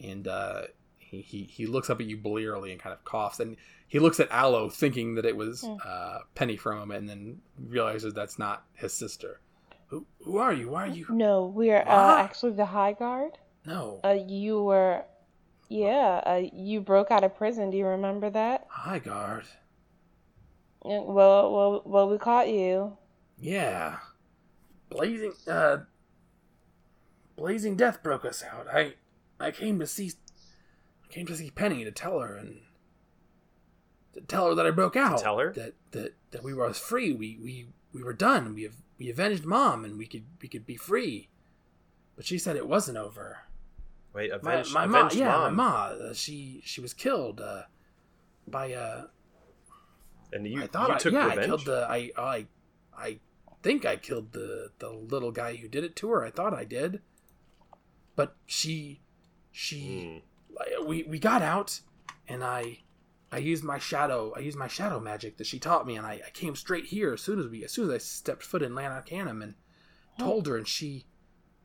And, 0.03 0.27
uh, 0.27 0.63
he, 1.09 1.21
he, 1.21 1.43
he 1.43 1.65
looks 1.65 1.89
up 1.89 1.99
at 1.99 2.05
you 2.07 2.17
blearily 2.17 2.71
and 2.71 2.79
kind 2.79 2.93
of 2.93 3.03
coughs. 3.03 3.39
And 3.39 3.57
he 3.87 3.99
looks 3.99 4.19
at 4.19 4.29
Aloe 4.31 4.69
thinking 4.69 5.15
that 5.15 5.25
it 5.25 5.35
was, 5.35 5.61
Hmm. 5.61 5.75
uh, 5.85 6.19
Penny 6.35 6.57
for 6.57 6.71
a 6.71 6.75
moment 6.75 6.99
and 7.01 7.09
then 7.09 7.41
realizes 7.57 8.13
that's 8.13 8.37
not 8.39 8.63
his 8.75 8.93
sister. 8.93 9.39
Who, 9.87 10.05
who 10.23 10.37
are 10.37 10.53
you? 10.53 10.69
Why 10.69 10.83
are 10.83 10.87
you? 10.87 11.07
No, 11.09 11.45
we 11.47 11.71
are 11.71 11.81
uh, 11.87 12.17
actually 12.21 12.51
the 12.53 12.65
High 12.65 12.93
Guard. 12.93 13.39
No. 13.65 13.99
Uh, 14.03 14.17
you 14.27 14.61
were 14.63 15.03
Yeah, 15.67 16.21
uh, 16.25 16.41
you 16.53 16.79
broke 16.81 17.09
out 17.11 17.23
of 17.23 17.35
prison. 17.35 17.71
Do 17.71 17.77
you 17.77 17.85
remember 17.87 18.29
that? 18.29 18.65
High 18.69 18.99
guard. 18.99 19.45
Well, 20.81 21.51
well, 21.53 21.81
well, 21.85 22.09
we 22.09 22.17
caught 22.17 22.49
you. 22.49 22.97
Yeah. 23.37 23.97
Blazing 24.89 25.33
uh 25.47 25.77
Blazing 27.35 27.75
Death 27.75 28.01
broke 28.03 28.25
us 28.25 28.43
out. 28.43 28.67
I 28.71 28.93
I 29.39 29.51
came 29.51 29.79
to 29.79 29.87
see 29.87 30.13
came 31.09 31.25
to 31.27 31.35
see 31.35 31.49
Penny 31.51 31.83
to 31.83 31.91
tell 31.91 32.19
her 32.19 32.35
and 32.35 32.61
to 34.13 34.21
tell 34.21 34.47
her 34.47 34.55
that 34.55 34.65
I 34.65 34.71
broke 34.71 34.95
out. 34.95 35.19
tell 35.19 35.39
her? 35.39 35.51
that 35.53 35.73
that 35.91 36.13
that 36.31 36.43
we 36.43 36.53
were 36.53 36.73
free. 36.73 37.13
We 37.13 37.37
we 37.41 37.67
we 37.93 38.03
were 38.03 38.13
done. 38.13 38.53
We 38.53 38.63
have 38.63 38.75
we 38.97 39.09
avenged 39.09 39.45
mom 39.45 39.85
and 39.85 39.97
we 39.97 40.05
could 40.05 40.25
we 40.41 40.47
could 40.47 40.65
be 40.65 40.75
free. 40.77 41.29
But 42.15 42.25
she 42.25 42.37
said 42.37 42.55
it 42.55 42.67
wasn't 42.67 42.97
over. 42.97 43.39
Wait, 44.13 44.31
My, 44.43 44.53
avenged, 44.55 44.73
my 44.73 44.85
ma, 44.87 44.97
avenged 44.99 45.15
yeah, 45.15 45.29
mom. 45.37 45.55
my 45.55 45.63
ma, 45.63 45.83
uh, 46.09 46.13
she 46.13 46.61
she 46.65 46.81
was 46.81 46.93
killed 46.93 47.39
uh, 47.39 47.63
by 48.47 48.73
uh 48.73 49.05
And 50.33 50.45
you, 50.47 50.63
I 50.63 50.67
thought 50.67 50.89
you 50.89 50.95
I, 50.95 50.97
took 50.97 51.13
yeah, 51.13 51.23
revenge? 51.29 51.39
I 51.39 51.45
killed 51.45 51.65
the 51.65 51.87
I 51.89 52.11
I 52.17 52.47
I 52.97 53.19
think 53.63 53.85
I 53.85 53.95
killed 53.95 54.33
the 54.33 54.71
the 54.79 54.89
little 54.89 55.31
guy 55.31 55.55
who 55.55 55.67
did 55.67 55.83
it 55.83 55.95
to 55.97 56.09
her. 56.09 56.25
I 56.25 56.31
thought 56.31 56.53
I 56.53 56.65
did, 56.65 57.01
but 58.15 58.35
she 58.45 58.99
she 59.51 59.79
Hmm. 60.23 60.28
We 60.85 61.03
we 61.03 61.19
got 61.19 61.41
out, 61.41 61.81
and 62.27 62.43
I 62.43 62.79
I 63.31 63.37
used 63.37 63.63
my 63.63 63.77
shadow 63.77 64.33
I 64.35 64.39
used 64.39 64.57
my 64.57 64.67
shadow 64.67 64.99
magic 64.99 65.37
that 65.37 65.47
she 65.47 65.59
taught 65.59 65.87
me, 65.87 65.95
and 65.95 66.05
I, 66.05 66.21
I 66.25 66.29
came 66.33 66.55
straight 66.55 66.85
here 66.85 67.13
as 67.13 67.21
soon 67.21 67.39
as 67.39 67.47
we 67.47 67.63
as 67.63 67.71
soon 67.71 67.89
as 67.89 67.95
I 67.95 67.97
stepped 67.99 68.43
foot 68.43 68.61
in 68.61 68.73
Lanarcanum 68.73 69.41
and 69.41 69.55
oh. 70.19 70.23
told 70.23 70.47
her, 70.47 70.57
and 70.57 70.67
she 70.67 71.05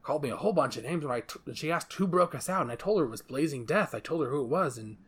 called 0.02 0.22
me 0.22 0.30
a 0.30 0.36
whole 0.36 0.52
bunch 0.52 0.76
of 0.76 0.84
names 0.84 1.04
when 1.04 1.14
I 1.14 1.20
t- 1.20 1.40
and 1.46 1.56
she 1.56 1.72
asked 1.72 1.92
who 1.94 2.06
broke 2.06 2.34
us 2.34 2.48
out, 2.48 2.62
and 2.62 2.70
I 2.70 2.76
told 2.76 3.00
her 3.00 3.06
it 3.06 3.10
was 3.10 3.22
Blazing 3.22 3.64
Death. 3.64 3.94
I 3.94 4.00
told 4.00 4.22
her 4.22 4.30
who 4.30 4.42
it 4.42 4.48
was, 4.48 4.78
and 4.78 4.98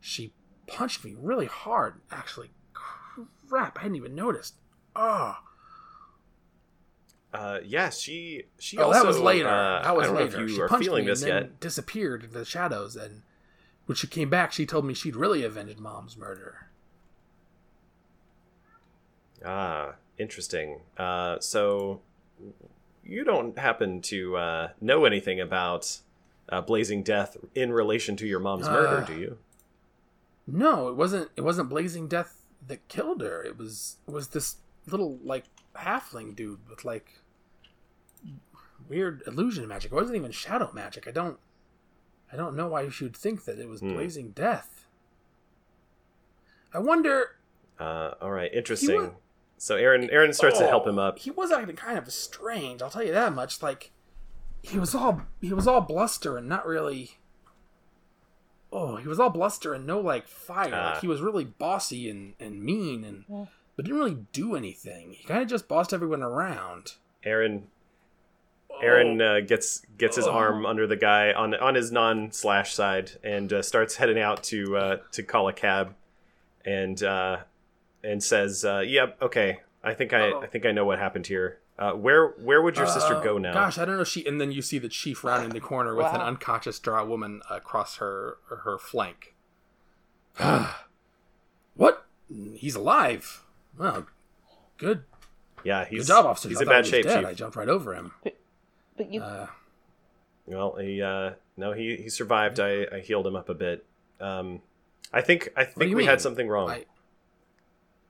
she 0.00 0.34
punched 0.66 1.04
me 1.04 1.14
really 1.16 1.46
hard. 1.46 2.00
Actually, 2.10 2.50
crap, 3.48 3.78
I 3.78 3.82
hadn't 3.82 3.96
even 3.96 4.14
noticed. 4.14 4.54
Oh, 4.96 5.36
Uh, 7.32 7.58
yeah, 7.64 7.90
she 7.90 8.44
she 8.58 8.78
oh, 8.78 8.84
also. 8.84 8.98
that 9.00 9.06
was 9.06 9.18
later. 9.18 9.48
Uh, 9.48 9.82
that 9.82 9.94
was 9.96 10.04
I 10.04 10.06
don't 10.06 10.16
later. 10.16 10.38
know 10.38 10.44
if 10.44 10.48
you 10.50 10.56
she 10.56 10.60
are 10.62 10.68
feeling 10.78 11.04
this 11.06 11.24
yet. 11.24 11.60
disappeared 11.60 12.24
into 12.24 12.38
the 12.38 12.44
shadows, 12.44 12.96
and 12.96 13.22
when 13.86 13.96
she 13.96 14.06
came 14.06 14.30
back, 14.30 14.52
she 14.52 14.64
told 14.64 14.84
me 14.86 14.94
she'd 14.94 15.16
really 15.16 15.44
avenged 15.44 15.78
Mom's 15.78 16.16
murder. 16.16 16.68
Ah, 19.44 19.94
interesting. 20.18 20.80
Uh, 20.96 21.38
so 21.38 22.00
you 23.04 23.24
don't 23.24 23.58
happen 23.58 24.00
to 24.02 24.36
uh, 24.36 24.68
know 24.80 25.04
anything 25.04 25.40
about 25.40 25.98
uh, 26.48 26.60
Blazing 26.60 27.02
Death 27.02 27.36
in 27.54 27.72
relation 27.72 28.16
to 28.16 28.26
your 28.26 28.40
mom's 28.40 28.66
murder, 28.66 29.02
Uh, 29.02 29.06
do 29.06 29.14
you? 29.18 29.38
No, 30.46 30.88
it 30.88 30.96
wasn't. 30.96 31.30
It 31.36 31.42
wasn't 31.42 31.68
Blazing 31.68 32.08
Death 32.08 32.42
that 32.66 32.88
killed 32.88 33.20
her. 33.20 33.42
It 33.44 33.58
was. 33.58 33.96
It 34.08 34.12
was 34.12 34.28
this 34.28 34.56
little 34.86 35.18
like 35.22 35.44
halfling 35.78 36.34
dude 36.36 36.68
with 36.68 36.84
like 36.84 37.20
weird 38.88 39.22
illusion 39.26 39.66
magic. 39.68 39.92
It 39.92 39.94
wasn't 39.94 40.16
even 40.16 40.30
shadow 40.32 40.70
magic. 40.72 41.06
I 41.06 41.10
don't. 41.10 41.38
I 42.32 42.36
don't 42.36 42.54
know 42.56 42.68
why 42.68 42.88
she 42.90 43.04
would 43.04 43.16
think 43.16 43.44
that 43.46 43.58
it 43.58 43.68
was 43.68 43.80
Hmm. 43.80 43.94
Blazing 43.94 44.30
Death. 44.32 44.86
I 46.74 46.78
wonder. 46.78 47.36
Uh, 47.78 48.14
all 48.20 48.30
right, 48.30 48.52
interesting. 48.52 48.96
wa- 49.02 49.10
so 49.56 49.76
Aaron 49.76 50.08
Aaron 50.10 50.32
starts 50.32 50.58
to 50.58 50.66
help 50.66 50.84
Oh, 50.86 50.90
him 50.90 50.98
up. 50.98 51.18
He 51.18 51.30
was 51.30 51.50
acting 51.50 51.74
kind 51.76 51.98
of 51.98 52.12
strange. 52.12 52.82
I'll 52.82 52.90
tell 52.90 53.02
you 53.04 53.12
that 53.12 53.32
much. 53.34 53.62
Like 53.62 53.92
he 54.62 54.78
was 54.78 54.94
all 54.94 55.22
he 55.40 55.52
was 55.52 55.66
all 55.66 55.80
bluster 55.80 56.36
and 56.36 56.48
not 56.48 56.66
really. 56.66 57.12
Oh, 58.70 58.96
he 58.96 59.08
was 59.08 59.18
all 59.18 59.30
bluster 59.30 59.72
and 59.72 59.86
no 59.86 59.98
like 60.00 60.28
fire. 60.28 60.70
Ah. 60.74 60.90
like 60.92 61.00
he 61.00 61.08
was 61.08 61.20
really 61.22 61.44
bossy 61.44 62.10
and 62.10 62.34
and 62.38 62.62
mean 62.62 63.02
and 63.04 63.24
Yeah. 63.28 63.46
But 63.78 63.84
didn't 63.84 64.00
really 64.00 64.18
do 64.32 64.56
anything. 64.56 65.12
He 65.12 65.22
kind 65.24 65.40
of 65.40 65.46
just 65.48 65.68
bossed 65.68 65.92
everyone 65.94 66.20
around. 66.20 66.94
Aaron 67.22 67.68
Aaron 68.82 69.22
Oh. 69.22 69.36
uh, 69.36 69.40
gets 69.40 69.82
gets 69.96 70.16
his 70.16 70.26
Oh. 70.26 70.32
arm 70.32 70.66
under 70.66 70.84
the 70.84 70.96
guy 70.96 71.32
on 71.32 71.54
on 71.54 71.76
his 71.76 71.92
non 71.92 72.32
slash 72.32 72.74
side 72.74 73.12
and 73.22 73.52
uh, 73.52 73.62
starts 73.62 73.94
heading 73.96 74.18
out 74.18 74.42
to 74.44 74.76
uh, 74.76 74.96
to 75.12 75.22
call 75.22 75.46
a 75.46 75.52
cab, 75.52 75.94
and 76.64 77.00
uh, 77.04 77.38
and 78.02 78.20
says, 78.22 78.64
uh, 78.64 78.80
"Yep, 78.84 79.22
okay, 79.22 79.60
I 79.84 79.94
think 79.94 80.12
I 80.12 80.30
Uh-oh. 80.30 80.40
I 80.42 80.46
think 80.48 80.66
I 80.66 80.72
know 80.72 80.84
what 80.84 80.98
happened 80.98 81.28
here. 81.28 81.60
Uh, 81.78 81.92
where 81.92 82.30
where 82.30 82.60
would 82.60 82.76
your 82.76 82.88
sister 82.88 83.20
go 83.22 83.38
now? 83.38 83.52
Gosh, 83.54 83.78
I 83.78 83.84
don't 83.84 83.96
know. 83.96 84.02
She 84.02 84.26
and 84.26 84.40
then 84.40 84.50
you 84.50 84.60
see 84.62 84.78
the 84.78 84.88
chief 84.88 85.22
rounding 85.22 85.50
the 85.50 85.60
corner 85.60 85.94
with 85.94 86.06
an 86.06 86.20
unconscious 86.20 86.80
draw 86.80 87.04
woman 87.04 87.42
across 87.48 87.98
her 87.98 88.38
her 88.48 88.76
flank. 88.78 89.36
what? 91.76 92.06
He's 92.56 92.74
alive. 92.74 93.44
Well, 93.78 94.06
good. 94.76 95.04
yeah, 95.64 95.84
he's 95.84 96.00
Good 96.06 96.12
job, 96.14 96.26
officer. 96.26 96.48
he's 96.48 96.58
I 96.58 96.62
in 96.62 96.66
thought 96.66 96.72
he 96.72 96.76
bad 96.76 96.80
was 96.80 96.88
shape, 96.88 97.04
dead. 97.04 97.20
chief. 97.20 97.26
I 97.28 97.34
jumped 97.34 97.56
right 97.56 97.68
over 97.68 97.94
him. 97.94 98.12
But 98.96 99.12
you, 99.12 99.22
Uh, 99.22 99.46
Well, 100.46 100.76
he 100.76 101.00
uh, 101.02 101.32
no, 101.56 101.72
he 101.72 101.96
he 101.96 102.08
survived. 102.08 102.58
I, 102.60 102.86
I 102.92 103.00
healed 103.00 103.26
him 103.26 103.36
up 103.36 103.48
a 103.48 103.54
bit. 103.54 103.84
Um, 104.20 104.60
I 105.12 105.20
think 105.20 105.50
I 105.56 105.64
think 105.64 105.90
we 105.90 105.94
mean? 105.94 106.06
had 106.08 106.20
something 106.20 106.48
wrong. 106.48 106.70
I, 106.70 106.76
it 106.78 106.88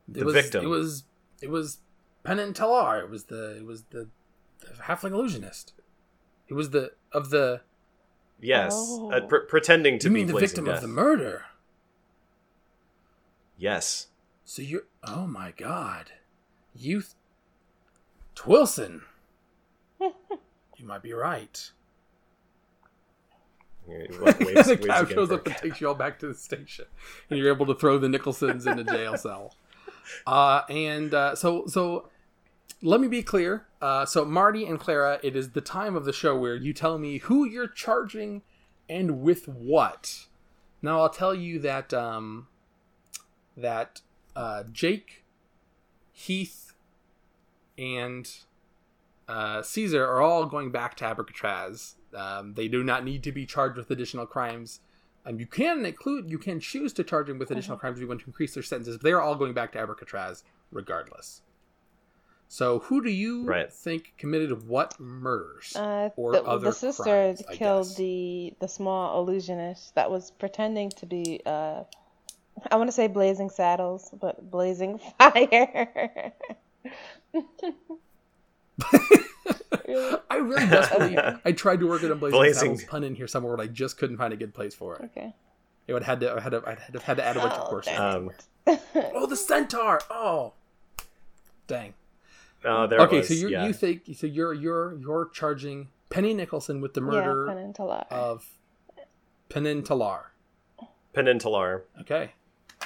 The 0.09 0.25
was, 0.25 0.35
victim. 0.35 0.65
It 0.65 0.69
was 0.69 1.05
it 1.43 1.51
was 1.51 1.79
Pennant 2.25 2.57
Talar. 2.57 3.03
It 3.03 3.11
was 3.11 3.25
the 3.25 3.57
it 3.59 3.65
was 3.67 3.83
the, 3.91 4.09
the 4.61 4.83
halfling 4.85 5.13
illusionist. 5.13 5.75
It 6.49 6.55
was 6.55 6.71
the 6.71 6.93
of 7.13 7.29
the. 7.31 7.61
yes, 8.41 8.73
Oh. 8.75 9.11
uh, 9.13 9.21
pre- 9.27 9.45
pretending 9.47 9.99
to 9.99 10.09
you 10.09 10.15
be 10.15 10.21
mean 10.25 10.27
the 10.33 10.39
victim 10.39 10.65
Death. 10.65 10.77
of 10.77 10.81
the 10.83 10.89
murder? 10.89 11.45
Yes. 13.59 14.07
So 14.49 14.63
you're. 14.63 14.85
Oh 15.05 15.27
my 15.27 15.53
god, 15.55 16.13
you. 16.75 17.03
Th- 17.03 17.13
Twillson. 18.35 19.03
you 20.01 20.87
might 20.87 21.03
be 21.03 21.13
right. 21.13 21.71
What, 23.85 24.41
waves, 24.41 24.67
the 24.69 24.79
cab 24.79 25.11
shows 25.11 25.31
up 25.31 25.47
and 25.47 25.55
takes 25.59 25.83
you 25.83 25.89
all 25.89 25.95
back 25.95 26.19
to 26.21 26.29
the 26.29 26.35
station, 26.35 26.87
and 27.29 27.39
you're 27.39 27.53
able 27.53 27.67
to 27.67 27.75
throw 27.75 27.99
the 27.99 28.09
Nicholsons 28.09 28.67
in 28.67 28.79
a 28.79 28.85
jail 28.85 29.19
cell. 29.19 29.55
Uh, 30.27 30.63
and 30.71 31.13
uh, 31.13 31.35
so, 31.35 31.67
so 31.67 32.09
let 32.81 33.03
me 33.03 33.09
be 33.09 33.23
clear. 33.23 33.67
Uh, 33.83 34.07
so 34.07 34.25
Marty 34.25 34.65
and 34.65 34.81
Clara, 34.81 35.21
it 35.23 35.37
is 35.37 35.51
the 35.51 35.61
time 35.61 35.95
of 35.95 36.07
the 36.07 36.13
show 36.15 36.35
where 36.35 36.55
you 36.55 36.73
tell 36.73 36.97
me 36.97 37.19
who 37.19 37.45
you're 37.45 37.69
charging 37.69 38.41
and 38.89 39.21
with 39.21 39.47
what. 39.47 40.25
Now 40.81 41.03
I'll 41.03 41.11
tell 41.11 41.35
you 41.35 41.59
that 41.59 41.93
um, 41.93 42.49
that 43.55 44.01
uh, 44.39 44.63
Jake, 44.73 45.25
Heath, 46.13 46.75
and 47.77 48.31
uh, 49.27 49.63
Caesar 49.63 50.05
are 50.05 50.21
all 50.23 50.47
going 50.47 50.71
back 50.71 50.97
to 50.99 51.05
Abracatraz. 51.05 51.95
Um, 52.15 52.55
they 52.55 52.69
do 52.69 52.85
not 52.85 53.05
need 53.05 53.23
to 53.25 53.33
be 53.33 53.45
charged 53.47 53.77
with 53.77 53.91
additional 53.91 54.27
crimes. 54.27 54.81
Um, 55.27 55.41
you 55.41 55.47
can 55.47 55.85
include, 55.85 56.31
you 56.31 56.39
can 56.39 56.61
choose 56.61 56.93
to 56.95 57.05
charge 57.05 57.27
them 57.27 57.39
with 57.39 57.51
additional 57.51 57.77
crimes 57.79 57.99
if 57.99 58.03
you 58.03 58.09
want 58.09 58.21
to 58.21 58.27
increase 58.27 58.55
their 58.55 58.63
sentences. 58.63 58.97
But 58.97 59.03
they 59.03 59.13
are 59.13 59.21
all 59.21 59.35
going 59.35 59.55
back 59.55 59.73
to 59.73 59.79
Abracatraz 59.79 60.45
regardless. 60.71 61.43
So, 62.51 62.79
who 62.79 63.03
do 63.03 63.11
you 63.11 63.45
Right. 63.45 63.71
think 63.71 64.15
committed 64.17 64.67
what 64.67 64.99
murders? 64.99 65.77
uh, 65.77 66.11
or 66.17 66.33
the, 66.33 66.43
other 66.45 66.67
the 66.67 66.73
sister 66.73 67.03
crimes, 67.03 67.43
I 67.47 67.57
killed 67.57 67.89
guess. 67.89 67.97
the 67.97 68.55
the 68.61 68.69
small 68.69 69.21
illusionist 69.21 69.95
that 69.97 70.11
was 70.11 70.31
pretending 70.31 70.91
to 70.91 71.07
be. 71.07 71.43
Uh, 71.45 71.83
I 72.71 72.77
want 72.77 72.89
to 72.89 72.93
say 72.93 73.07
blazing 73.07 73.51
saddles, 73.51 74.11
but 74.21 74.51
blazing 74.51 74.99
fire. 75.19 76.33
I 80.31 80.37
really 80.37 80.67
desperately, 80.67 81.19
I 81.45 81.53
tried 81.53 81.81
to 81.81 81.89
work 81.89 82.03
in 82.03 82.11
a 82.11 82.15
blazing, 82.15 82.39
Blazing. 82.39 82.77
Saddles 82.77 82.85
pun 82.91 83.05
in 83.05 83.15
here 83.15 83.27
somewhere, 83.27 83.57
but 83.57 83.63
I 83.63 83.67
just 83.67 83.99
couldn't 83.99 84.17
find 84.19 84.33
a 84.33 84.37
good 84.37 84.55
place 84.55 84.75
for 84.75 84.97
it. 84.97 85.05
okay. 85.07 85.35
It 85.87 85.95
would 85.95 86.03
had 86.03 86.21
to, 86.21 86.35
I 86.35 86.41
had 86.41 86.53
to, 86.53 86.63
I'd 86.67 86.79
have 86.93 87.03
had 87.03 87.17
to 87.17 87.25
add 87.25 87.37
a 87.37 87.41
bunch 87.41 87.55
of 87.55 87.63
Oh, 87.67 87.71
courses. 87.71 87.99
Um, 87.99 88.31
oh, 89.15 89.25
the 89.27 89.37
centaur! 89.37 90.01
Oh, 90.11 90.53
dang. 91.67 91.95
oh, 92.65 92.87
there 92.87 93.01
okay, 93.01 93.19
was. 93.19 93.29
so 93.29 93.35
you 93.35 93.49
yeah. 93.49 93.67
you 93.67 93.73
think 93.73 94.03
so 94.15 94.27
you're 94.27 94.53
you're 94.53 94.99
you're 94.99 95.31
charging 95.33 95.89
Penny 96.11 96.35
Nicholson 96.35 96.83
with 96.83 96.93
the 96.93 97.01
yeah, 97.01 97.07
murder 97.07 97.47
Peninsula. 97.47 98.07
of 98.11 98.47
Penintalar. 99.49 100.25
Penintalar, 101.15 101.83
Okay. 102.03 102.33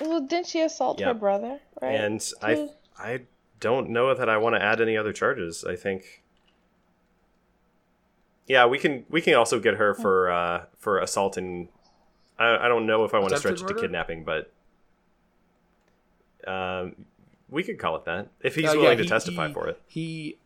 Well, 0.07 0.20
didn't 0.20 0.46
she 0.46 0.61
assault 0.62 1.00
Yeah. 1.00 1.09
her 1.09 1.14
brother? 1.14 1.61
Right. 1.80 1.94
and 1.94 2.22
I 2.42 2.68
I 2.98 3.20
don't 3.61 3.90
know 3.90 4.14
that 4.14 4.28
I 4.28 4.36
want 4.38 4.55
to 4.57 4.62
add 4.62 4.80
any 4.80 4.96
other 4.96 5.12
charges. 5.12 5.64
I 5.64 5.76
think. 5.76 6.22
Yeah, 8.46 8.66
we 8.66 8.78
can 8.78 9.05
we 9.09 9.20
can 9.20 9.34
also 9.34 9.61
get 9.61 9.74
her 9.74 9.94
for 9.94 10.30
uh, 10.30 10.64
for 10.78 10.98
assault 10.98 11.36
and 11.36 11.68
I, 12.38 12.66
I 12.66 12.68
don't 12.68 12.86
know 12.86 13.05
if 13.05 13.14
I 13.14 13.18
want 13.18 13.30
to 13.32 13.38
stretch 13.38 13.62
it 13.62 13.68
to 13.68 13.74
kidnapping, 13.74 14.24
but 14.24 14.53
um, 16.46 17.07
we 17.48 17.62
could 17.62 17.78
call 17.78 17.96
it 17.96 18.05
that 18.05 18.28
if 18.40 18.55
he's 18.57 18.68
Uh, 18.68 18.72
yeah, 18.74 18.80
willing 18.80 18.98
to 18.98 19.05
testify 19.07 19.48
he- 19.48 19.53
for 19.55 19.68
it. 19.68 19.80
He 19.86 20.38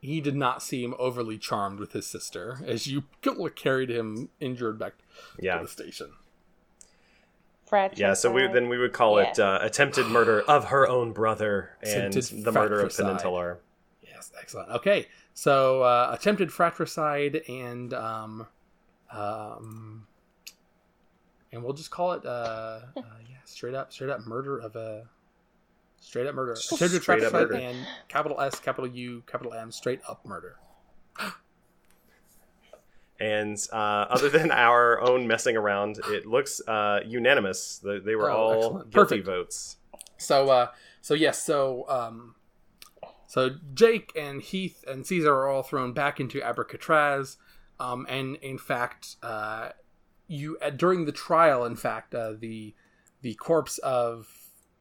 he 0.00 0.20
did 0.20 0.36
not 0.36 0.62
seem 0.62 0.94
overly 0.98 1.38
charmed 1.38 1.80
with 1.80 1.92
his 1.92 2.06
sister 2.06 2.58
as 2.66 2.86
you 2.86 3.04
carried 3.56 3.90
him 3.90 4.28
injured 4.38 4.78
back 4.78 4.92
Yeah. 5.40 5.56
to 5.58 5.64
the 5.64 5.68
station. 5.70 6.12
Fratricide. 7.74 7.98
Yeah, 7.98 8.14
so 8.14 8.30
we 8.30 8.46
then 8.46 8.68
we 8.68 8.78
would 8.78 8.92
call 8.92 9.18
it 9.18 9.36
uh, 9.36 9.58
attempted 9.60 10.06
murder 10.06 10.42
of 10.42 10.66
her 10.66 10.86
own 10.88 11.10
brother 11.10 11.70
and 11.82 12.14
Attempted 12.14 12.44
the 12.44 12.52
murder 12.52 12.80
of 12.80 12.92
fratricide. 12.94 13.56
Yes, 14.00 14.30
excellent. 14.40 14.70
Okay, 14.70 15.08
so 15.32 15.82
uh, 15.82 16.10
attempted 16.16 16.52
fratricide 16.52 17.42
and 17.48 17.92
um, 17.92 18.46
um, 19.10 20.06
and 21.50 21.64
we'll 21.64 21.72
just 21.72 21.90
call 21.90 22.12
it 22.12 22.24
uh, 22.24 22.28
uh, 22.28 22.80
yeah, 22.96 23.38
straight 23.44 23.74
up, 23.74 23.92
straight 23.92 24.10
up 24.10 24.24
murder 24.24 24.56
of 24.56 24.76
a 24.76 25.08
straight 25.98 26.28
up 26.28 26.34
murder, 26.36 26.52
attempted 26.52 27.02
Straight 27.02 27.24
up 27.24 27.32
fratricide 27.32 27.32
murder. 27.32 27.54
and 27.54 27.76
capital 28.06 28.40
S, 28.40 28.60
capital 28.60 28.88
U, 28.88 29.24
capital 29.26 29.52
M, 29.52 29.72
straight 29.72 30.00
up 30.08 30.24
murder. 30.24 30.58
And 33.20 33.56
uh, 33.72 33.76
other 34.10 34.28
than 34.28 34.50
our 34.66 35.00
own 35.00 35.26
messing 35.26 35.56
around, 35.56 36.00
it 36.08 36.26
looks 36.26 36.60
uh, 36.66 37.00
unanimous. 37.06 37.78
They, 37.82 38.14
were 38.16 38.30
Oh, 38.30 38.34
all 38.36 38.52
excellent. 38.52 38.90
guilty 38.90 39.16
Perfect. 39.20 39.26
votes. 39.26 39.76
So, 40.16 40.50
uh, 40.50 40.68
so 41.00 41.14
yes, 41.14 41.42
so 41.42 41.84
um, 41.88 42.34
so 43.26 43.50
Jake 43.74 44.12
and 44.16 44.40
Heath 44.40 44.84
and 44.86 45.06
Caesar 45.06 45.32
are 45.32 45.48
all 45.48 45.62
thrown 45.62 45.92
back 45.92 46.18
into 46.20 46.40
Abracatraz, 46.40 47.36
um, 47.80 48.06
and 48.08 48.36
in 48.36 48.58
fact, 48.58 49.16
uh, 49.22 49.70
you 50.28 50.56
uh, 50.62 50.70
during 50.70 51.04
the 51.04 51.12
trial, 51.12 51.64
in 51.64 51.76
fact, 51.76 52.14
uh, 52.14 52.32
the 52.38 52.74
the 53.22 53.34
corpse 53.34 53.78
of 53.78 54.28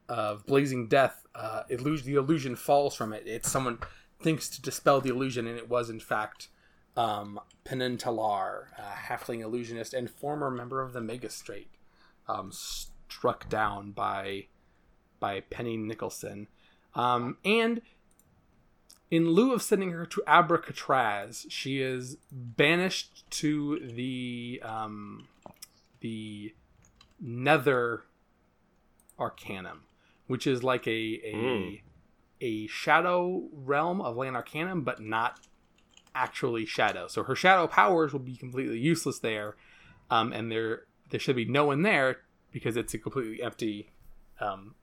of 0.07 0.45
Blazing 0.45 0.87
Death, 0.87 1.25
uh, 1.35 1.63
illusion, 1.69 2.05
the 2.05 2.15
illusion 2.19 2.55
falls 2.55 2.95
from 2.95 3.11
it. 3.11 3.23
It's 3.25 3.49
someone 3.51 3.79
thinks 4.21 4.47
to 4.49 4.61
dispel 4.61 5.01
the 5.01 5.09
illusion, 5.09 5.47
and 5.47 5.57
it 5.57 5.67
was 5.67 5.89
in 5.89 5.99
fact 5.99 6.47
um, 6.95 7.39
Penintalar, 7.65 8.65
a 8.77 9.11
halfling 9.11 9.41
illusionist 9.41 9.93
and 9.93 10.09
former 10.09 10.51
member 10.51 10.81
of 10.81 10.93
the 10.93 11.01
Magistrate, 11.01 11.69
um, 12.27 12.51
struck 12.51 13.49
down 13.49 13.91
by 13.91 14.45
by 15.19 15.39
Penny 15.41 15.77
Nicholson. 15.77 16.47
Um, 16.95 17.37
and 17.45 17.81
in 19.09 19.29
lieu 19.31 19.53
of 19.53 19.61
sending 19.61 19.91
her 19.91 20.05
to 20.07 20.21
Abracatraz, 20.27 21.45
she 21.49 21.81
is 21.81 22.17
banished 22.31 23.29
to 23.31 23.79
the 23.79 24.61
um, 24.63 25.27
the 26.01 26.53
Nether 27.19 28.03
Arcanum, 29.17 29.83
which 30.27 30.45
is 30.47 30.63
like 30.63 30.87
a 30.87 30.91
a, 31.23 31.33
Mm. 31.33 31.81
a 32.41 32.67
shadow 32.67 33.43
realm 33.53 34.01
of 34.01 34.17
Land 34.17 34.35
Arcanum, 34.35 34.81
but 34.83 34.99
not 35.01 35.39
actually 36.15 36.65
shadow. 36.65 37.07
So 37.07 37.23
her 37.23 37.35
shadow 37.35 37.67
powers 37.67 38.11
will 38.13 38.19
be 38.19 38.35
completely 38.35 38.77
useless 38.79 39.19
there, 39.19 39.55
um, 40.09 40.31
and 40.33 40.51
there 40.51 40.83
there 41.09 41.19
should 41.19 41.35
be 41.35 41.45
no 41.45 41.65
one 41.65 41.81
there 41.83 42.17
because 42.51 42.75
it's 42.77 42.93
a 42.93 42.97
completely 42.97 43.41
empty 43.41 43.91
um, 44.39 44.75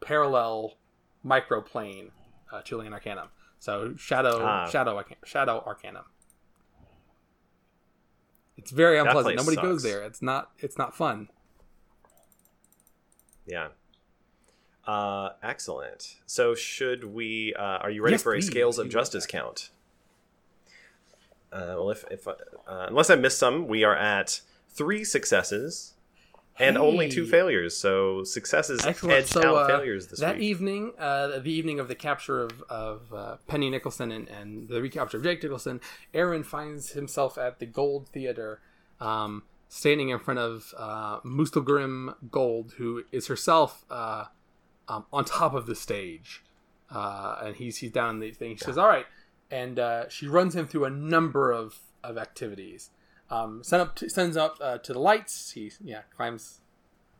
parallel 0.00 0.76
microplane 1.24 2.10
uh, 2.52 2.62
to 2.62 2.76
Land 2.78 2.94
Arcanum. 2.94 3.28
So 3.58 3.94
shadow 3.96 4.40
Ah. 4.44 4.68
shadow 4.68 5.02
shadow 5.24 5.62
Arcanum. 5.66 6.04
It's 8.56 8.70
very 8.70 8.98
unpleasant. 8.98 9.36
Nobody 9.36 9.56
goes 9.56 9.82
there. 9.82 10.02
It's 10.02 10.22
not 10.22 10.50
it's 10.58 10.78
not 10.78 10.96
fun. 10.96 11.28
Yeah. 13.46 13.68
Uh, 14.86 15.30
excellent. 15.42 16.16
So, 16.26 16.54
should 16.54 17.04
we? 17.12 17.54
Uh, 17.58 17.62
are 17.62 17.90
you 17.90 18.02
ready 18.02 18.14
Yes, 18.14 18.22
for 18.22 18.32
a 18.34 18.36
please. 18.36 18.46
scales 18.46 18.78
of 18.78 18.88
justice 18.88 19.26
count? 19.26 19.70
Uh, 21.52 21.74
well, 21.78 21.90
if, 21.90 22.04
if 22.10 22.26
uh, 22.28 22.34
unless 22.66 23.10
I 23.10 23.14
missed 23.16 23.38
some, 23.38 23.66
we 23.68 23.84
are 23.84 23.96
at 23.96 24.40
three 24.68 25.04
successes 25.04 25.94
and 26.58 26.76
only 26.78 27.08
two 27.08 27.26
failures. 27.26 27.76
So 27.76 28.24
successes 28.24 28.84
Excellent. 28.84 29.18
edged 29.18 29.28
So 29.28 29.56
out 29.56 29.56
uh, 29.56 29.66
failures 29.76 30.08
this 30.08 30.20
that 30.20 30.36
week. 30.36 30.44
evening, 30.44 30.92
uh, 30.98 31.38
the 31.38 31.52
evening 31.52 31.80
of 31.80 31.88
the 31.88 31.94
capture 31.94 32.42
of, 32.42 32.62
of 32.68 33.12
uh, 33.14 33.36
Penny 33.46 33.70
Nicholson 33.70 34.10
and, 34.10 34.28
and 34.28 34.68
the 34.68 34.80
recapture 34.80 35.18
of 35.18 35.22
Jake 35.22 35.42
Nicholson, 35.42 35.80
Aaron 36.14 36.42
finds 36.42 36.92
himself 36.92 37.38
at 37.38 37.58
the 37.58 37.66
Gold 37.66 38.08
Theater, 38.08 38.60
um, 39.00 39.42
standing 39.68 40.08
in 40.10 40.18
front 40.18 40.40
of 40.40 40.72
uh, 40.78 41.20
Mustelgrim 41.20 42.14
Gold, 42.30 42.74
who 42.78 43.04
is 43.12 43.26
herself 43.26 43.84
uh, 43.90 44.24
um, 44.88 45.04
on 45.12 45.24
top 45.24 45.54
of 45.54 45.66
the 45.66 45.74
stage, 45.74 46.42
uh, 46.90 47.36
and 47.42 47.56
he's 47.56 47.78
he's 47.78 47.90
down 47.90 48.14
in 48.16 48.20
the 48.20 48.30
thing. 48.30 48.56
She 48.56 48.64
says, 48.64 48.78
"All 48.78 48.86
right," 48.86 49.06
and 49.50 49.78
uh, 49.78 50.08
she 50.08 50.26
runs 50.28 50.54
him 50.54 50.66
through 50.66 50.84
a 50.84 50.90
number 50.90 51.50
of 51.52 51.78
of 52.02 52.16
activities. 52.18 52.90
Um, 53.30 53.62
send 53.64 53.82
up 53.82 53.96
to, 53.96 54.08
sends 54.08 54.36
up 54.36 54.56
uh, 54.60 54.78
to 54.78 54.92
the 54.92 54.98
lights. 55.00 55.50
He 55.52 55.72
yeah 55.82 56.02
climbs 56.16 56.60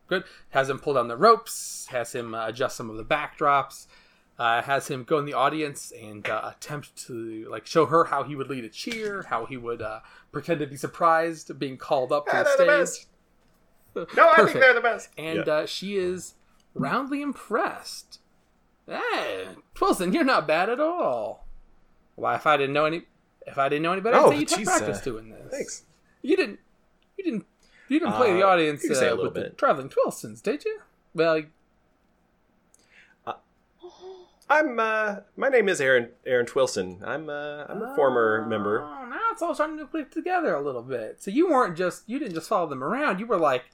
good. 0.07 0.25
Has 0.51 0.69
him 0.71 0.79
pull 0.79 0.95
down 0.95 1.09
the 1.09 1.17
ropes. 1.17 1.87
Has 1.91 2.13
him 2.15 2.35
uh, 2.35 2.47
adjust 2.49 2.77
some 2.77 2.91
of 2.91 2.97
the 2.97 3.05
backdrops. 3.05 3.87
Uh, 4.39 4.61
has 4.63 4.89
him 4.89 5.03
go 5.03 5.19
in 5.19 5.25
the 5.25 5.33
audience 5.33 5.91
and 5.99 6.29
uh, 6.29 6.53
attempt 6.55 6.95
to 7.07 7.49
like 7.51 7.67
show 7.67 7.87
her 7.87 8.05
how 8.05 8.23
he 8.23 8.37
would 8.37 8.49
lead 8.51 8.65
a 8.65 8.69
cheer, 8.69 9.25
how 9.31 9.47
he 9.47 9.57
would 9.57 9.81
uh, 9.81 10.01
pretend 10.31 10.61
to 10.61 10.67
be 10.67 10.77
surprised 10.77 11.59
being 11.59 11.79
called 11.79 12.13
up 12.13 12.27
to 12.27 12.33
Ah, 12.37 12.43
the 12.43 12.65
they're 12.65 12.85
stage. 12.87 13.07
the 13.95 14.05
best. 14.05 14.17
No, 14.17 14.29
I 14.31 14.45
think 14.45 14.61
they're 14.61 14.75
the 14.75 14.81
best. 14.83 15.09
And 15.17 15.47
Yeah. 15.47 15.53
uh, 15.55 15.67
she 15.67 15.97
is 15.97 16.35
roundly 16.75 17.23
impressed. 17.23 18.21
Hey, 18.87 19.47
Twillson, 19.75 20.13
you're 20.13 20.23
not 20.23 20.47
bad 20.47 20.69
at 20.69 20.81
all. 20.81 21.46
Why, 22.17 22.35
if 22.35 22.47
I 22.47 22.57
didn't 22.57 22.73
know 22.75 22.85
any, 22.87 23.03
if 23.47 23.57
I 23.59 23.69
didn't 23.69 23.83
know 23.85 23.93
any 23.93 24.01
better, 24.03 24.17
Oh, 24.17 24.31
I'd 24.31 24.49
say 24.49 24.57
have 24.57 24.65
jeez, 24.65 24.65
practice 24.65 24.99
uh, 24.99 25.05
doing 25.05 25.29
this. 25.31 25.51
thanks. 25.51 25.85
You 26.23 26.37
didn't. 26.37 26.59
You 27.17 27.25
didn't. 27.25 27.47
You 27.89 28.01
didn't 28.01 28.15
play 28.15 28.33
the 28.33 28.43
Uh, 28.43 28.51
audience 28.51 28.83
you 28.83 28.89
can 28.91 28.99
say 28.99 29.07
a 29.09 29.13
uh, 29.13 29.17
little 29.17 29.31
the 29.31 29.41
bit. 29.43 29.59
traveling 29.59 29.89
Twillsons, 29.89 30.43
did 30.43 30.65
you? 30.65 30.81
Well, 31.15 31.43
I'm. 34.49 34.79
Uh, 34.79 35.17
my 35.37 35.49
name 35.49 35.69
is 35.69 35.81
Aaron 35.81 36.11
Aaron 36.25 36.47
Twillson. 36.47 37.03
I'm. 37.05 37.29
Uh, 37.29 37.65
I'm 37.69 37.83
a 37.83 37.95
former 37.97 38.47
member. 38.49 38.81
Oh, 38.83 39.05
now 39.07 39.21
it's 39.33 39.43
all 39.43 39.55
starting 39.55 39.77
to 39.79 39.87
click 39.87 40.11
together 40.11 40.55
a 40.55 40.61
little 40.63 40.83
bit. 40.83 41.21
So 41.21 41.31
you 41.33 41.49
weren't 41.51 41.77
just 41.77 42.05
you 42.09 42.19
didn't 42.19 42.35
just 42.35 42.49
follow 42.49 42.69
them 42.69 42.83
around. 42.83 43.19
You 43.19 43.27
were 43.27 43.39
like 43.39 43.65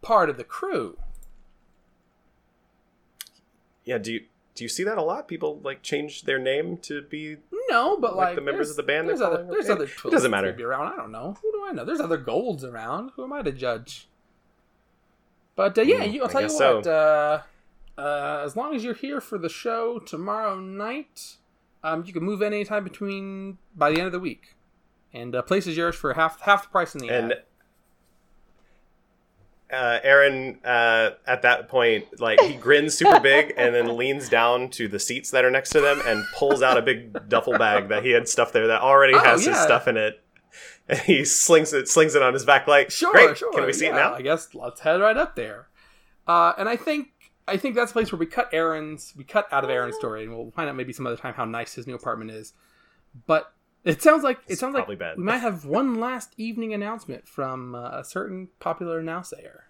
part 0.00 0.30
of 0.30 0.36
the 0.38 0.44
crew. 0.44 0.98
Yeah. 3.84 3.98
Do 3.98 4.12
you 4.14 4.20
do 4.54 4.64
you 4.64 4.68
see 4.68 4.84
that 4.84 4.98
a 4.98 5.02
lot? 5.02 5.26
People 5.28 5.60
like 5.64 5.82
change 5.82 6.22
their 6.22 6.38
name 6.38 6.76
to 6.78 7.02
be. 7.02 7.36
No, 7.68 7.96
but 7.98 8.14
Like 8.16 8.26
like, 8.28 8.34
the 8.36 8.40
members 8.42 8.70
of 8.70 8.76
the 8.76 8.82
band 8.82 9.08
There's 9.08 9.20
other 9.20 9.46
there's 9.50 9.68
other 9.70 9.84
It 9.84 10.10
doesn't 10.10 10.30
matter. 10.30 10.52
Be 10.52 10.62
around. 10.62 10.92
I 10.92 10.96
don't 10.96 11.10
know. 11.12 11.36
Who 11.42 11.52
do 11.52 11.64
I 11.66 11.72
know? 11.72 11.84
There's 11.84 12.00
other 12.00 12.16
golds 12.18 12.62
around. 12.64 13.10
Who 13.16 13.24
am 13.24 13.32
I 13.32 13.42
to 13.42 13.52
judge? 13.52 14.06
But 15.56 15.78
uh, 15.78 15.82
yeah, 15.82 16.00
Mm, 16.04 16.12
you, 16.12 16.22
I'll 16.22 16.28
I 16.28 16.32
tell 16.32 16.42
you 16.42 16.48
what. 16.48 16.84
so. 16.84 16.90
Uh, 16.90 17.42
uh, 18.00 18.42
as 18.44 18.56
long 18.56 18.74
as 18.74 18.82
you're 18.84 18.94
here 18.94 19.20
for 19.20 19.38
the 19.38 19.48
show 19.48 19.98
tomorrow 20.00 20.58
night, 20.58 21.36
um, 21.84 22.04
you 22.06 22.12
can 22.12 22.24
move 22.24 22.42
in 22.42 22.52
anytime 22.52 22.82
between 22.84 23.58
by 23.74 23.90
the 23.90 23.98
end 23.98 24.06
of 24.06 24.12
the 24.12 24.18
week, 24.20 24.56
and 25.12 25.34
uh, 25.34 25.42
place 25.42 25.66
is 25.66 25.76
yours 25.76 25.94
for 25.94 26.14
half 26.14 26.40
half 26.40 26.64
the 26.64 26.68
price 26.70 26.94
in 26.94 27.00
the 27.00 27.08
And 27.08 27.32
ad. 27.32 27.42
Uh, 29.74 30.00
Aaron, 30.02 30.58
uh, 30.64 31.10
at 31.26 31.42
that 31.42 31.68
point, 31.68 32.20
like 32.20 32.40
he 32.40 32.54
grins 32.54 32.94
super 32.94 33.20
big 33.20 33.52
and 33.56 33.74
then 33.74 33.96
leans 33.98 34.28
down 34.28 34.70
to 34.70 34.88
the 34.88 34.98
seats 34.98 35.30
that 35.32 35.44
are 35.44 35.50
next 35.50 35.70
to 35.70 35.80
them 35.80 36.00
and 36.06 36.24
pulls 36.34 36.62
out 36.62 36.78
a 36.78 36.82
big 36.82 37.28
duffel 37.28 37.58
bag 37.58 37.88
that 37.88 38.02
he 38.04 38.10
had 38.12 38.28
stuff 38.28 38.52
there 38.52 38.68
that 38.68 38.80
already 38.80 39.14
Oh, 39.14 39.18
has 39.18 39.44
his 39.44 39.58
stuff 39.58 39.86
in 39.88 39.96
it. 39.96 40.20
And 40.88 40.98
he 41.00 41.24
slings 41.24 41.72
it, 41.72 41.88
slings 41.88 42.14
it 42.14 42.22
on 42.22 42.34
his 42.34 42.44
back 42.44 42.66
like, 42.66 42.90
Sure, 42.90 43.10
Great, 43.12 43.38
sure. 43.38 43.52
can 43.52 43.64
we 43.66 43.72
see 43.72 43.86
yeah, 43.86 43.92
it 43.92 43.94
now? 43.94 44.14
I 44.14 44.22
guess 44.22 44.54
let's 44.54 44.80
head 44.80 45.00
right 45.00 45.16
up 45.16 45.34
there. 45.34 45.68
Uh, 46.26 46.52
and 46.58 46.68
I 46.68 46.76
think 46.76 47.08
I 47.48 47.56
think 47.56 47.74
that's 47.74 47.90
a 47.90 47.94
place 47.94 48.12
where 48.12 48.18
we 48.18 48.26
cut 48.26 48.48
Aaron's 48.52 49.12
we 49.16 49.24
cut 49.24 49.46
out 49.52 49.64
of 49.64 49.70
Aaron's 49.70 49.96
story, 49.96 50.24
and 50.24 50.34
we'll 50.34 50.50
find 50.50 50.68
out 50.68 50.76
maybe 50.76 50.92
some 50.92 51.06
other 51.06 51.16
time 51.16 51.34
how 51.34 51.44
nice 51.44 51.74
his 51.74 51.86
new 51.86 51.94
apartment 51.94 52.30
is. 52.30 52.52
But 53.26 53.52
it 53.84 54.02
sounds 54.02 54.24
like 54.24 54.38
it 54.46 54.58
sounds 54.58 54.74
like 54.74 54.98
bad. 54.98 55.16
we 55.16 55.24
might 55.24 55.38
have 55.38 55.64
one 55.64 56.00
last 56.00 56.32
evening 56.36 56.72
announcement 56.72 57.28
from 57.28 57.74
uh, 57.74 57.98
a 57.98 58.04
certain 58.04 58.48
popular 58.58 59.02
nowsayer. 59.02 59.62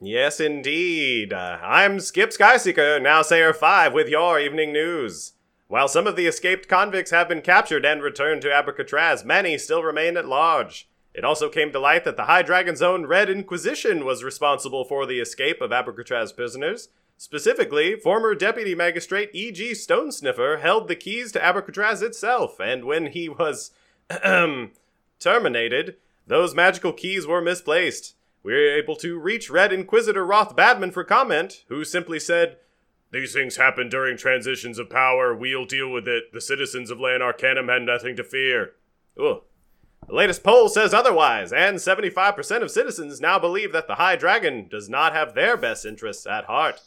Yes, 0.00 0.38
indeed. 0.38 1.32
Uh, 1.32 1.58
I'm 1.60 1.98
Skip 1.98 2.30
Skyseeker, 2.30 3.00
nowsayer 3.00 3.54
5, 3.54 3.92
with 3.92 4.08
your 4.08 4.38
evening 4.38 4.72
news. 4.72 5.32
While 5.66 5.88
some 5.88 6.06
of 6.06 6.14
the 6.14 6.26
escaped 6.26 6.68
convicts 6.68 7.10
have 7.10 7.28
been 7.28 7.42
captured 7.42 7.84
and 7.84 8.00
returned 8.00 8.42
to 8.42 8.48
Abracatraz, 8.48 9.24
many 9.24 9.58
still 9.58 9.82
remain 9.82 10.16
at 10.16 10.28
large. 10.28 10.88
It 11.12 11.24
also 11.24 11.48
came 11.48 11.72
to 11.72 11.80
light 11.80 12.04
that 12.04 12.16
the 12.16 12.26
High 12.26 12.42
Dragon's 12.42 12.80
own 12.80 13.06
Red 13.06 13.28
Inquisition 13.28 14.04
was 14.04 14.22
responsible 14.22 14.84
for 14.84 15.04
the 15.04 15.18
escape 15.18 15.60
of 15.60 15.72
Abracatraz 15.72 16.34
prisoners. 16.34 16.90
Specifically, 17.20 17.96
former 17.96 18.36
Deputy 18.36 18.76
Magistrate 18.76 19.30
E.G. 19.32 19.72
Stonesniffer 19.72 20.60
held 20.60 20.86
the 20.86 20.94
keys 20.94 21.32
to 21.32 21.40
Abracatraz 21.40 22.00
itself, 22.00 22.60
and 22.60 22.84
when 22.84 23.06
he 23.06 23.28
was 23.28 23.72
terminated, 25.18 25.96
those 26.28 26.54
magical 26.54 26.92
keys 26.92 27.26
were 27.26 27.40
misplaced. 27.42 28.14
We 28.44 28.52
were 28.52 28.70
able 28.70 28.94
to 28.96 29.18
reach 29.18 29.50
Red 29.50 29.72
Inquisitor 29.72 30.24
Roth 30.24 30.54
Badman 30.54 30.92
for 30.92 31.02
comment, 31.02 31.64
who 31.66 31.82
simply 31.82 32.20
said, 32.20 32.58
These 33.10 33.32
things 33.32 33.56
happen 33.56 33.88
during 33.88 34.16
transitions 34.16 34.78
of 34.78 34.88
power. 34.88 35.34
We'll 35.34 35.64
deal 35.64 35.90
with 35.90 36.06
it. 36.06 36.32
The 36.32 36.40
citizens 36.40 36.88
of 36.88 37.00
Lan 37.00 37.20
Arcanum 37.20 37.66
had 37.66 37.82
nothing 37.82 38.14
to 38.14 38.22
fear. 38.22 38.74
Ooh. 39.18 39.42
The 40.06 40.14
latest 40.14 40.44
poll 40.44 40.68
says 40.68 40.94
otherwise, 40.94 41.52
and 41.52 41.78
75% 41.78 42.62
of 42.62 42.70
citizens 42.70 43.20
now 43.20 43.40
believe 43.40 43.72
that 43.72 43.88
the 43.88 43.96
High 43.96 44.14
Dragon 44.14 44.68
does 44.68 44.88
not 44.88 45.12
have 45.14 45.34
their 45.34 45.56
best 45.56 45.84
interests 45.84 46.24
at 46.24 46.44
heart. 46.44 46.80